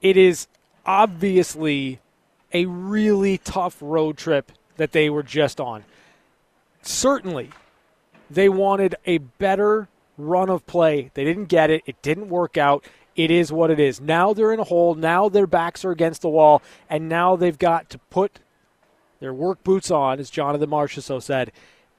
it 0.00 0.16
is 0.16 0.46
obviously 0.86 2.00
a 2.52 2.66
really 2.66 3.38
tough 3.38 3.76
road 3.80 4.16
trip 4.16 4.52
that 4.76 4.92
they 4.92 5.10
were 5.10 5.22
just 5.22 5.60
on. 5.60 5.84
Certainly, 6.82 7.50
they 8.30 8.48
wanted 8.48 8.94
a 9.04 9.18
better 9.18 9.88
run 10.16 10.48
of 10.48 10.66
play. 10.66 11.10
They 11.14 11.24
didn't 11.24 11.46
get 11.46 11.70
it, 11.70 11.82
it 11.86 12.00
didn't 12.02 12.28
work 12.28 12.56
out. 12.56 12.84
It 13.16 13.30
is 13.32 13.52
what 13.52 13.70
it 13.70 13.80
is. 13.80 14.00
Now 14.00 14.32
they're 14.32 14.52
in 14.52 14.60
a 14.60 14.64
hole. 14.64 14.94
Now 14.94 15.28
their 15.28 15.48
backs 15.48 15.84
are 15.84 15.90
against 15.90 16.22
the 16.22 16.28
wall. 16.28 16.62
And 16.88 17.08
now 17.08 17.34
they've 17.34 17.58
got 17.58 17.90
to 17.90 17.98
put 18.10 18.38
their 19.18 19.34
work 19.34 19.64
boots 19.64 19.90
on, 19.90 20.20
as 20.20 20.30
Jonathan 20.30 20.70
Marchessault 20.70 21.24
said, 21.24 21.50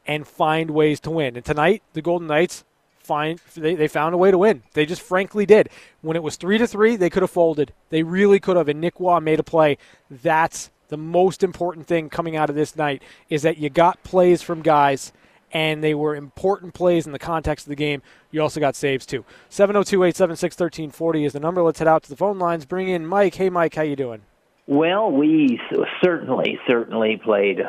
and 0.07 0.25
find 0.25 0.71
ways 0.71 1.01
to 1.01 1.11
win. 1.11 1.35
And 1.35 1.43
tonight, 1.43 1.83
the 1.91 2.01
Golden 2.01 2.27
Knights 2.27 2.63
find 3.09 3.39
they, 3.55 3.73
they 3.73 3.87
found 3.87 4.13
a 4.13 4.17
way 4.17 4.29
to 4.29 4.37
win. 4.37 4.61
They 4.73 4.85
just 4.85 5.01
frankly 5.01 5.47
did. 5.47 5.69
When 6.01 6.15
it 6.15 6.21
was 6.21 6.35
three 6.35 6.59
to 6.59 6.67
three, 6.67 6.95
they 6.95 7.09
could 7.09 7.23
have 7.23 7.31
folded. 7.31 7.73
They 7.89 8.03
really 8.03 8.39
could 8.39 8.55
have. 8.55 8.69
And 8.69 8.79
Nick 8.79 8.99
Roy 8.99 9.19
made 9.19 9.39
a 9.39 9.43
play. 9.43 9.79
That's 10.11 10.69
the 10.89 10.97
most 10.97 11.43
important 11.43 11.87
thing 11.87 12.09
coming 12.09 12.35
out 12.35 12.51
of 12.51 12.55
this 12.55 12.75
night 12.75 13.01
is 13.27 13.41
that 13.41 13.57
you 13.57 13.71
got 13.71 14.03
plays 14.03 14.43
from 14.43 14.61
guys 14.61 15.11
and 15.51 15.83
they 15.83 15.95
were 15.95 16.15
important 16.15 16.75
plays 16.75 17.07
in 17.07 17.11
the 17.11 17.19
context 17.19 17.65
of 17.65 17.69
the 17.69 17.75
game. 17.75 18.03
You 18.29 18.43
also 18.43 18.59
got 18.59 18.75
saves 18.75 19.07
too. 19.07 19.25
702-876-1340 19.49 21.25
is 21.25 21.33
the 21.33 21.39
number. 21.39 21.63
Let's 21.63 21.79
head 21.79 21.87
out 21.87 22.03
to 22.03 22.09
the 22.09 22.15
phone 22.15 22.37
lines. 22.37 22.67
Bring 22.67 22.89
in 22.89 23.07
Mike. 23.07 23.33
Hey 23.33 23.49
Mike, 23.49 23.73
how 23.73 23.81
you 23.81 23.95
doing? 23.95 24.21
Well, 24.67 25.11
we 25.11 25.59
certainly 26.03 26.59
certainly 26.69 27.17
played 27.17 27.61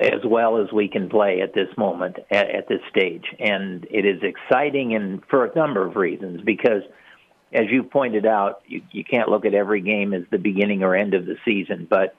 as 0.00 0.20
well 0.24 0.62
as 0.62 0.72
we 0.72 0.88
can 0.88 1.08
play 1.08 1.40
at 1.40 1.54
this 1.54 1.68
moment, 1.76 2.16
at, 2.30 2.50
at 2.50 2.68
this 2.68 2.80
stage. 2.90 3.24
And 3.38 3.86
it 3.90 4.06
is 4.06 4.22
exciting 4.22 4.94
and 4.94 5.22
for 5.28 5.44
a 5.44 5.54
number 5.54 5.84
of 5.84 5.96
reasons 5.96 6.40
because 6.42 6.82
as 7.52 7.64
you 7.70 7.82
pointed 7.82 8.26
out, 8.26 8.62
you, 8.66 8.82
you 8.92 9.04
can't 9.04 9.28
look 9.28 9.44
at 9.44 9.54
every 9.54 9.80
game 9.80 10.12
as 10.14 10.22
the 10.30 10.38
beginning 10.38 10.82
or 10.82 10.94
end 10.94 11.14
of 11.14 11.26
the 11.26 11.36
season, 11.44 11.86
but 11.88 12.14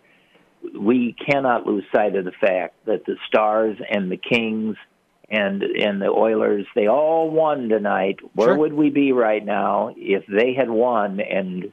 we 0.78 1.14
cannot 1.14 1.66
lose 1.66 1.84
sight 1.94 2.16
of 2.16 2.26
the 2.26 2.32
fact 2.32 2.76
that 2.86 3.06
the 3.06 3.16
Stars 3.28 3.78
and 3.90 4.12
the 4.12 4.18
Kings 4.18 4.76
and 5.32 5.62
and 5.62 6.02
the 6.02 6.10
Oilers 6.10 6.66
they 6.76 6.88
all 6.88 7.30
won 7.30 7.70
tonight. 7.70 8.18
Where 8.34 8.50
Sure. 8.50 8.58
would 8.58 8.74
we 8.74 8.90
be 8.90 9.12
right 9.12 9.46
now 9.46 9.94
if 9.96 10.26
they 10.26 10.54
had 10.54 10.70
won 10.70 11.20
and 11.20 11.72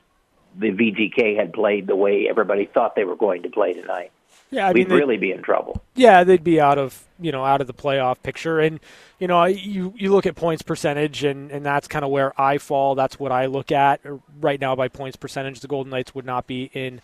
the 0.59 0.71
VGK 0.71 1.37
had 1.37 1.53
played 1.53 1.87
the 1.87 1.97
way 1.97 2.29
everybody 2.29 2.67
thought 2.67 2.95
they 2.95 3.05
were 3.05 3.17
going 3.17 3.43
to 3.43 3.51
play 3.51 3.73
tonight? 3.73 4.13
Yeah, 4.51 4.69
I 4.69 4.73
We'd 4.73 4.89
mean, 4.89 4.97
really 4.97 5.17
be 5.17 5.33
in 5.33 5.43
trouble. 5.43 5.83
Yeah, 5.95 6.25
they'd 6.25 6.45
be 6.45 6.61
out 6.61 6.79
of 6.79 7.05
you 7.19 7.33
know 7.33 7.45
out 7.45 7.61
of 7.61 7.67
the 7.67 7.75
playoff 7.75 8.23
picture, 8.23 8.61
and 8.61 8.79
you 9.19 9.27
know 9.27 9.45
you 9.45 9.93
you 9.97 10.13
look 10.13 10.27
at 10.27 10.37
points 10.37 10.63
percentage, 10.63 11.25
and 11.25 11.51
and 11.51 11.67
that's 11.67 11.89
kind 11.89 12.05
of 12.05 12.11
where 12.11 12.39
I 12.41 12.59
fall. 12.59 12.95
That's 12.95 13.19
what 13.19 13.33
I 13.33 13.47
look 13.47 13.73
at 13.73 14.01
right 14.41 14.61
now 14.61 14.77
by 14.77 14.89
points 14.89 15.17
percentage. 15.17 15.61
The 15.61 15.69
Golden 15.69 15.91
Knights 15.91 16.15
would 16.15 16.27
not 16.27 16.47
be 16.47 16.71
in 16.75 17.01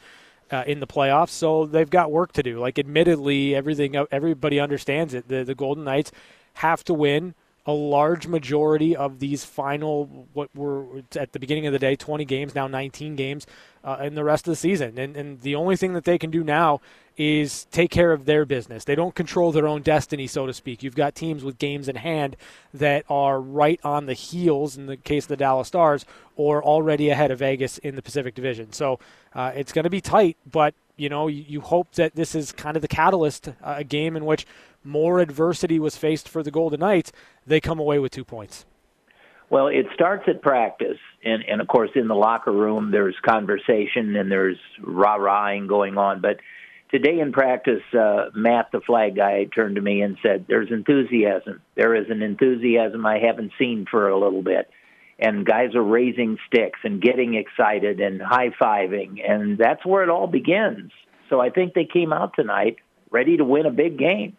uh, 0.51 0.65
in 0.67 0.81
the 0.81 0.87
playoffs, 0.87 1.31
so 1.31 1.67
they've 1.67 1.91
got 1.91 2.13
work 2.13 2.33
to 2.35 2.43
do. 2.43 2.61
Like, 2.61 2.79
admittedly, 2.79 3.55
everything 3.55 3.97
everybody 4.11 4.61
understands 4.61 5.13
it. 5.13 5.29
The 5.29 5.43
the 5.43 5.55
Golden 5.55 5.85
Knights 5.85 6.13
have 6.55 6.85
to 6.85 6.95
win 6.95 7.35
a 7.65 7.73
large 7.73 8.27
majority 8.27 8.97
of 8.97 9.21
these 9.21 9.45
final 9.45 10.27
what 10.33 10.49
were 10.55 11.03
at 11.15 11.33
the 11.33 11.39
beginning 11.39 11.67
of 11.67 11.73
the 11.73 11.79
day 11.79 11.95
20 11.95 12.25
games 12.25 12.55
now 12.55 12.67
19 12.67 13.15
games 13.15 13.47
uh, 13.85 13.99
in 14.03 14.15
the 14.15 14.25
rest 14.25 14.47
of 14.47 14.53
the 14.53 14.57
season. 14.57 14.99
And 14.99 15.17
and 15.17 15.41
the 15.41 15.55
only 15.55 15.77
thing 15.77 15.93
that 15.93 16.05
they 16.05 16.19
can 16.19 16.31
do 16.31 16.43
now 16.43 16.81
is 17.17 17.67
take 17.71 17.91
care 17.91 18.13
of 18.13 18.25
their 18.25 18.45
business. 18.45 18.85
They 18.85 18.95
don't 18.95 19.15
control 19.15 19.53
their 19.53 19.69
own 19.69 19.83
destiny 19.83 20.27
so 20.27 20.47
to 20.47 20.53
speak. 20.53 20.83
You've 20.83 20.97
got 20.97 21.15
teams 21.15 21.45
with 21.45 21.59
games 21.59 21.89
in 21.89 21.97
hand 21.97 22.37
that 22.73 23.05
are 23.09 23.41
right 23.41 23.79
on 23.85 24.07
the 24.07 24.15
heels 24.15 24.77
in 24.77 24.87
the 24.87 24.97
case 24.97 25.25
of 25.25 25.29
the 25.29 25.37
Dallas 25.37 25.69
Stars 25.69 26.05
or 26.37 26.65
already 26.65 27.11
ahead 27.11 27.31
of 27.31 27.39
Vegas 27.39 27.79
in 27.79 27.97
the 27.97 28.03
Pacific 28.03 28.35
Division. 28.35 28.73
So 28.73 28.99
uh, 29.35 29.53
it's 29.55 29.73
going 29.73 29.85
to 29.85 29.91
be 29.91 30.01
tight 30.01 30.37
but 30.51 30.75
you 30.97 31.09
know 31.09 31.27
you, 31.27 31.45
you 31.47 31.61
hope 31.61 31.93
that 31.93 32.15
this 32.15 32.35
is 32.35 32.53
kind 32.53 32.77
of 32.77 32.83
the 32.83 32.89
catalyst 32.89 33.49
uh, 33.49 33.53
a 33.79 33.85
game 33.85 34.17
in 34.17 34.25
which 34.25 34.47
more 34.85 35.21
adversity 35.21 35.79
was 35.79 35.97
faced 35.97 36.29
for 36.29 36.43
the 36.43 36.51
Golden 36.51 36.81
Knights 36.81 37.13
they 37.47 37.61
come 37.61 37.79
away 37.79 37.99
with 37.99 38.13
two 38.13 38.25
points 38.25 38.65
Well, 39.51 39.67
it 39.69 39.87
starts 39.93 40.25
at 40.29 40.41
practice, 40.41 40.99
and 41.23 41.45
and 41.47 41.61
of 41.61 41.69
course 41.69 41.91
in 41.95 42.09
the 42.09 42.15
locker 42.15 42.53
room 42.53 42.91
there's 42.91 43.17
conversation 43.23 44.17
and 44.17 44.31
there's 44.31 44.57
rah 44.81 45.17
rahing 45.17 45.67
going 45.67 45.99
on. 45.99 46.23
But 46.23 46.39
today 46.91 47.21
in 47.21 47.33
practice, 47.33 47.83
uh, 47.93 48.31
Matt, 48.35 48.71
the 48.73 48.81
flag 48.81 49.17
guy, 49.17 49.45
turned 49.45 49.77
to 49.77 49.83
me 49.83 50.01
and 50.01 50.17
said, 50.23 50.47
"There's 50.49 50.71
enthusiasm. 50.71 51.61
There 51.75 51.95
is 51.95 52.09
an 52.09 52.23
enthusiasm 52.23 53.05
I 53.05 53.19
haven't 53.19 53.53
seen 53.59 53.85
for 53.91 54.09
a 54.09 54.19
little 54.19 54.43
bit." 54.43 54.71
And 55.19 55.45
guys 55.45 55.75
are 55.75 55.83
raising 55.83 56.39
sticks 56.47 56.81
and 56.83 57.01
getting 57.01 57.35
excited 57.35 58.01
and 58.01 58.23
high 58.23 58.51
fiving, 58.51 59.21
and 59.29 59.59
that's 59.59 59.85
where 59.85 60.03
it 60.03 60.09
all 60.09 60.27
begins. 60.27 60.93
So 61.29 61.41
I 61.41 61.51
think 61.51 61.75
they 61.75 61.85
came 61.85 62.13
out 62.13 62.35
tonight 62.35 62.77
ready 63.11 63.37
to 63.37 63.45
win 63.45 63.67
a 63.67 63.71
big 63.71 63.99
game. 63.99 64.37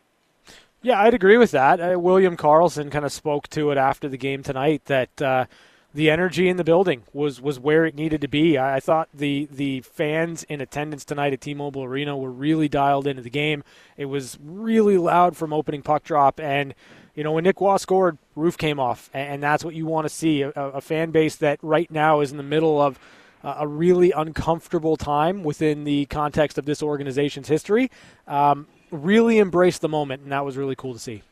Yeah, 0.84 1.02
I'd 1.02 1.14
agree 1.14 1.38
with 1.38 1.52
that. 1.52 1.80
Uh, 1.80 1.98
William 1.98 2.36
Karlsson 2.36 2.92
kind 2.92 3.06
of 3.06 3.14
spoke 3.14 3.48
to 3.50 3.72
it 3.72 3.78
after 3.78 4.10
the 4.10 4.18
game 4.18 4.44
tonight 4.44 4.84
that 4.86 5.22
uh, 5.22 5.46
the 5.94 6.10
energy 6.10 6.50
in 6.50 6.58
the 6.58 6.66
building 6.66 7.04
was, 7.14 7.40
was 7.40 7.58
where 7.58 7.86
it 7.86 7.96
needed 7.96 8.20
to 8.20 8.28
be. 8.28 8.58
I, 8.58 8.76
I 8.76 8.80
thought 8.82 9.08
the 9.14 9.48
the 9.50 9.80
fans 9.80 10.44
in 10.44 10.60
attendance 10.60 11.06
tonight 11.06 11.32
at 11.32 11.40
T-Mobile 11.40 11.86
Arena 11.86 12.18
were 12.18 12.30
really 12.30 12.68
dialed 12.68 13.08
into 13.08 13.22
the 13.22 13.30
game. 13.30 13.64
It 13.96 14.06
was 14.06 14.38
really 14.44 14.98
loud 14.98 15.38
from 15.38 15.54
opening 15.54 15.84
puck 15.84 16.04
drop, 16.04 16.38
and 16.38 16.76
you 17.16 17.24
know 17.24 17.32
when 17.32 17.46
Nick 17.46 17.62
Roy 17.62 17.78
scored, 17.78 18.18
roof 18.36 18.58
came 18.58 18.78
off, 18.78 19.10
and, 19.14 19.42
that's 19.42 19.64
what 19.64 19.76
you 19.76 19.86
want 19.86 20.06
to 20.06 20.14
see 20.14 20.42
a, 20.42 20.50
a 20.52 20.82
fan 20.82 21.12
base 21.12 21.38
that 21.38 21.60
right 21.62 21.90
now 21.90 22.20
is 22.20 22.32
in 22.32 22.38
the 22.38 22.44
middle 22.44 22.82
of 22.82 23.00
uh, 23.42 23.56
a 23.60 23.68
really 23.68 24.12
uncomfortable 24.12 24.98
time 24.98 25.44
within 25.44 25.86
the 25.86 26.08
context 26.08 26.58
of 26.58 26.66
this 26.66 26.84
organization's 26.84 27.48
history. 27.48 27.90
Um, 28.28 28.68
really 28.94 29.40
embraced 29.40 29.82
the 29.82 29.90
moment, 29.90 30.24
and 30.24 30.32
that 30.32 30.46
was 30.46 30.58
really 30.58 30.76
cool 30.76 30.94
to 30.94 31.00
see. 31.00 31.24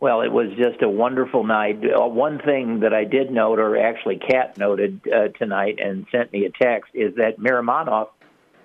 Well, 0.00 0.22
it 0.22 0.32
was 0.32 0.48
just 0.56 0.82
a 0.82 0.88
wonderful 0.88 1.44
night. 1.44 1.80
Uh, 1.84 2.06
one 2.06 2.38
thing 2.38 2.80
that 2.80 2.92
I 2.92 3.04
did 3.04 3.30
note, 3.30 3.58
or 3.58 3.78
actually 3.78 4.16
Kat 4.18 4.58
noted 4.58 5.00
uh, 5.06 5.28
tonight 5.38 5.78
and 5.82 6.06
sent 6.10 6.32
me 6.32 6.44
a 6.44 6.50
text, 6.50 6.90
is 6.94 7.14
that 7.16 7.38
Miromanov 7.38 8.08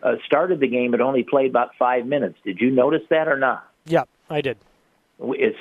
uh, 0.03 0.15
started 0.25 0.59
the 0.59 0.67
game 0.67 0.91
but 0.91 1.01
only 1.01 1.23
played 1.23 1.49
about 1.49 1.69
five 1.77 2.05
minutes. 2.05 2.37
Did 2.43 2.59
you 2.59 2.71
notice 2.71 3.03
that 3.09 3.27
or 3.27 3.37
not? 3.37 3.69
Yeah, 3.85 4.03
I 4.29 4.41
did. 4.41 4.57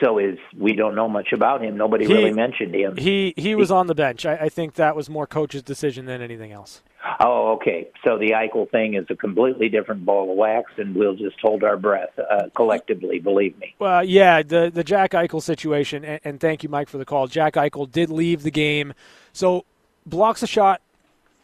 So 0.01 0.19
is 0.19 0.39
we 0.57 0.75
don't 0.75 0.95
know 0.95 1.09
much 1.09 1.33
about 1.33 1.63
him. 1.63 1.77
Nobody 1.77 2.07
He- 2.07 2.15
really 2.15 2.33
mentioned 2.33 2.75
him. 2.75 2.97
He 2.97 3.35
he 3.37 3.57
was 3.57 3.71
on 3.73 3.89
the 3.89 3.95
bench. 3.95 4.25
I, 4.25 4.35
I 4.37 4.49
think 4.49 4.75
that 4.75 4.95
was 4.95 5.11
more 5.11 5.27
coach's 5.27 5.63
decision 5.63 6.07
than 6.07 6.23
anything 6.23 6.53
else. 6.53 6.83
Oh, 7.21 7.53
okay. 7.57 7.89
So 8.05 8.19
the 8.19 8.31
Eichel 8.31 8.71
thing 8.71 8.95
is 8.95 9.07
a 9.09 9.15
completely 9.15 9.69
different 9.69 10.05
ball 10.05 10.31
of 10.31 10.37
wax, 10.37 10.73
and 10.79 10.95
we'll 10.95 11.15
just 11.15 11.37
hold 11.41 11.63
our 11.63 11.77
breath 11.77 12.19
uh, 12.19 12.49
collectively. 12.55 13.21
Believe 13.21 13.57
me. 13.59 13.75
Well, 13.79 14.05
yeah, 14.05 14.43
the 14.43 14.71
the 14.73 14.85
Jack 14.85 15.13
Eichel 15.13 15.43
situation, 15.43 16.05
and, 16.05 16.21
and 16.25 16.41
thank 16.41 16.63
you, 16.63 16.69
Mike, 16.69 16.89
for 16.89 16.99
the 16.99 17.05
call. 17.05 17.27
Jack 17.29 17.55
Eichel 17.55 17.91
did 17.91 18.11
leave 18.11 18.43
the 18.43 18.51
game, 18.51 18.95
so 19.33 19.65
blocks 20.07 20.43
a 20.43 20.47
shot 20.47 20.81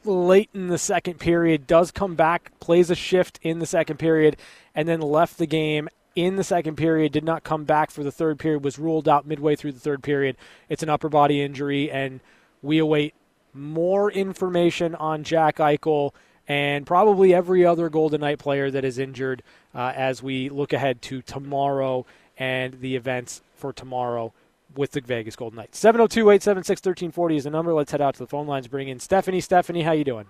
late 0.05 0.51
in 0.53 0.69
the 0.69 0.79
second 0.79 1.19
period, 1.19 1.67
does 1.67 1.91
come 1.91 2.15
back, 2.15 2.53
plays 2.61 2.91
a 2.91 2.95
shift 2.95 3.39
in 3.43 3.59
the 3.59 3.67
second 3.67 3.99
period, 3.99 4.37
and 4.75 4.89
then 4.89 5.01
left 5.01 5.39
the 5.39 5.47
game 5.47 5.89
in 6.15 6.37
the 6.37 6.45
second 6.45 6.77
period. 6.77 7.13
Did 7.13 7.25
not 7.25 7.45
come 7.45 7.65
back 7.65 7.91
for 7.91 8.03
the 8.03 8.13
third 8.13 8.39
period. 8.39 8.65
Was 8.65 8.79
ruled 8.79 9.09
out 9.09 9.27
midway 9.27 9.57
through 9.57 9.73
the 9.73 9.81
third 9.81 10.03
period. 10.03 10.37
It's 10.69 10.83
an 10.83 10.89
upper 10.89 11.09
body 11.09 11.41
injury, 11.41 11.91
and 11.91 12.21
we 12.63 12.79
await 12.79 13.15
more 13.55 14.11
information 14.11 14.95
on 14.97 15.25
Jack 15.25 15.57
Eichel 15.57 16.13
and 16.47 16.87
probably 16.87 17.33
every 17.33 17.65
other 17.65 17.89
Golden 17.89 18.21
Knight 18.21 18.39
player 18.39 18.71
that 18.71 18.85
is 18.85 18.99
injured 18.99 19.43
uh, 19.75 19.93
as 19.95 20.23
we 20.23 20.49
look 20.49 20.73
ahead 20.73 21.01
to 21.03 21.23
tomorrow 21.23 22.05
and 22.37 22.81
the 22.81 22.97
events 22.97 23.43
for 23.55 23.73
tomorrow 23.73 24.33
with 24.77 24.91
the 24.91 25.01
Vegas 25.01 25.37
Golden 25.37 25.57
Knights. 25.57 25.81
702-876-1340 25.83 27.37
is 27.37 27.45
the 27.45 27.51
number. 27.51 27.73
Let's 27.73 27.93
head 27.93 28.01
out 28.01 28.15
to 28.15 28.19
the 28.19 28.27
phone 28.27 28.47
lines. 28.47 28.67
Bring 28.67 28.89
in 28.89 28.99
Stephanie. 28.99 29.41
Stephanie, 29.41 29.83
how 29.83 29.93
you 29.93 30.05
doing? 30.05 30.27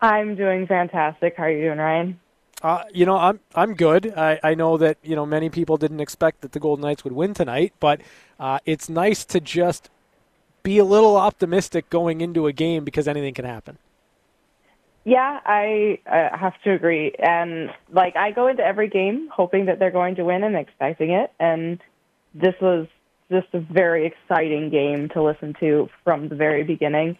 I'm 0.00 0.34
doing 0.34 0.66
fantastic. 0.66 1.36
How 1.36 1.44
are 1.44 1.50
you 1.50 1.62
doing, 1.62 1.78
Ryan? 1.78 2.20
Uh, 2.62 2.84
you 2.92 3.06
know, 3.06 3.16
I'm 3.16 3.40
I'm 3.54 3.74
good. 3.74 4.12
I, 4.14 4.38
I 4.42 4.54
know 4.54 4.76
that 4.76 4.98
you 5.02 5.16
know 5.16 5.24
many 5.24 5.48
people 5.48 5.78
didn't 5.78 6.00
expect 6.00 6.42
that 6.42 6.52
the 6.52 6.60
Golden 6.60 6.82
Knights 6.82 7.04
would 7.04 7.14
win 7.14 7.32
tonight, 7.32 7.72
but 7.80 8.02
uh, 8.38 8.58
it's 8.66 8.90
nice 8.90 9.24
to 9.26 9.40
just 9.40 9.88
be 10.62 10.78
a 10.78 10.84
little 10.84 11.16
optimistic 11.16 11.90
going 11.90 12.20
into 12.20 12.46
a 12.46 12.52
game 12.52 12.84
because 12.84 13.08
anything 13.08 13.34
can 13.34 13.44
happen. 13.44 13.78
Yeah, 15.04 15.40
I 15.44 15.98
have 16.06 16.60
to 16.64 16.72
agree. 16.72 17.12
And 17.18 17.70
like, 17.90 18.16
I 18.16 18.32
go 18.32 18.48
into 18.48 18.62
every 18.62 18.88
game 18.88 19.28
hoping 19.32 19.66
that 19.66 19.78
they're 19.78 19.90
going 19.90 20.16
to 20.16 20.24
win 20.24 20.44
and 20.44 20.56
expecting 20.56 21.10
it. 21.10 21.32
And 21.40 21.80
this 22.34 22.54
was 22.60 22.86
just 23.30 23.48
a 23.54 23.60
very 23.60 24.06
exciting 24.06 24.70
game 24.70 25.08
to 25.10 25.22
listen 25.22 25.54
to 25.60 25.88
from 26.04 26.28
the 26.28 26.34
very 26.34 26.64
beginning. 26.64 27.16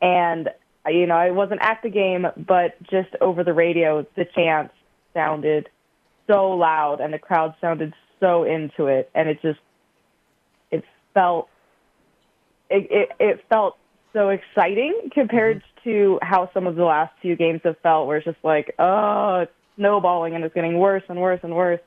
And 0.00 0.48
you 0.90 1.06
know, 1.06 1.14
I 1.14 1.30
wasn't 1.30 1.60
at 1.62 1.80
the 1.82 1.90
game, 1.90 2.26
but 2.36 2.82
just 2.90 3.10
over 3.20 3.44
the 3.44 3.52
radio, 3.52 4.04
the 4.16 4.24
chants 4.24 4.74
sounded 5.14 5.68
so 6.26 6.50
loud, 6.50 7.00
and 7.00 7.12
the 7.12 7.18
crowd 7.18 7.54
sounded 7.60 7.94
so 8.18 8.44
into 8.44 8.86
it, 8.86 9.10
and 9.14 9.28
it 9.28 9.40
just 9.42 9.60
it 10.70 10.84
felt 11.14 11.48
it, 12.72 12.88
it, 12.90 13.08
it 13.20 13.44
felt 13.48 13.76
so 14.12 14.30
exciting 14.30 15.10
compared 15.12 15.58
mm-hmm. 15.58 15.90
to 15.90 16.18
how 16.22 16.50
some 16.54 16.66
of 16.66 16.76
the 16.76 16.84
last 16.84 17.12
two 17.22 17.36
games 17.36 17.60
have 17.64 17.78
felt, 17.82 18.06
where 18.06 18.18
it's 18.18 18.26
just 18.26 18.42
like, 18.42 18.74
oh, 18.78 19.40
it's 19.42 19.52
snowballing 19.76 20.34
and 20.34 20.44
it's 20.44 20.54
getting 20.54 20.78
worse 20.78 21.02
and 21.08 21.20
worse 21.20 21.40
and 21.42 21.54
worse. 21.54 21.80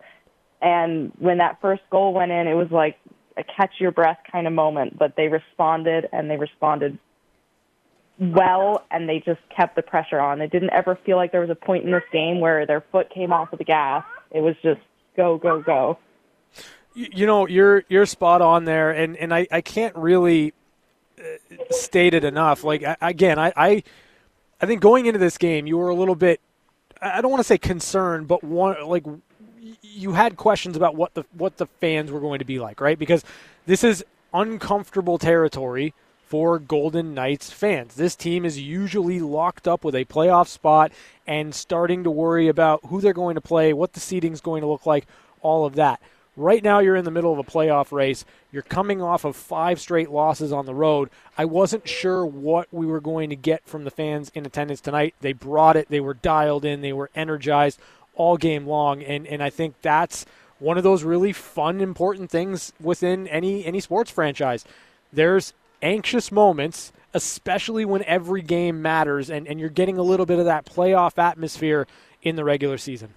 And 0.61 1.11
when 1.19 1.37
that 1.39 1.59
first 1.61 1.83
goal 1.89 2.13
went 2.13 2.31
in, 2.31 2.47
it 2.47 2.53
was 2.53 2.71
like 2.71 2.97
a 3.37 3.43
catch 3.43 3.73
your 3.79 3.91
breath 3.91 4.19
kind 4.31 4.47
of 4.47 4.53
moment, 4.53 4.97
but 4.97 5.15
they 5.15 5.27
responded 5.27 6.07
and 6.11 6.29
they 6.29 6.37
responded 6.37 6.97
well 8.17 8.85
and 8.91 9.09
they 9.09 9.21
just 9.25 9.41
kept 9.55 9.75
the 9.75 9.81
pressure 9.81 10.19
on. 10.19 10.41
It 10.41 10.51
didn't 10.51 10.71
ever 10.71 10.97
feel 11.05 11.17
like 11.17 11.31
there 11.31 11.41
was 11.41 11.49
a 11.49 11.55
point 11.55 11.85
in 11.85 11.91
this 11.91 12.03
game 12.11 12.39
where 12.39 12.65
their 12.65 12.83
foot 12.91 13.09
came 13.13 13.33
off 13.33 13.51
of 13.51 13.59
the 13.59 13.65
gas. 13.65 14.03
It 14.31 14.39
was 14.39 14.55
just 14.63 14.79
go, 15.17 15.37
go, 15.37 15.61
go. 15.61 15.97
You 16.93 17.25
know, 17.25 17.45
you're 17.45 17.83
you're 17.89 18.05
spot 18.05 18.41
on 18.41 18.63
there, 18.63 18.91
and 18.91 19.17
and 19.17 19.33
I, 19.33 19.47
I 19.51 19.59
can't 19.59 19.93
really 19.97 20.53
state 21.71 22.13
it 22.13 22.23
enough. 22.23 22.63
Like 22.63 22.83
again, 23.01 23.39
I, 23.39 23.53
I 23.55 23.83
I 24.61 24.65
think 24.65 24.81
going 24.81 25.05
into 25.05 25.19
this 25.19 25.37
game, 25.37 25.67
you 25.67 25.77
were 25.77 25.89
a 25.89 25.95
little 25.95 26.15
bit 26.15 26.39
I 27.01 27.17
I 27.17 27.21
don't 27.21 27.31
want 27.31 27.41
to 27.41 27.47
say 27.47 27.57
concerned, 27.57 28.27
but 28.27 28.43
one 28.43 28.75
like 28.85 29.05
you 29.81 30.13
had 30.13 30.37
questions 30.37 30.75
about 30.75 30.95
what 30.95 31.13
the 31.13 31.23
what 31.33 31.57
the 31.57 31.65
fans 31.65 32.11
were 32.11 32.19
going 32.19 32.39
to 32.39 32.45
be 32.45 32.59
like, 32.59 32.81
right? 32.81 32.97
Because 32.99 33.23
this 33.65 33.83
is 33.83 34.03
uncomfortable 34.33 35.17
territory 35.17 35.93
for 36.25 36.59
Golden 36.59 37.13
Knights 37.13 37.51
fans. 37.51 37.95
This 37.95 38.15
team 38.15 38.45
is 38.45 38.59
usually 38.59 39.19
locked 39.19 39.67
up 39.67 39.83
with 39.83 39.95
a 39.95 40.05
playoff 40.05 40.47
spot 40.47 40.91
and 41.27 41.53
starting 41.53 42.03
to 42.03 42.11
worry 42.11 42.47
about 42.47 42.81
who 42.87 42.99
they're 42.99 43.13
going 43.13 43.35
to 43.35 43.41
play, 43.41 43.73
what 43.73 43.93
the 43.93 43.99
seating's 43.99 44.41
going 44.41 44.61
to 44.61 44.67
look 44.67 44.85
like, 44.85 45.05
all 45.41 45.65
of 45.65 45.75
that. 45.75 46.01
Right 46.37 46.63
now, 46.63 46.79
you're 46.79 46.97
in 46.97 47.05
the 47.05 47.11
middle 47.11 47.31
of 47.31 47.39
a 47.39 47.43
playoff 47.43 47.91
race. 47.91 48.25
You're 48.51 48.61
coming 48.61 49.01
off 49.01 49.23
of 49.23 49.35
five 49.35 49.79
straight 49.79 50.09
losses 50.09 50.51
on 50.51 50.65
the 50.65 50.75
road. 50.75 51.09
I 51.37 51.45
wasn't 51.45 51.87
sure 51.87 52.25
what 52.25 52.67
we 52.71 52.85
were 52.85 52.99
going 52.99 53.29
to 53.29 53.35
get 53.35 53.65
from 53.65 53.85
the 53.85 53.91
fans 53.91 54.31
in 54.35 54.45
attendance 54.45 54.81
tonight. 54.81 55.15
They 55.21 55.33
brought 55.33 55.77
it, 55.77 55.87
they 55.89 56.01
were 56.01 56.13
dialed 56.13 56.65
in, 56.65 56.81
they 56.81 56.93
were 56.93 57.09
energized 57.15 57.79
all 58.15 58.35
game 58.37 58.67
long. 58.67 59.01
And, 59.01 59.25
and 59.27 59.41
I 59.41 59.49
think 59.49 59.75
that's 59.81 60.25
one 60.59 60.77
of 60.77 60.83
those 60.83 61.03
really 61.03 61.31
fun, 61.31 61.79
important 61.79 62.29
things 62.29 62.73
within 62.81 63.27
any, 63.27 63.65
any 63.65 63.79
sports 63.79 64.11
franchise. 64.11 64.65
There's 65.13 65.53
anxious 65.81 66.31
moments, 66.31 66.91
especially 67.13 67.85
when 67.85 68.03
every 68.03 68.41
game 68.41 68.81
matters, 68.81 69.29
and, 69.29 69.47
and 69.47 69.59
you're 69.59 69.69
getting 69.69 69.97
a 69.97 70.03
little 70.03 70.25
bit 70.25 70.39
of 70.39 70.45
that 70.45 70.65
playoff 70.65 71.17
atmosphere 71.17 71.87
in 72.21 72.35
the 72.35 72.43
regular 72.43 72.77
season. 72.77 73.13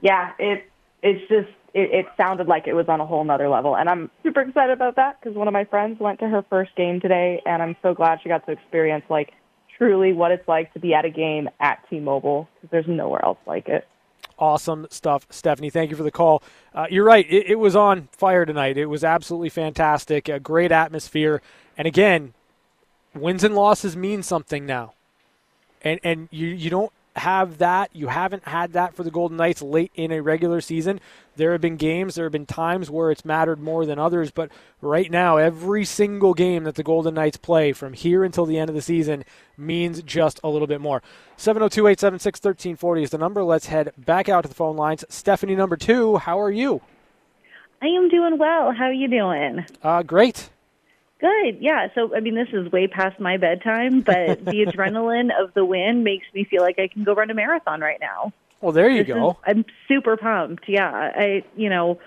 Yeah, 0.00 0.32
it 0.38 0.70
it's 1.02 1.26
just 1.28 1.48
it, 1.78 1.90
it 1.92 2.06
sounded 2.16 2.48
like 2.48 2.66
it 2.66 2.74
was 2.74 2.88
on 2.88 3.00
a 3.00 3.06
whole 3.06 3.24
nother 3.24 3.48
level, 3.48 3.76
and 3.76 3.88
I'm 3.88 4.10
super 4.22 4.40
excited 4.40 4.72
about 4.72 4.96
that 4.96 5.20
because 5.20 5.36
one 5.36 5.46
of 5.46 5.52
my 5.52 5.64
friends 5.64 6.00
went 6.00 6.18
to 6.20 6.28
her 6.28 6.44
first 6.50 6.74
game 6.76 7.00
today, 7.00 7.40
and 7.46 7.62
I'm 7.62 7.76
so 7.82 7.94
glad 7.94 8.18
she 8.22 8.28
got 8.28 8.44
to 8.46 8.52
experience 8.52 9.04
like 9.08 9.32
truly 9.76 10.12
what 10.12 10.32
it's 10.32 10.46
like 10.48 10.72
to 10.74 10.80
be 10.80 10.92
at 10.92 11.04
a 11.04 11.10
game 11.10 11.48
at 11.60 11.78
T-Mobile 11.88 12.48
because 12.54 12.70
there's 12.70 12.88
nowhere 12.88 13.24
else 13.24 13.38
like 13.46 13.68
it. 13.68 13.86
Awesome 14.40 14.86
stuff, 14.90 15.26
Stephanie. 15.30 15.70
Thank 15.70 15.90
you 15.90 15.96
for 15.96 16.02
the 16.02 16.10
call. 16.10 16.42
Uh, 16.74 16.86
you're 16.90 17.04
right. 17.04 17.26
It, 17.28 17.50
it 17.50 17.54
was 17.56 17.76
on 17.76 18.08
fire 18.12 18.44
tonight. 18.44 18.76
It 18.76 18.86
was 18.86 19.04
absolutely 19.04 19.48
fantastic. 19.48 20.28
A 20.28 20.40
great 20.40 20.72
atmosphere. 20.72 21.42
And 21.76 21.86
again, 21.86 22.34
wins 23.14 23.44
and 23.44 23.54
losses 23.54 23.96
mean 23.96 24.22
something 24.22 24.66
now. 24.66 24.94
And 25.82 26.00
and 26.02 26.28
you 26.32 26.48
you 26.48 26.70
don't 26.70 26.92
have 27.18 27.58
that. 27.58 27.90
You 27.94 28.08
haven't 28.08 28.46
had 28.46 28.72
that 28.72 28.94
for 28.94 29.02
the 29.02 29.10
Golden 29.10 29.36
Knights 29.36 29.62
late 29.62 29.92
in 29.94 30.12
a 30.12 30.20
regular 30.20 30.60
season. 30.60 31.00
There 31.36 31.52
have 31.52 31.60
been 31.60 31.76
games, 31.76 32.14
there 32.14 32.24
have 32.24 32.32
been 32.32 32.46
times 32.46 32.90
where 32.90 33.10
it's 33.10 33.24
mattered 33.24 33.60
more 33.60 33.86
than 33.86 33.98
others, 33.98 34.30
but 34.30 34.50
right 34.80 35.10
now 35.10 35.36
every 35.36 35.84
single 35.84 36.34
game 36.34 36.64
that 36.64 36.74
the 36.74 36.82
Golden 36.82 37.14
Knights 37.14 37.36
play 37.36 37.72
from 37.72 37.92
here 37.92 38.24
until 38.24 38.44
the 38.44 38.58
end 38.58 38.68
of 38.68 38.74
the 38.74 38.82
season 38.82 39.24
means 39.56 40.02
just 40.02 40.40
a 40.42 40.48
little 40.48 40.66
bit 40.66 40.80
more. 40.80 41.02
702-876-1340 41.36 43.02
is 43.02 43.10
the 43.10 43.18
number. 43.18 43.44
Let's 43.44 43.66
head 43.66 43.92
back 43.96 44.28
out 44.28 44.42
to 44.42 44.48
the 44.48 44.54
phone 44.54 44.76
lines. 44.76 45.04
Stephanie 45.08 45.54
number 45.54 45.76
2, 45.76 46.16
how 46.18 46.40
are 46.40 46.50
you? 46.50 46.80
I 47.80 47.86
am 47.86 48.08
doing 48.08 48.38
well. 48.38 48.72
How 48.72 48.86
are 48.86 48.92
you 48.92 49.08
doing? 49.08 49.64
Uh 49.82 50.02
great. 50.02 50.50
Good. 51.20 51.58
Yeah. 51.60 51.88
So, 51.94 52.14
I 52.14 52.20
mean, 52.20 52.34
this 52.34 52.48
is 52.52 52.70
way 52.70 52.86
past 52.86 53.18
my 53.18 53.36
bedtime, 53.36 54.00
but 54.00 54.44
the 54.44 54.66
adrenaline 54.66 55.30
of 55.38 55.52
the 55.54 55.64
win 55.64 56.04
makes 56.04 56.26
me 56.34 56.44
feel 56.44 56.62
like 56.62 56.78
I 56.78 56.88
can 56.88 57.04
go 57.04 57.14
run 57.14 57.30
a 57.30 57.34
marathon 57.34 57.80
right 57.80 57.98
now. 58.00 58.32
Well, 58.60 58.72
there 58.72 58.88
you 58.88 59.04
This 59.04 59.14
go. 59.14 59.30
is- 59.30 59.36
I'm 59.44 59.64
super 59.88 60.16
pumped. 60.16 60.64
Yeah. 60.68 60.90
I, 60.92 61.44
you 61.56 61.70
know, 61.70 61.98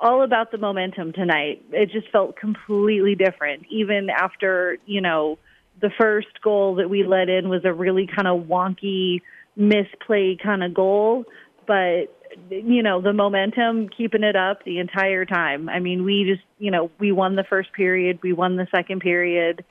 all 0.00 0.22
about 0.22 0.50
the 0.52 0.58
momentum 0.58 1.12
tonight. 1.12 1.64
It 1.72 1.90
just 1.90 2.08
felt 2.10 2.36
completely 2.36 3.14
different. 3.14 3.66
Even 3.68 4.10
after, 4.10 4.78
you 4.86 5.00
know, 5.00 5.38
the 5.80 5.90
first 5.98 6.40
goal 6.42 6.76
that 6.76 6.88
we 6.90 7.04
let 7.04 7.28
in 7.28 7.48
was 7.48 7.64
a 7.64 7.72
really 7.72 8.06
kind 8.06 8.26
of 8.28 8.44
wonky 8.46 9.22
misplay 9.56 10.36
kind 10.40 10.62
of 10.62 10.72
goal, 10.74 11.24
but 11.68 12.12
you 12.50 12.82
know, 12.82 13.00
the 13.00 13.12
momentum 13.12 13.88
keeping 13.88 14.22
it 14.22 14.34
up 14.34 14.64
the 14.64 14.80
entire 14.80 15.24
time. 15.24 15.68
I 15.68 15.78
mean, 15.78 16.04
we 16.04 16.24
just, 16.24 16.44
you 16.58 16.70
know, 16.70 16.90
we 16.98 17.12
won 17.12 17.36
the 17.36 17.44
first 17.44 17.72
period, 17.72 18.18
we 18.22 18.32
won 18.32 18.56
the 18.56 18.66
second 18.74 19.00
period. 19.00 19.64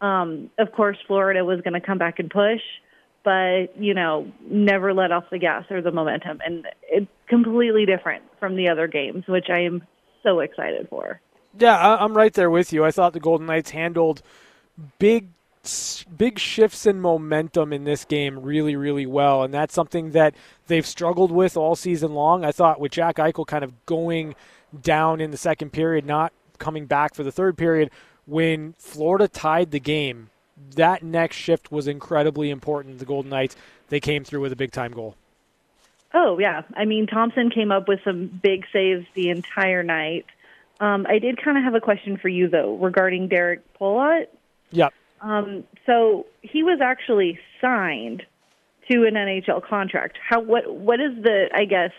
Um, 0.00 0.50
of 0.58 0.72
course, 0.72 0.98
Florida 1.06 1.44
was 1.44 1.60
going 1.62 1.74
to 1.74 1.80
come 1.80 1.98
back 1.98 2.18
and 2.18 2.30
push, 2.30 2.60
but 3.24 3.80
you 3.80 3.94
know, 3.94 4.30
never 4.48 4.92
let 4.92 5.12
off 5.12 5.24
the 5.30 5.38
gas 5.38 5.64
or 5.70 5.80
the 5.80 5.92
momentum, 5.92 6.40
and 6.44 6.66
it's 6.82 7.10
completely 7.28 7.86
different 7.86 8.22
from 8.38 8.56
the 8.56 8.68
other 8.68 8.86
games, 8.86 9.24
which 9.26 9.46
I 9.48 9.60
am 9.60 9.82
so 10.22 10.40
excited 10.40 10.88
for. 10.90 11.20
Yeah, 11.58 11.96
I'm 12.00 12.16
right 12.16 12.34
there 12.34 12.50
with 12.50 12.72
you. 12.72 12.84
I 12.84 12.90
thought 12.90 13.12
the 13.12 13.20
Golden 13.20 13.46
Knights 13.46 13.70
handled 13.70 14.22
big, 14.98 15.28
big 16.16 16.38
shifts 16.38 16.86
in 16.86 17.00
momentum 17.00 17.72
in 17.72 17.84
this 17.84 18.04
game 18.04 18.40
really, 18.40 18.76
really 18.76 19.06
well, 19.06 19.42
and 19.42 19.52
that's 19.52 19.74
something 19.74 20.10
that 20.12 20.34
they've 20.66 20.86
struggled 20.86 21.30
with 21.30 21.56
all 21.56 21.74
season 21.74 22.14
long. 22.14 22.44
I 22.44 22.52
thought 22.52 22.80
with 22.80 22.92
Jack 22.92 23.16
Eichel 23.16 23.46
kind 23.46 23.64
of 23.64 23.86
going 23.86 24.34
down 24.82 25.20
in 25.20 25.30
the 25.30 25.36
second 25.36 25.72
period, 25.72 26.04
not 26.04 26.32
coming 26.58 26.86
back 26.86 27.14
for 27.14 27.22
the 27.22 27.32
third 27.32 27.56
period. 27.56 27.90
When 28.26 28.74
Florida 28.78 29.28
tied 29.28 29.70
the 29.70 29.80
game, 29.80 30.30
that 30.76 31.02
next 31.02 31.36
shift 31.36 31.70
was 31.70 31.86
incredibly 31.88 32.50
important. 32.50 32.98
The 32.98 33.04
Golden 33.04 33.30
Knights, 33.30 33.56
they 33.88 34.00
came 34.00 34.24
through 34.24 34.40
with 34.40 34.52
a 34.52 34.56
big 34.56 34.72
time 34.72 34.92
goal. 34.92 35.16
Oh 36.12 36.38
yeah, 36.38 36.62
I 36.74 36.84
mean 36.84 37.06
Thompson 37.06 37.50
came 37.50 37.72
up 37.72 37.88
with 37.88 38.00
some 38.04 38.28
big 38.42 38.66
saves 38.72 39.04
the 39.14 39.30
entire 39.30 39.82
night. 39.82 40.26
Um, 40.80 41.06
I 41.08 41.18
did 41.18 41.42
kind 41.42 41.58
of 41.58 41.64
have 41.64 41.74
a 41.74 41.80
question 41.80 42.16
for 42.16 42.28
you 42.28 42.48
though 42.48 42.76
regarding 42.76 43.28
Derrick 43.28 43.60
Pouliot. 43.78 44.28
Yep. 44.70 44.94
Um, 45.24 45.64
so 45.86 46.26
he 46.42 46.62
was 46.62 46.80
actually 46.82 47.38
signed 47.60 48.22
to 48.90 49.06
an 49.06 49.14
NHL 49.14 49.66
contract. 49.66 50.18
How 50.28 50.40
what 50.40 50.72
what 50.72 51.00
is 51.00 51.22
the 51.22 51.46
I 51.54 51.64
guess 51.64 51.92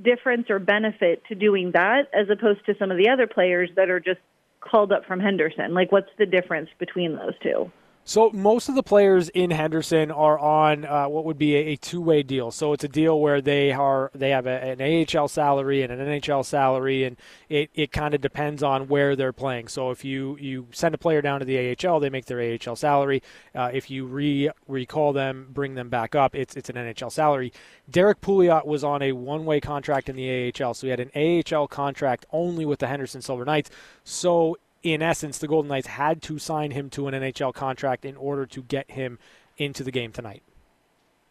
difference 0.00 0.48
or 0.48 0.58
benefit 0.58 1.22
to 1.28 1.34
doing 1.34 1.72
that 1.74 2.08
as 2.14 2.30
opposed 2.30 2.64
to 2.66 2.74
some 2.78 2.90
of 2.90 2.96
the 2.96 3.10
other 3.10 3.26
players 3.26 3.68
that 3.76 3.90
are 3.90 4.00
just 4.00 4.20
called 4.60 4.90
up 4.90 5.04
from 5.04 5.20
Henderson? 5.20 5.74
Like 5.74 5.92
what's 5.92 6.08
the 6.18 6.24
difference 6.24 6.70
between 6.78 7.14
those 7.14 7.34
two? 7.42 7.70
So 8.04 8.30
most 8.30 8.68
of 8.68 8.74
the 8.74 8.82
players 8.82 9.28
in 9.28 9.52
Henderson 9.52 10.10
are 10.10 10.36
on 10.36 10.84
uh, 10.84 11.06
what 11.06 11.24
would 11.24 11.38
be 11.38 11.54
a, 11.54 11.58
a, 11.68 11.76
two-way 11.76 12.24
deal. 12.24 12.50
So 12.50 12.72
it's 12.72 12.82
a 12.82 12.88
deal 12.88 13.20
where 13.20 13.40
they 13.40 13.70
are 13.70 14.10
they 14.12 14.30
have 14.30 14.46
a, 14.46 14.50
an 14.50 15.06
AHL 15.16 15.28
salary 15.28 15.82
and 15.82 15.92
an 15.92 16.00
NHL 16.00 16.44
salary, 16.44 17.04
and 17.04 17.16
it, 17.48 17.70
it 17.74 17.92
kind 17.92 18.12
of 18.12 18.20
depends 18.20 18.60
on 18.60 18.88
where 18.88 19.14
they're 19.14 19.32
playing. 19.32 19.68
So 19.68 19.92
if 19.92 20.04
you, 20.04 20.36
you 20.40 20.66
send 20.72 20.96
a 20.96 20.98
player 20.98 21.22
down 21.22 21.40
to 21.40 21.46
the 21.46 21.76
AHL, 21.76 22.00
they 22.00 22.10
make 22.10 22.26
their 22.26 22.40
AHL 22.40 22.74
salary. 22.74 23.22
Uh, 23.54 23.70
if 23.72 23.88
you 23.88 24.06
re 24.06 24.50
recall 24.66 25.12
them, 25.12 25.46
bring 25.50 25.74
them 25.74 25.88
back 25.88 26.16
up, 26.16 26.34
it's 26.34 26.56
it's 26.56 26.68
an 26.68 26.74
NHL 26.74 27.12
salary. 27.12 27.52
Derrick 27.88 28.20
Pouliot 28.20 28.66
was 28.66 28.82
on 28.82 29.02
a 29.02 29.12
one-way 29.12 29.60
contract 29.60 30.08
in 30.08 30.16
the 30.16 30.52
AHL, 30.60 30.74
so 30.74 30.88
he 30.88 30.90
had 30.90 31.00
an 31.00 31.12
AHL 31.14 31.68
contract 31.68 32.26
only 32.32 32.66
with 32.66 32.80
the 32.80 32.88
Henderson 32.88 33.22
Silver 33.22 33.44
Knights. 33.44 33.70
So 34.02 34.56
in 34.82 35.02
essence, 35.02 35.38
the 35.38 35.48
Golden 35.48 35.68
Knights 35.68 35.86
had 35.86 36.22
to 36.22 36.38
sign 36.38 36.72
him 36.72 36.90
to 36.90 37.08
an 37.08 37.14
NHL 37.14 37.54
contract 37.54 38.04
in 38.04 38.16
order 38.16 38.46
to 38.46 38.62
get 38.62 38.90
him 38.90 39.18
into 39.56 39.84
the 39.84 39.90
game 39.90 40.12
tonight. 40.12 40.42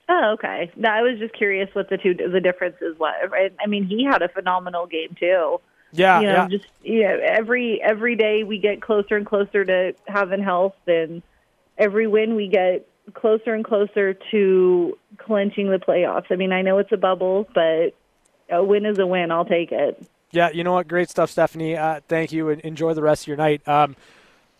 Oh, 0.10 0.32
okay. 0.34 0.72
No, 0.76 0.89
I 0.89 1.02
was 1.02 1.20
just 1.20 1.34
curious 1.34 1.70
what 1.74 1.89
the 1.89 1.97
two 1.97 2.14
the 2.14 2.41
differences 2.41 2.97
was. 2.99 3.30
Right? 3.32 3.54
I 3.64 3.68
mean, 3.68 3.86
he 3.86 4.04
had 4.04 4.22
a 4.22 4.30
phenomenal 4.30 4.86
game 4.86 5.16
too. 5.20 5.60
Yeah, 5.93 6.22
you 6.22 6.28
know, 6.28 6.34
yeah. 6.34 6.47
just 6.47 6.66
you 6.84 7.04
know, 7.04 7.20
every 7.22 7.82
every 7.82 8.16
day 8.16 8.43
we 8.43 8.60
get 8.60 8.82
closer 8.82 9.16
and 9.16 9.26
closer 9.26 9.64
to 9.66 9.93
having 10.08 10.41
health, 10.41 10.76
and 10.88 11.22
every 11.78 12.08
win 12.08 12.36
we 12.36 12.47
get 12.47 12.88
closer 13.14 13.54
and 13.54 13.64
closer 13.66 14.14
to 14.32 14.97
clinching 15.18 15.70
the 15.70 15.78
playoffs. 15.78 16.26
I 16.30 16.36
mean, 16.36 16.52
I 16.52 16.62
know 16.62 16.78
it's 16.78 16.91
a 16.91 16.97
bubble, 16.97 17.47
but 17.54 17.93
a 18.49 18.64
win 18.64 18.86
is 18.86 18.99
a 18.99 19.08
win. 19.08 19.32
I'll 19.32 19.45
take 19.45 19.72
it. 19.72 20.02
Yeah, 20.32 20.49
you 20.51 20.63
know 20.63 20.73
what? 20.73 20.88
Great 20.88 21.09
stuff, 21.09 21.29
Stephanie. 21.29 21.75
Uh, 21.75 21.99
thank 22.07 22.32
you, 22.32 22.49
and 22.49 22.61
enjoy 22.61 22.93
the 22.93 23.01
rest 23.01 23.23
of 23.23 23.27
your 23.27 23.38
night. 23.38 23.67
Um, 23.67 23.95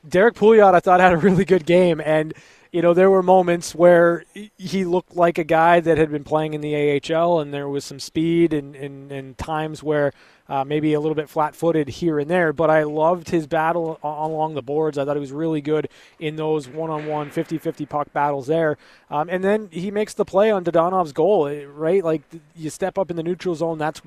Derrick 0.08 0.36
Pouliot, 0.36 0.74
I 0.74 0.80
thought 0.80 1.00
had 1.00 1.14
a 1.14 1.18
really 1.18 1.46
good 1.46 1.66
game, 1.66 2.02
and 2.04 2.34
you 2.72 2.82
know 2.82 2.94
there 2.94 3.10
were 3.10 3.24
moments 3.24 3.74
where 3.76 4.24
he 4.58 4.86
looked 4.86 5.16
like 5.16 5.38
a 5.38 5.44
guy 5.44 5.80
that 5.80 5.98
had 5.98 6.12
been 6.12 6.24
playing 6.24 6.54
in 6.54 6.62
the 6.62 7.02
AHL, 7.14 7.40
and 7.40 7.54
there 7.54 7.70
was 7.70 7.86
some 7.86 8.00
speed 8.00 8.54
and 8.54 8.76
and, 8.76 9.12
and 9.12 9.38
times 9.38 9.82
where 9.82 10.12
uh, 10.50 10.66
maybe 10.66 10.94
a 10.94 11.00
little 11.00 11.16
bit 11.16 11.30
flat-footed 11.30 11.88
here 11.88 12.20
and 12.20 12.30
there. 12.30 12.52
But 12.52 12.70
I 12.70 12.84
loved 12.84 13.30
his 13.30 13.48
battle 13.48 13.98
along 14.04 14.56
the 14.56 14.62
boards. 14.62 14.98
I 14.98 15.06
thought 15.06 15.16
he 15.16 15.22
was 15.22 15.32
really 15.32 15.62
good 15.62 15.88
in 16.20 16.36
those 16.36 16.68
one-on-one 16.68 17.32
50-50 17.32 17.88
puck 17.88 18.12
battles 18.12 18.48
there. 18.48 18.78
Um, 19.10 19.30
and 19.30 19.46
then 19.46 19.70
he 19.72 19.92
makes 19.92 20.14
the 20.14 20.26
play 20.26 20.52
on 20.52 20.66
Dadonov's 20.66 21.14
goal, 21.14 21.50
right? 21.68 22.04
Like 22.04 22.24
you 22.54 22.70
step 22.70 22.98
up 22.98 23.10
in 23.10 23.16
the 23.16 23.24
neutral 23.24 23.56
zone. 23.56 23.78
That's 23.78 24.02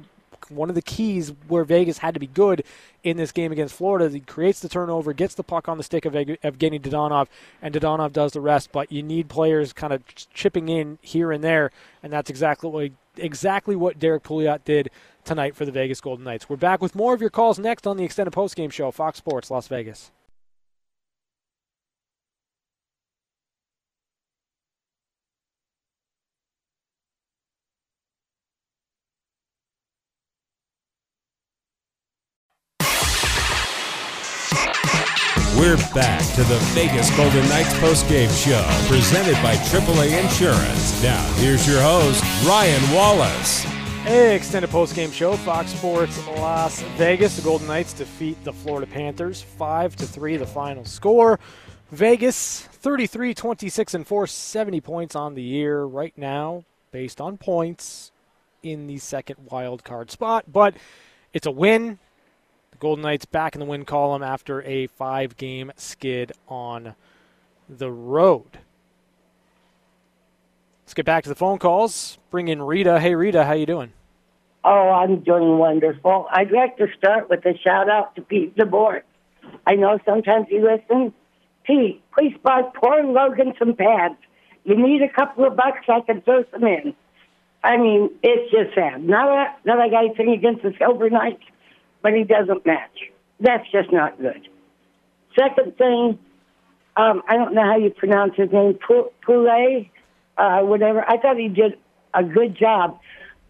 one 0.50 0.68
of 0.68 0.74
the 0.74 0.82
keys 0.82 1.32
where 1.48 1.64
Vegas 1.64 1.98
had 1.98 2.14
to 2.14 2.20
be 2.20 2.26
good 2.26 2.64
in 3.02 3.16
this 3.16 3.32
game 3.32 3.52
against 3.52 3.74
Florida. 3.74 4.08
He 4.08 4.20
creates 4.20 4.60
the 4.60 4.68
turnover, 4.68 5.12
gets 5.12 5.34
the 5.34 5.42
puck 5.42 5.68
on 5.68 5.76
the 5.76 5.84
stick 5.84 6.04
of 6.04 6.12
Evgeny 6.14 6.80
Dadonov, 6.80 7.28
and 7.60 7.74
Dadonov 7.74 8.12
does 8.12 8.32
the 8.32 8.40
rest. 8.40 8.72
But 8.72 8.90
you 8.90 9.02
need 9.02 9.28
players 9.28 9.72
kind 9.72 9.92
of 9.92 10.02
chipping 10.32 10.68
in 10.68 10.98
here 11.02 11.32
and 11.32 11.42
there, 11.42 11.70
and 12.02 12.12
that's 12.12 12.30
exactly 12.30 12.70
what 12.70 12.90
exactly 13.16 13.76
what 13.76 13.98
Derrick 13.98 14.24
Pouliot 14.24 14.64
did 14.64 14.90
tonight 15.24 15.54
for 15.54 15.64
the 15.64 15.72
Vegas 15.72 16.00
Golden 16.00 16.24
Knights. 16.24 16.48
We're 16.48 16.56
back 16.56 16.80
with 16.82 16.94
more 16.94 17.14
of 17.14 17.20
your 17.20 17.30
calls 17.30 17.58
next 17.58 17.86
on 17.86 17.96
the 17.96 18.04
extended 18.04 18.32
postgame 18.32 18.72
show, 18.72 18.90
Fox 18.90 19.18
Sports 19.18 19.50
Las 19.50 19.68
Vegas. 19.68 20.10
We're 35.64 35.76
back 35.94 36.20
to 36.34 36.42
the 36.44 36.58
Vegas 36.74 37.08
Golden 37.16 37.48
Knights 37.48 37.72
post-game 37.78 38.28
show, 38.28 38.62
presented 38.86 39.32
by 39.42 39.54
AAA 39.54 40.22
Insurance. 40.22 41.02
Now, 41.02 41.24
here's 41.36 41.66
your 41.66 41.80
host, 41.80 42.22
Ryan 42.46 42.94
Wallace. 42.94 43.62
Hey, 44.02 44.36
extended 44.36 44.70
post-game 44.70 45.10
show, 45.10 45.36
Fox 45.36 45.70
Sports 45.70 46.18
Las 46.36 46.82
Vegas. 46.98 47.36
The 47.36 47.42
Golden 47.42 47.66
Knights 47.66 47.94
defeat 47.94 48.44
the 48.44 48.52
Florida 48.52 48.86
Panthers 48.86 49.40
5 49.40 49.96
to 49.96 50.06
3, 50.06 50.36
the 50.36 50.46
final 50.46 50.84
score. 50.84 51.40
Vegas 51.90 52.60
33 52.60 53.32
26 53.32 53.94
and 53.94 54.06
4, 54.06 54.26
70 54.26 54.82
points 54.82 55.16
on 55.16 55.34
the 55.34 55.42
year 55.42 55.84
right 55.84 56.12
now, 56.18 56.64
based 56.92 57.22
on 57.22 57.38
points 57.38 58.12
in 58.62 58.86
the 58.86 58.98
second 58.98 59.36
wild 59.50 59.82
card 59.82 60.10
spot. 60.10 60.44
But 60.52 60.74
it's 61.32 61.46
a 61.46 61.50
win. 61.50 62.00
Golden 62.84 63.00
Knights 63.00 63.24
back 63.24 63.54
in 63.54 63.60
the 63.60 63.64
win 63.64 63.86
column 63.86 64.22
after 64.22 64.60
a 64.60 64.88
five 64.88 65.38
game 65.38 65.72
skid 65.74 66.32
on 66.48 66.94
the 67.66 67.90
road. 67.90 68.58
Let's 70.84 70.92
get 70.92 71.06
back 71.06 71.22
to 71.22 71.30
the 71.30 71.34
phone 71.34 71.58
calls. 71.58 72.18
Bring 72.30 72.48
in 72.48 72.60
Rita. 72.60 73.00
Hey, 73.00 73.14
Rita, 73.14 73.46
how 73.46 73.54
you 73.54 73.64
doing? 73.64 73.94
Oh, 74.64 74.90
I'm 74.90 75.20
doing 75.20 75.56
wonderful. 75.56 76.26
I'd 76.30 76.50
like 76.50 76.76
to 76.76 76.88
start 76.98 77.30
with 77.30 77.46
a 77.46 77.56
shout 77.56 77.88
out 77.88 78.14
to 78.16 78.20
Pete 78.20 78.54
DeBoer. 78.54 79.00
I 79.66 79.76
know 79.76 79.98
sometimes 80.04 80.48
you 80.50 80.62
listen. 80.62 81.14
Pete, 81.64 82.02
please 82.12 82.36
buy 82.42 82.60
poor 82.74 83.02
Logan 83.02 83.54
some 83.58 83.74
pads. 83.74 84.16
You 84.64 84.76
need 84.76 85.00
a 85.00 85.08
couple 85.08 85.46
of 85.46 85.56
bucks, 85.56 85.86
I 85.88 86.02
can 86.02 86.20
throw 86.20 86.44
some 86.52 86.64
in. 86.64 86.94
I 87.62 87.78
mean, 87.78 88.10
it's 88.22 88.52
just 88.52 88.74
sad. 88.74 89.02
Not 89.02 89.56
that 89.64 89.78
I 89.78 89.88
got 89.88 90.04
anything 90.04 90.32
against 90.34 90.62
the 90.62 90.74
Silver 90.78 91.08
Knights, 91.08 91.44
but 92.04 92.12
he 92.12 92.22
doesn't 92.22 92.66
match. 92.66 93.10
That's 93.40 93.64
just 93.72 93.90
not 93.90 94.20
good. 94.20 94.46
Second 95.36 95.76
thing, 95.78 96.18
um, 96.96 97.22
I 97.26 97.36
don't 97.36 97.54
know 97.54 97.62
how 97.62 97.78
you 97.78 97.90
pronounce 97.90 98.36
his 98.36 98.52
name, 98.52 98.78
Poulet, 99.26 99.88
uh, 100.36 100.60
whatever. 100.60 101.02
I 101.08 101.16
thought 101.16 101.38
he 101.38 101.48
did 101.48 101.78
a 102.12 102.22
good 102.22 102.56
job. 102.56 103.00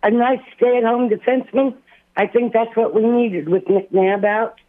A 0.05 0.11
nice 0.11 0.39
stay-at-home 0.57 1.11
defenseman. 1.11 1.75
I 2.17 2.29
think 2.29 2.53
that's 2.53 2.75
what 2.77 2.95
we 2.95 3.03
needed 3.03 3.49
with 3.49 3.65
McNabb 3.65 4.25
out. 4.25 4.61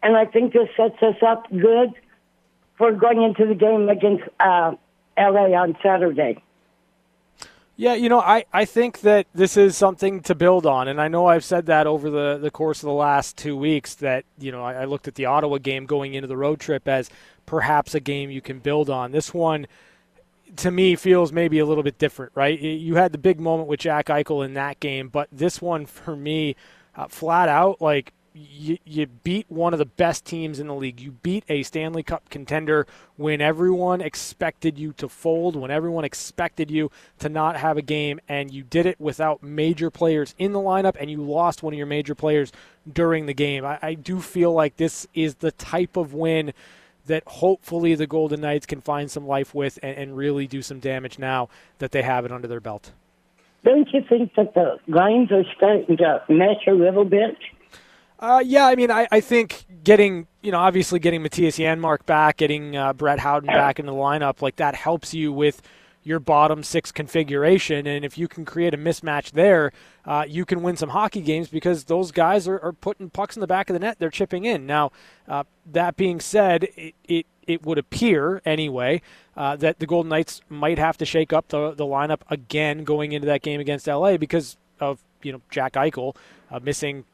And 0.00 0.16
I 0.16 0.24
think 0.24 0.52
this 0.52 0.68
sets 0.76 1.02
us 1.02 1.16
up 1.26 1.50
good 1.50 1.90
for 2.78 2.92
going 2.92 3.20
into 3.20 3.46
the 3.46 3.56
game 3.56 3.88
against 3.88 4.22
uh, 4.38 4.72
LA 5.18 5.60
on 5.60 5.76
Saturday. 5.82 6.40
Yeah, 7.80 7.94
you 7.94 8.08
know, 8.08 8.18
I, 8.18 8.44
I 8.52 8.64
think 8.64 9.02
that 9.02 9.28
this 9.32 9.56
is 9.56 9.76
something 9.76 10.20
to 10.22 10.34
build 10.34 10.66
on. 10.66 10.88
And 10.88 11.00
I 11.00 11.06
know 11.06 11.26
I've 11.26 11.44
said 11.44 11.66
that 11.66 11.86
over 11.86 12.10
the, 12.10 12.36
the 12.36 12.50
course 12.50 12.82
of 12.82 12.88
the 12.88 12.92
last 12.92 13.36
two 13.36 13.56
weeks 13.56 13.94
that, 13.96 14.24
you 14.36 14.50
know, 14.50 14.64
I, 14.64 14.82
I 14.82 14.84
looked 14.86 15.06
at 15.06 15.14
the 15.14 15.26
Ottawa 15.26 15.58
game 15.58 15.86
going 15.86 16.14
into 16.14 16.26
the 16.26 16.36
road 16.36 16.58
trip 16.58 16.88
as 16.88 17.08
perhaps 17.46 17.94
a 17.94 18.00
game 18.00 18.32
you 18.32 18.40
can 18.40 18.58
build 18.58 18.90
on. 18.90 19.12
This 19.12 19.32
one, 19.32 19.68
to 20.56 20.72
me, 20.72 20.96
feels 20.96 21.30
maybe 21.30 21.60
a 21.60 21.66
little 21.66 21.84
bit 21.84 21.98
different, 21.98 22.32
right? 22.34 22.58
You 22.58 22.96
had 22.96 23.12
the 23.12 23.18
big 23.18 23.38
moment 23.38 23.68
with 23.68 23.78
Jack 23.78 24.06
Eichel 24.06 24.44
in 24.44 24.54
that 24.54 24.80
game, 24.80 25.08
but 25.08 25.28
this 25.30 25.62
one, 25.62 25.86
for 25.86 26.16
me, 26.16 26.56
uh, 26.96 27.06
flat 27.06 27.48
out, 27.48 27.80
like, 27.80 28.12
you, 28.38 28.78
you 28.84 29.06
beat 29.06 29.46
one 29.48 29.72
of 29.72 29.78
the 29.78 29.86
best 29.86 30.24
teams 30.24 30.60
in 30.60 30.66
the 30.68 30.74
league. 30.74 31.00
You 31.00 31.12
beat 31.12 31.44
a 31.48 31.62
Stanley 31.62 32.02
Cup 32.02 32.28
contender 32.30 32.86
when 33.16 33.40
everyone 33.40 34.00
expected 34.00 34.78
you 34.78 34.92
to 34.94 35.08
fold, 35.08 35.56
when 35.56 35.70
everyone 35.70 36.04
expected 36.04 36.70
you 36.70 36.90
to 37.18 37.28
not 37.28 37.56
have 37.56 37.76
a 37.76 37.82
game, 37.82 38.20
and 38.28 38.52
you 38.52 38.62
did 38.62 38.86
it 38.86 39.00
without 39.00 39.42
major 39.42 39.90
players 39.90 40.34
in 40.38 40.52
the 40.52 40.60
lineup, 40.60 40.96
and 41.00 41.10
you 41.10 41.22
lost 41.22 41.62
one 41.62 41.72
of 41.72 41.78
your 41.78 41.86
major 41.86 42.14
players 42.14 42.52
during 42.90 43.26
the 43.26 43.34
game. 43.34 43.64
I, 43.64 43.78
I 43.82 43.94
do 43.94 44.20
feel 44.20 44.52
like 44.52 44.76
this 44.76 45.06
is 45.14 45.36
the 45.36 45.52
type 45.52 45.96
of 45.96 46.14
win 46.14 46.52
that 47.06 47.22
hopefully 47.26 47.94
the 47.94 48.06
Golden 48.06 48.40
Knights 48.42 48.66
can 48.66 48.80
find 48.80 49.10
some 49.10 49.26
life 49.26 49.54
with 49.54 49.78
and, 49.82 49.96
and 49.96 50.16
really 50.16 50.46
do 50.46 50.62
some 50.62 50.78
damage 50.78 51.18
now 51.18 51.48
that 51.78 51.90
they 51.90 52.02
have 52.02 52.24
it 52.24 52.32
under 52.32 52.46
their 52.46 52.60
belt. 52.60 52.92
Don't 53.64 53.88
you 53.92 54.02
think 54.08 54.34
that 54.36 54.54
the 54.54 54.78
lines 54.86 55.32
are 55.32 55.44
starting 55.56 55.96
to 55.96 56.22
mesh 56.28 56.66
a 56.68 56.72
little 56.72 57.04
bit? 57.04 57.36
Uh, 58.18 58.42
yeah, 58.44 58.66
I 58.66 58.74
mean, 58.74 58.90
I, 58.90 59.06
I 59.12 59.20
think 59.20 59.64
getting, 59.84 60.26
you 60.42 60.50
know, 60.50 60.58
obviously 60.58 60.98
getting 60.98 61.22
Mattias 61.22 61.58
Janmark 61.58 62.04
back, 62.04 62.38
getting 62.38 62.76
uh, 62.76 62.92
Brett 62.92 63.20
Howden 63.20 63.46
back 63.46 63.78
in 63.78 63.86
the 63.86 63.92
lineup, 63.92 64.42
like 64.42 64.56
that 64.56 64.74
helps 64.74 65.14
you 65.14 65.32
with 65.32 65.62
your 66.02 66.18
bottom 66.18 66.62
six 66.62 66.90
configuration. 66.90 67.86
And 67.86 68.04
if 68.04 68.18
you 68.18 68.26
can 68.26 68.44
create 68.44 68.74
a 68.74 68.78
mismatch 68.78 69.32
there, 69.32 69.72
uh, 70.04 70.24
you 70.26 70.44
can 70.44 70.62
win 70.62 70.76
some 70.76 70.88
hockey 70.88 71.20
games 71.20 71.48
because 71.48 71.84
those 71.84 72.10
guys 72.10 72.48
are, 72.48 72.58
are, 72.60 72.72
putting 72.72 73.10
pucks 73.10 73.36
in 73.36 73.40
the 73.40 73.46
back 73.46 73.68
of 73.68 73.74
the 73.74 73.80
net. 73.80 73.98
They're 73.98 74.10
chipping 74.10 74.44
in. 74.44 74.66
Now, 74.66 74.90
uh, 75.28 75.44
that 75.66 75.96
being 75.96 76.18
said, 76.18 76.64
it, 76.76 76.94
it, 77.04 77.26
it 77.46 77.64
would 77.64 77.78
appear 77.78 78.40
anyway 78.44 79.02
uh, 79.36 79.56
that 79.56 79.78
the 79.78 79.86
Golden 79.86 80.08
Knights 80.08 80.40
might 80.48 80.78
have 80.78 80.96
to 80.98 81.04
shake 81.04 81.32
up 81.32 81.48
the, 81.48 81.72
the 81.72 81.84
lineup 81.84 82.20
again 82.30 82.84
going 82.84 83.12
into 83.12 83.26
that 83.26 83.42
game 83.42 83.60
against 83.60 83.86
LA 83.86 84.16
because 84.16 84.56
of 84.80 85.00
you 85.22 85.32
know 85.32 85.42
Jack 85.50 85.74
Eichel 85.74 86.16
uh, 86.50 86.60
missing 86.60 87.04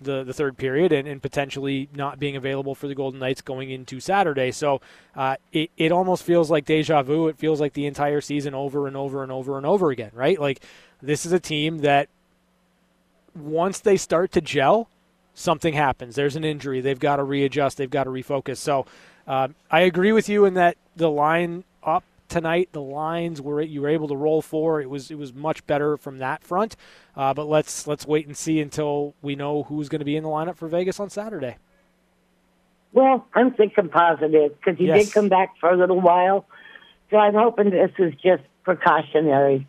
the, 0.00 0.24
the 0.24 0.32
third 0.32 0.56
period 0.56 0.92
and, 0.92 1.08
and 1.08 1.22
potentially 1.22 1.88
not 1.94 2.18
being 2.18 2.36
available 2.36 2.74
for 2.74 2.88
the 2.88 2.94
Golden 2.94 3.20
Knights 3.20 3.40
going 3.42 3.70
into 3.70 4.00
Saturday. 4.00 4.50
So 4.50 4.80
uh, 5.16 5.36
it, 5.52 5.70
it 5.76 5.92
almost 5.92 6.22
feels 6.22 6.50
like 6.50 6.64
deja 6.64 7.02
vu. 7.02 7.28
It 7.28 7.38
feels 7.38 7.60
like 7.60 7.72
the 7.72 7.86
entire 7.86 8.20
season 8.20 8.54
over 8.54 8.86
and 8.86 8.96
over 8.96 9.22
and 9.22 9.32
over 9.32 9.56
and 9.56 9.66
over 9.66 9.90
again, 9.90 10.10
right? 10.14 10.40
Like 10.40 10.62
this 11.02 11.26
is 11.26 11.32
a 11.32 11.40
team 11.40 11.78
that 11.78 12.08
once 13.34 13.80
they 13.80 13.96
start 13.96 14.32
to 14.32 14.40
gel, 14.40 14.88
something 15.34 15.74
happens. 15.74 16.14
There's 16.14 16.36
an 16.36 16.44
injury. 16.44 16.80
They've 16.80 16.98
got 16.98 17.16
to 17.16 17.24
readjust. 17.24 17.76
They've 17.76 17.90
got 17.90 18.04
to 18.04 18.10
refocus. 18.10 18.56
So 18.56 18.86
uh, 19.26 19.48
I 19.70 19.80
agree 19.80 20.12
with 20.12 20.28
you 20.28 20.44
in 20.44 20.54
that 20.54 20.76
the 20.96 21.10
line 21.10 21.64
up 21.82 22.04
tonight. 22.28 22.68
The 22.72 22.82
lines 22.82 23.40
were 23.40 23.60
you 23.62 23.82
were 23.82 23.88
able 23.88 24.08
to 24.08 24.16
roll 24.16 24.42
for. 24.42 24.80
It 24.80 24.88
was 24.90 25.10
it 25.10 25.16
was 25.18 25.32
much 25.34 25.66
better 25.66 25.96
from 25.96 26.18
that 26.18 26.42
front. 26.44 26.76
Uh, 27.16 27.34
but 27.34 27.46
let's 27.46 27.86
let's 27.86 28.06
wait 28.06 28.26
and 28.26 28.36
see 28.36 28.60
until 28.60 29.14
we 29.22 29.34
know 29.36 29.64
who's 29.64 29.88
going 29.88 30.00
to 30.00 30.04
be 30.04 30.16
in 30.16 30.22
the 30.22 30.28
lineup 30.28 30.56
for 30.56 30.68
Vegas 30.68 31.00
on 31.00 31.10
Saturday. 31.10 31.56
Well, 32.92 33.26
I'm 33.34 33.52
thinking 33.52 33.88
positive 33.88 34.56
because 34.58 34.78
he 34.78 34.86
Yes. 34.86 35.06
did 35.06 35.14
come 35.14 35.28
back 35.28 35.54
for 35.60 35.70
a 35.70 35.76
little 35.76 36.00
while. 36.00 36.46
So 37.10 37.16
I'm 37.16 37.34
hoping 37.34 37.70
this 37.70 37.90
is 37.98 38.14
just 38.22 38.42
precautionary. 38.64 39.66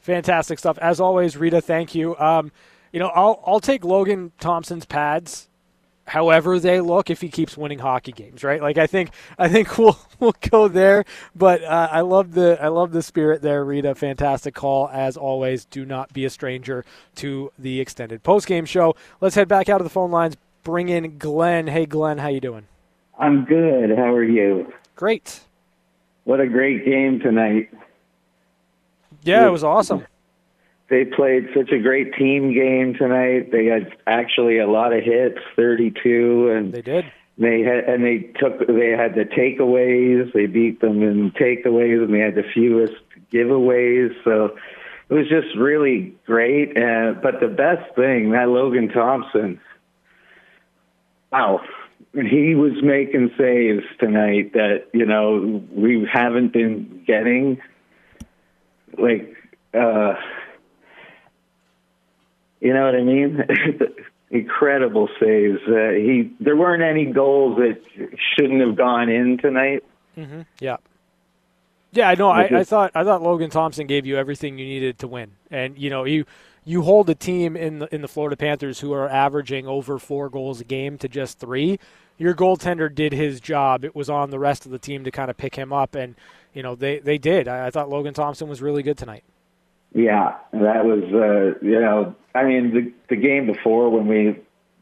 Fantastic 0.00 0.58
stuff 0.58 0.78
as 0.78 1.00
always, 1.00 1.36
Rita. 1.36 1.60
Thank 1.60 1.94
you. 1.94 2.16
Um, 2.18 2.52
you 2.92 3.00
know, 3.00 3.08
I'll 3.08 3.42
I'll 3.46 3.60
take 3.60 3.84
Logan 3.84 4.32
Thompson's 4.38 4.84
pads, 4.84 5.48
however 6.06 6.58
they 6.58 6.80
look, 6.80 7.10
if 7.10 7.20
he 7.20 7.28
keeps 7.28 7.56
winning 7.56 7.78
hockey 7.78 8.12
games. 8.12 8.44
Right? 8.44 8.60
Like 8.60 8.78
I 8.78 8.86
think 8.86 9.10
I 9.38 9.48
think 9.48 9.78
we'll 9.78 9.98
we'll 10.20 10.34
go 10.50 10.68
there. 10.68 11.04
But 11.34 11.62
uh, 11.62 11.88
I 11.90 12.00
love 12.00 12.32
the 12.32 12.58
I 12.60 12.68
love 12.68 12.92
the 12.92 13.02
spirit 13.02 13.42
there, 13.42 13.64
Rita. 13.64 13.94
Fantastic 13.94 14.54
call 14.54 14.88
as 14.92 15.16
always. 15.16 15.64
Do 15.64 15.84
not 15.84 16.12
be 16.12 16.24
a 16.24 16.30
stranger 16.30 16.84
to 17.16 17.52
the 17.58 17.80
extended 17.80 18.22
post 18.22 18.46
game 18.46 18.64
show. 18.64 18.94
Let's 19.20 19.34
head 19.34 19.48
back 19.48 19.68
out 19.68 19.80
of 19.80 19.84
the 19.84 19.90
phone 19.90 20.10
lines. 20.10 20.36
Bring 20.62 20.88
in 20.88 21.18
Glenn. 21.18 21.66
Hey, 21.66 21.84
Glenn, 21.84 22.18
how 22.18 22.28
you 22.28 22.40
doing? 22.40 22.66
I'm 23.18 23.44
good. 23.44 23.90
How 23.90 24.12
are 24.14 24.24
you? 24.24 24.72
Great. 24.96 25.40
What 26.24 26.40
a 26.40 26.46
great 26.46 26.84
game 26.84 27.20
tonight. 27.20 27.70
Yeah, 29.22 29.46
it 29.46 29.50
was 29.50 29.62
awesome. 29.62 30.06
They 30.88 31.04
played 31.04 31.48
such 31.56 31.70
a 31.72 31.78
great 31.78 32.14
team 32.14 32.52
game 32.52 32.94
tonight. 32.94 33.50
They 33.50 33.66
had 33.66 33.96
actually 34.06 34.58
a 34.58 34.66
lot 34.66 34.92
of 34.92 35.02
hits, 35.02 35.38
32, 35.56 36.50
and 36.50 36.72
they 36.72 36.82
did. 36.82 37.06
They 37.36 37.62
had 37.62 37.84
and 37.84 38.04
they 38.04 38.30
took 38.38 38.60
they 38.66 38.90
had 38.90 39.16
the 39.16 39.24
takeaways. 39.24 40.32
They 40.32 40.46
beat 40.46 40.80
them 40.80 41.02
in 41.02 41.32
takeaways, 41.32 42.04
and 42.04 42.14
they 42.14 42.20
had 42.20 42.36
the 42.36 42.44
fewest 42.54 42.94
giveaways. 43.32 44.14
So 44.22 44.56
it 45.08 45.14
was 45.14 45.28
just 45.28 45.56
really 45.56 46.14
great. 46.26 46.76
Uh, 46.76 47.14
but 47.20 47.40
the 47.40 47.48
best 47.48 47.94
thing 47.96 48.30
that 48.30 48.48
Logan 48.48 48.88
Thompson, 48.88 49.60
wow, 51.32 51.60
he 52.12 52.54
was 52.54 52.74
making 52.82 53.32
saves 53.36 53.84
tonight 53.98 54.52
that 54.52 54.86
you 54.92 55.04
know 55.04 55.62
we 55.72 56.08
haven't 56.10 56.52
been 56.52 57.02
getting. 57.04 57.60
Like, 58.96 59.34
uh, 59.74 60.14
you 62.64 62.72
know 62.72 62.86
what 62.86 62.94
I 62.94 63.02
mean? 63.02 63.44
Incredible 64.30 65.08
saves. 65.20 65.60
Uh, 65.68 65.90
he 65.90 66.32
there 66.40 66.56
weren't 66.56 66.82
any 66.82 67.04
goals 67.04 67.58
that 67.58 67.80
shouldn't 68.34 68.60
have 68.62 68.74
gone 68.74 69.10
in 69.10 69.36
tonight. 69.36 69.84
Mm-hmm. 70.16 70.42
Yeah. 70.58 70.78
Yeah, 71.92 72.08
I 72.08 72.14
know. 72.16 72.30
I, 72.30 72.44
I 72.44 72.64
thought 72.64 72.90
I 72.94 73.04
thought 73.04 73.22
Logan 73.22 73.50
Thompson 73.50 73.86
gave 73.86 74.06
you 74.06 74.16
everything 74.16 74.58
you 74.58 74.64
needed 74.64 74.98
to 75.00 75.06
win, 75.06 75.32
and 75.50 75.78
you 75.78 75.90
know 75.90 76.04
you 76.04 76.24
you 76.64 76.82
hold 76.82 77.08
a 77.10 77.14
team 77.14 77.54
in 77.54 77.80
the 77.80 77.94
in 77.94 78.00
the 78.00 78.08
Florida 78.08 78.36
Panthers 78.36 78.80
who 78.80 78.92
are 78.92 79.08
averaging 79.08 79.68
over 79.68 79.98
four 79.98 80.28
goals 80.28 80.60
a 80.60 80.64
game 80.64 80.98
to 80.98 81.08
just 81.08 81.38
three. 81.38 81.78
Your 82.16 82.34
goaltender 82.34 82.92
did 82.92 83.12
his 83.12 83.40
job. 83.40 83.84
It 83.84 83.94
was 83.94 84.08
on 84.08 84.30
the 84.30 84.38
rest 84.38 84.64
of 84.64 84.72
the 84.72 84.78
team 84.78 85.04
to 85.04 85.10
kind 85.10 85.30
of 85.30 85.36
pick 85.36 85.54
him 85.54 85.72
up, 85.72 85.94
and 85.94 86.16
you 86.54 86.62
know 86.62 86.74
they 86.74 86.98
they 86.98 87.18
did. 87.18 87.46
I, 87.46 87.66
I 87.66 87.70
thought 87.70 87.90
Logan 87.90 88.14
Thompson 88.14 88.48
was 88.48 88.62
really 88.62 88.82
good 88.82 88.98
tonight. 88.98 89.22
Yeah, 89.94 90.34
that 90.52 90.84
was 90.84 91.04
uh, 91.04 91.64
you 91.64 91.80
know 91.80 92.14
I 92.34 92.44
mean 92.44 92.74
the 92.74 92.92
the 93.08 93.16
game 93.16 93.46
before 93.46 93.88
when 93.90 94.08
we 94.08 94.36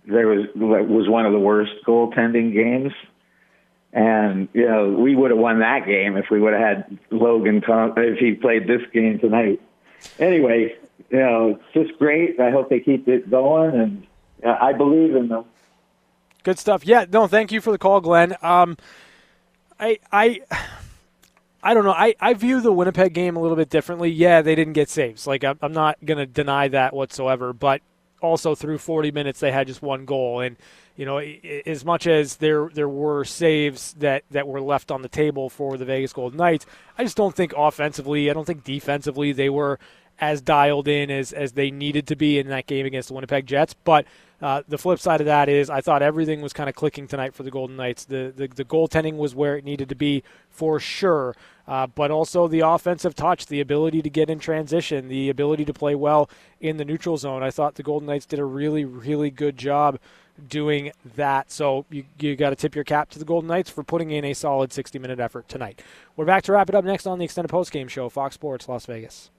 there 0.06 0.26
was 0.26 0.46
was 0.56 1.08
one 1.08 1.26
of 1.26 1.32
the 1.32 1.38
worst 1.38 1.72
goaltending 1.86 2.54
games, 2.54 2.92
and 3.92 4.48
you 4.54 4.66
know 4.66 4.88
we 4.90 5.14
would 5.14 5.30
have 5.30 5.38
won 5.38 5.60
that 5.60 5.86
game 5.86 6.16
if 6.16 6.30
we 6.30 6.40
would 6.40 6.54
have 6.54 6.62
had 6.62 6.98
Logan 7.10 7.62
if 7.66 8.18
he 8.18 8.32
played 8.32 8.66
this 8.66 8.80
game 8.92 9.18
tonight. 9.18 9.60
Anyway, 10.18 10.74
you 11.10 11.18
know 11.18 11.60
it's 11.60 11.88
just 11.88 11.98
great. 11.98 12.40
I 12.40 12.50
hope 12.50 12.70
they 12.70 12.80
keep 12.80 13.06
it 13.06 13.30
going, 13.30 13.74
and 13.78 14.06
I 14.44 14.72
believe 14.72 15.14
in 15.14 15.28
them. 15.28 15.44
Good 16.42 16.58
stuff. 16.58 16.86
Yeah, 16.86 17.04
no, 17.12 17.28
thank 17.28 17.52
you 17.52 17.60
for 17.60 17.70
the 17.70 17.78
call, 17.78 18.00
Glenn. 18.00 18.34
Um, 18.40 18.78
I 19.78 19.98
I 20.10 20.40
I 21.62 21.74
don't 21.74 21.84
know. 21.84 21.92
I, 21.92 22.14
I 22.20 22.34
view 22.34 22.60
the 22.60 22.72
Winnipeg 22.72 23.14
game 23.14 23.36
a 23.36 23.40
little 23.40 23.56
bit 23.56 23.70
differently. 23.70 24.10
Yeah, 24.10 24.42
they 24.42 24.54
didn't 24.54 24.72
get 24.72 24.88
saves. 24.90 25.26
Like 25.26 25.44
I'm, 25.44 25.58
I'm 25.62 25.72
not 25.72 26.04
going 26.04 26.18
to 26.18 26.26
deny 26.26 26.68
that 26.68 26.92
whatsoever. 26.92 27.52
But 27.52 27.82
also 28.20 28.54
through 28.54 28.78
40 28.78 29.12
minutes, 29.12 29.40
they 29.40 29.52
had 29.52 29.66
just 29.66 29.82
one 29.82 30.04
goal, 30.04 30.40
and 30.40 30.56
you 30.96 31.06
know, 31.06 31.18
as 31.18 31.84
much 31.84 32.06
as 32.06 32.36
there 32.36 32.68
there 32.72 32.88
were 32.88 33.24
saves 33.24 33.94
that 33.94 34.24
that 34.30 34.46
were 34.46 34.60
left 34.60 34.90
on 34.90 35.02
the 35.02 35.08
table 35.08 35.48
for 35.48 35.76
the 35.76 35.84
Vegas 35.84 36.12
Golden 36.12 36.38
Knights, 36.38 36.66
I 36.98 37.04
just 37.04 37.16
don't 37.16 37.34
think 37.34 37.54
offensively, 37.56 38.30
I 38.30 38.34
don't 38.34 38.44
think 38.44 38.64
defensively 38.64 39.32
they 39.32 39.48
were 39.48 39.78
as 40.20 40.40
dialed 40.40 40.88
in 40.88 41.10
as 41.10 41.32
as 41.32 41.52
they 41.52 41.70
needed 41.70 42.06
to 42.08 42.16
be 42.16 42.38
in 42.38 42.48
that 42.48 42.66
game 42.66 42.86
against 42.86 43.08
the 43.08 43.14
Winnipeg 43.14 43.46
Jets. 43.46 43.74
But 43.74 44.04
uh, 44.43 44.62
the 44.66 44.76
flip 44.76 44.99
side 44.99 45.20
of 45.20 45.26
that 45.26 45.49
is, 45.49 45.70
I 45.70 45.80
thought 45.80 46.03
everything 46.03 46.43
was 46.43 46.53
kind 46.53 46.68
of 46.68 46.74
clicking 46.74 47.07
tonight 47.07 47.32
for 47.32 47.45
the 47.45 47.51
Golden 47.51 47.76
Knights. 47.76 48.05
The, 48.05 48.32
the 48.34 48.49
the 48.49 48.64
goaltending 48.64 49.16
was 49.16 49.36
where 49.36 49.57
it 49.57 49.64
needed 49.64 49.88
to 49.90 49.95
be 49.95 50.24
for 50.51 50.80
sure, 50.80 51.36
uh, 51.68 51.86
but 51.86 52.11
also 52.11 52.49
the 52.49 52.61
offensive 52.61 53.14
touch, 53.14 53.47
the 53.47 53.61
ability 53.61 54.03
to 54.03 54.11
get 54.11 54.28
in 54.28 54.40
transition, 54.40 55.07
the 55.07 55.28
ability 55.28 55.64
to 55.66 55.72
play 55.72 55.95
well 55.95 56.28
in 56.61 56.76
the 56.76 56.84
neutral 56.84 57.16
zone. 57.16 57.43
I 57.45 57.53
thought 57.53 57.76
the 57.76 57.84
Golden 57.84 58.09
Knights 58.09 58.26
did 58.26 58.40
a 58.40 58.45
really 58.45 58.84
really 58.84 59.30
good 59.30 59.57
job 59.57 60.01
doing 60.49 60.90
that. 61.14 61.53
So 61.53 61.86
you 61.88 62.05
you 62.18 62.34
got 62.34 62.51
to 62.51 62.57
tip 62.57 62.74
your 62.74 62.84
cap 62.84 63.11
to 63.11 63.20
the 63.20 63.24
Golden 63.24 63.47
Knights 63.47 63.70
for 63.70 63.84
putting 63.84 64.11
in 64.11 64.24
a 64.24 64.34
solid 64.34 64.72
60 64.72 64.99
minute 64.99 65.20
effort 65.20 65.49
tonight. 65.49 65.82
We're 66.16 66.24
back 66.24 66.43
to 66.45 66.53
wrap 66.53 66.68
it 66.68 66.74
up 66.74 66.84
next 66.84 67.07
on 67.07 67.18
the 67.18 67.24
extended 67.24 67.49
post 67.49 67.70
game 67.70 67.86
show, 67.86 68.09
Fox 68.09 68.34
Sports 68.34 68.68
Las 68.68 68.86
Vegas. 68.86 69.30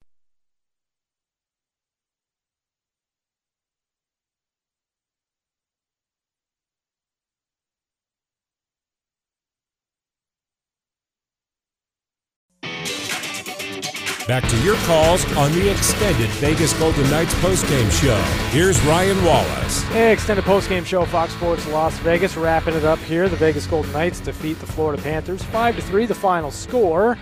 Back 14.25 14.47
to 14.47 14.57
your 14.63 14.77
calls 14.77 15.25
on 15.35 15.51
the 15.51 15.69
extended 15.69 16.29
Vegas 16.29 16.71
Golden 16.79 17.09
Knights 17.09 17.33
postgame 17.35 17.91
show. 17.91 18.15
Here's 18.51 18.81
Ryan 18.83 19.21
Wallace. 19.25 19.83
Hey, 19.89 20.13
extended 20.13 20.45
postgame 20.45 20.85
show, 20.85 21.03
Fox 21.03 21.33
Sports 21.33 21.67
Las 21.67 21.97
Vegas. 21.99 22.37
Wrapping 22.37 22.73
it 22.73 22.85
up 22.85 22.99
here. 22.99 23.27
The 23.27 23.35
Vegas 23.35 23.67
Golden 23.67 23.91
Knights 23.91 24.21
defeat 24.21 24.59
the 24.59 24.65
Florida 24.65 25.03
Panthers 25.03 25.43
5 25.43 25.75
to 25.75 25.81
3, 25.81 26.05
the 26.05 26.15
final 26.15 26.51
score. 26.51 27.17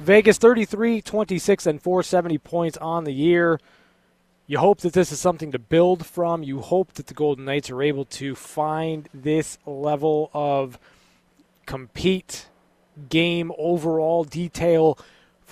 Vegas 0.00 0.36
33, 0.36 1.00
26, 1.00 1.66
and 1.66 1.80
470 1.80 2.36
points 2.36 2.76
on 2.76 3.04
the 3.04 3.12
year. 3.14 3.58
You 4.46 4.58
hope 4.58 4.80
that 4.80 4.92
this 4.92 5.10
is 5.10 5.20
something 5.20 5.52
to 5.52 5.58
build 5.58 6.04
from. 6.04 6.42
You 6.42 6.60
hope 6.60 6.92
that 6.94 7.06
the 7.06 7.14
Golden 7.14 7.46
Knights 7.46 7.70
are 7.70 7.80
able 7.80 8.04
to 8.04 8.34
find 8.34 9.08
this 9.14 9.56
level 9.64 10.30
of 10.34 10.78
compete, 11.64 12.48
game, 13.08 13.50
overall 13.56 14.24
detail 14.24 14.98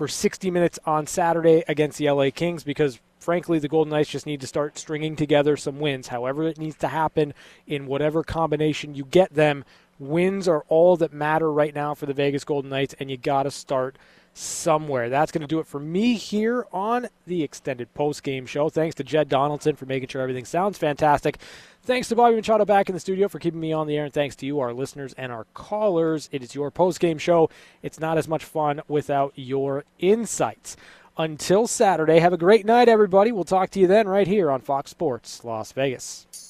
for 0.01 0.09
60 0.09 0.51
minutes 0.51 0.79
on 0.87 1.07
Saturday 1.07 1.63
against 1.69 1.99
the 1.99 2.11
LA 2.11 2.31
Kings 2.35 2.65
because 2.65 2.99
frankly 3.19 3.59
the 3.59 3.69
Golden 3.69 3.91
Knights 3.91 4.09
just 4.09 4.25
need 4.25 4.41
to 4.41 4.47
start 4.47 4.79
stringing 4.79 5.15
together 5.15 5.59
some 5.59 5.79
wins. 5.79 6.09
However 6.09 6.45
it 6.45 6.57
needs 6.57 6.77
to 6.77 6.89
happen 6.89 7.35
in 7.67 7.87
whatever 7.87 8.23
combination 8.23 8.95
you 8.95 9.05
get 9.05 9.35
them 9.35 9.63
wins 9.99 10.49
are 10.49 10.65
all 10.69 10.97
that 10.97 11.13
matter 11.13 11.53
right 11.53 11.75
now 11.75 11.93
for 11.93 12.07
the 12.07 12.15
Vegas 12.15 12.45
Golden 12.45 12.71
Knights 12.71 12.95
and 12.99 13.11
you 13.11 13.19
got 13.19 13.43
to 13.43 13.51
start 13.51 13.99
somewhere. 14.35 15.09
That's 15.09 15.33
going 15.33 15.43
to 15.43 15.47
do 15.47 15.61
it 15.61 15.67
for 15.67 15.81
me 15.81 16.15
here 16.15 16.67
on 16.73 17.09
the 17.27 17.43
extended 17.43 17.93
post 17.95 18.23
game 18.23 18.47
show. 18.47 18.69
Thanks 18.69 18.95
to 18.97 19.05
Jed 19.05 19.29
Donaldson 19.29 19.77
for 19.77 19.87
making 19.87 20.09
sure 20.09 20.23
everything 20.23 20.45
sounds 20.45 20.79
fantastic. 20.79 21.39
Thanks 21.83 22.09
to 22.09 22.17
Bobby 22.17 22.37
Machado 22.37 22.65
back 22.65 22.89
in 22.89 22.95
the 22.95 23.01
studio 23.01 23.29
for 23.29 23.39
keeping 23.39 23.61
me 23.61 23.73
on 23.73 23.87
the 23.87 23.97
air, 23.97 24.05
and 24.05 24.13
thanks 24.13 24.37
to 24.37 24.47
you, 24.47 24.61
our 24.61 24.73
listeners 24.73 25.15
and 25.17 25.33
our 25.33 25.47
callers. 25.55 26.29
It 26.31 26.43
is 26.43 26.55
your 26.55 26.71
post 26.71 27.01
game 27.01 27.19
show. 27.19 27.49
It's 27.83 27.99
not 27.99 28.19
as 28.19 28.29
much 28.29 28.45
fun 28.45 28.83
without 28.87 29.33
your 29.35 29.85
insights. 29.99 30.77
Until 31.17 31.67
Saturday, 31.67 32.19
have 32.21 32.33
a 32.33 32.39
great 32.39 32.65
night, 32.65 32.89
everybody. 32.89 33.33
We'll 33.33 33.45
talk 33.45 33.71
to 33.71 33.81
you 33.81 33.87
then 33.87 34.09
right 34.09 34.27
here 34.27 34.51
on 34.51 34.61
Fox 34.61 34.91
Sports 34.91 35.45
Las 35.45 35.73
Vegas. 35.73 36.50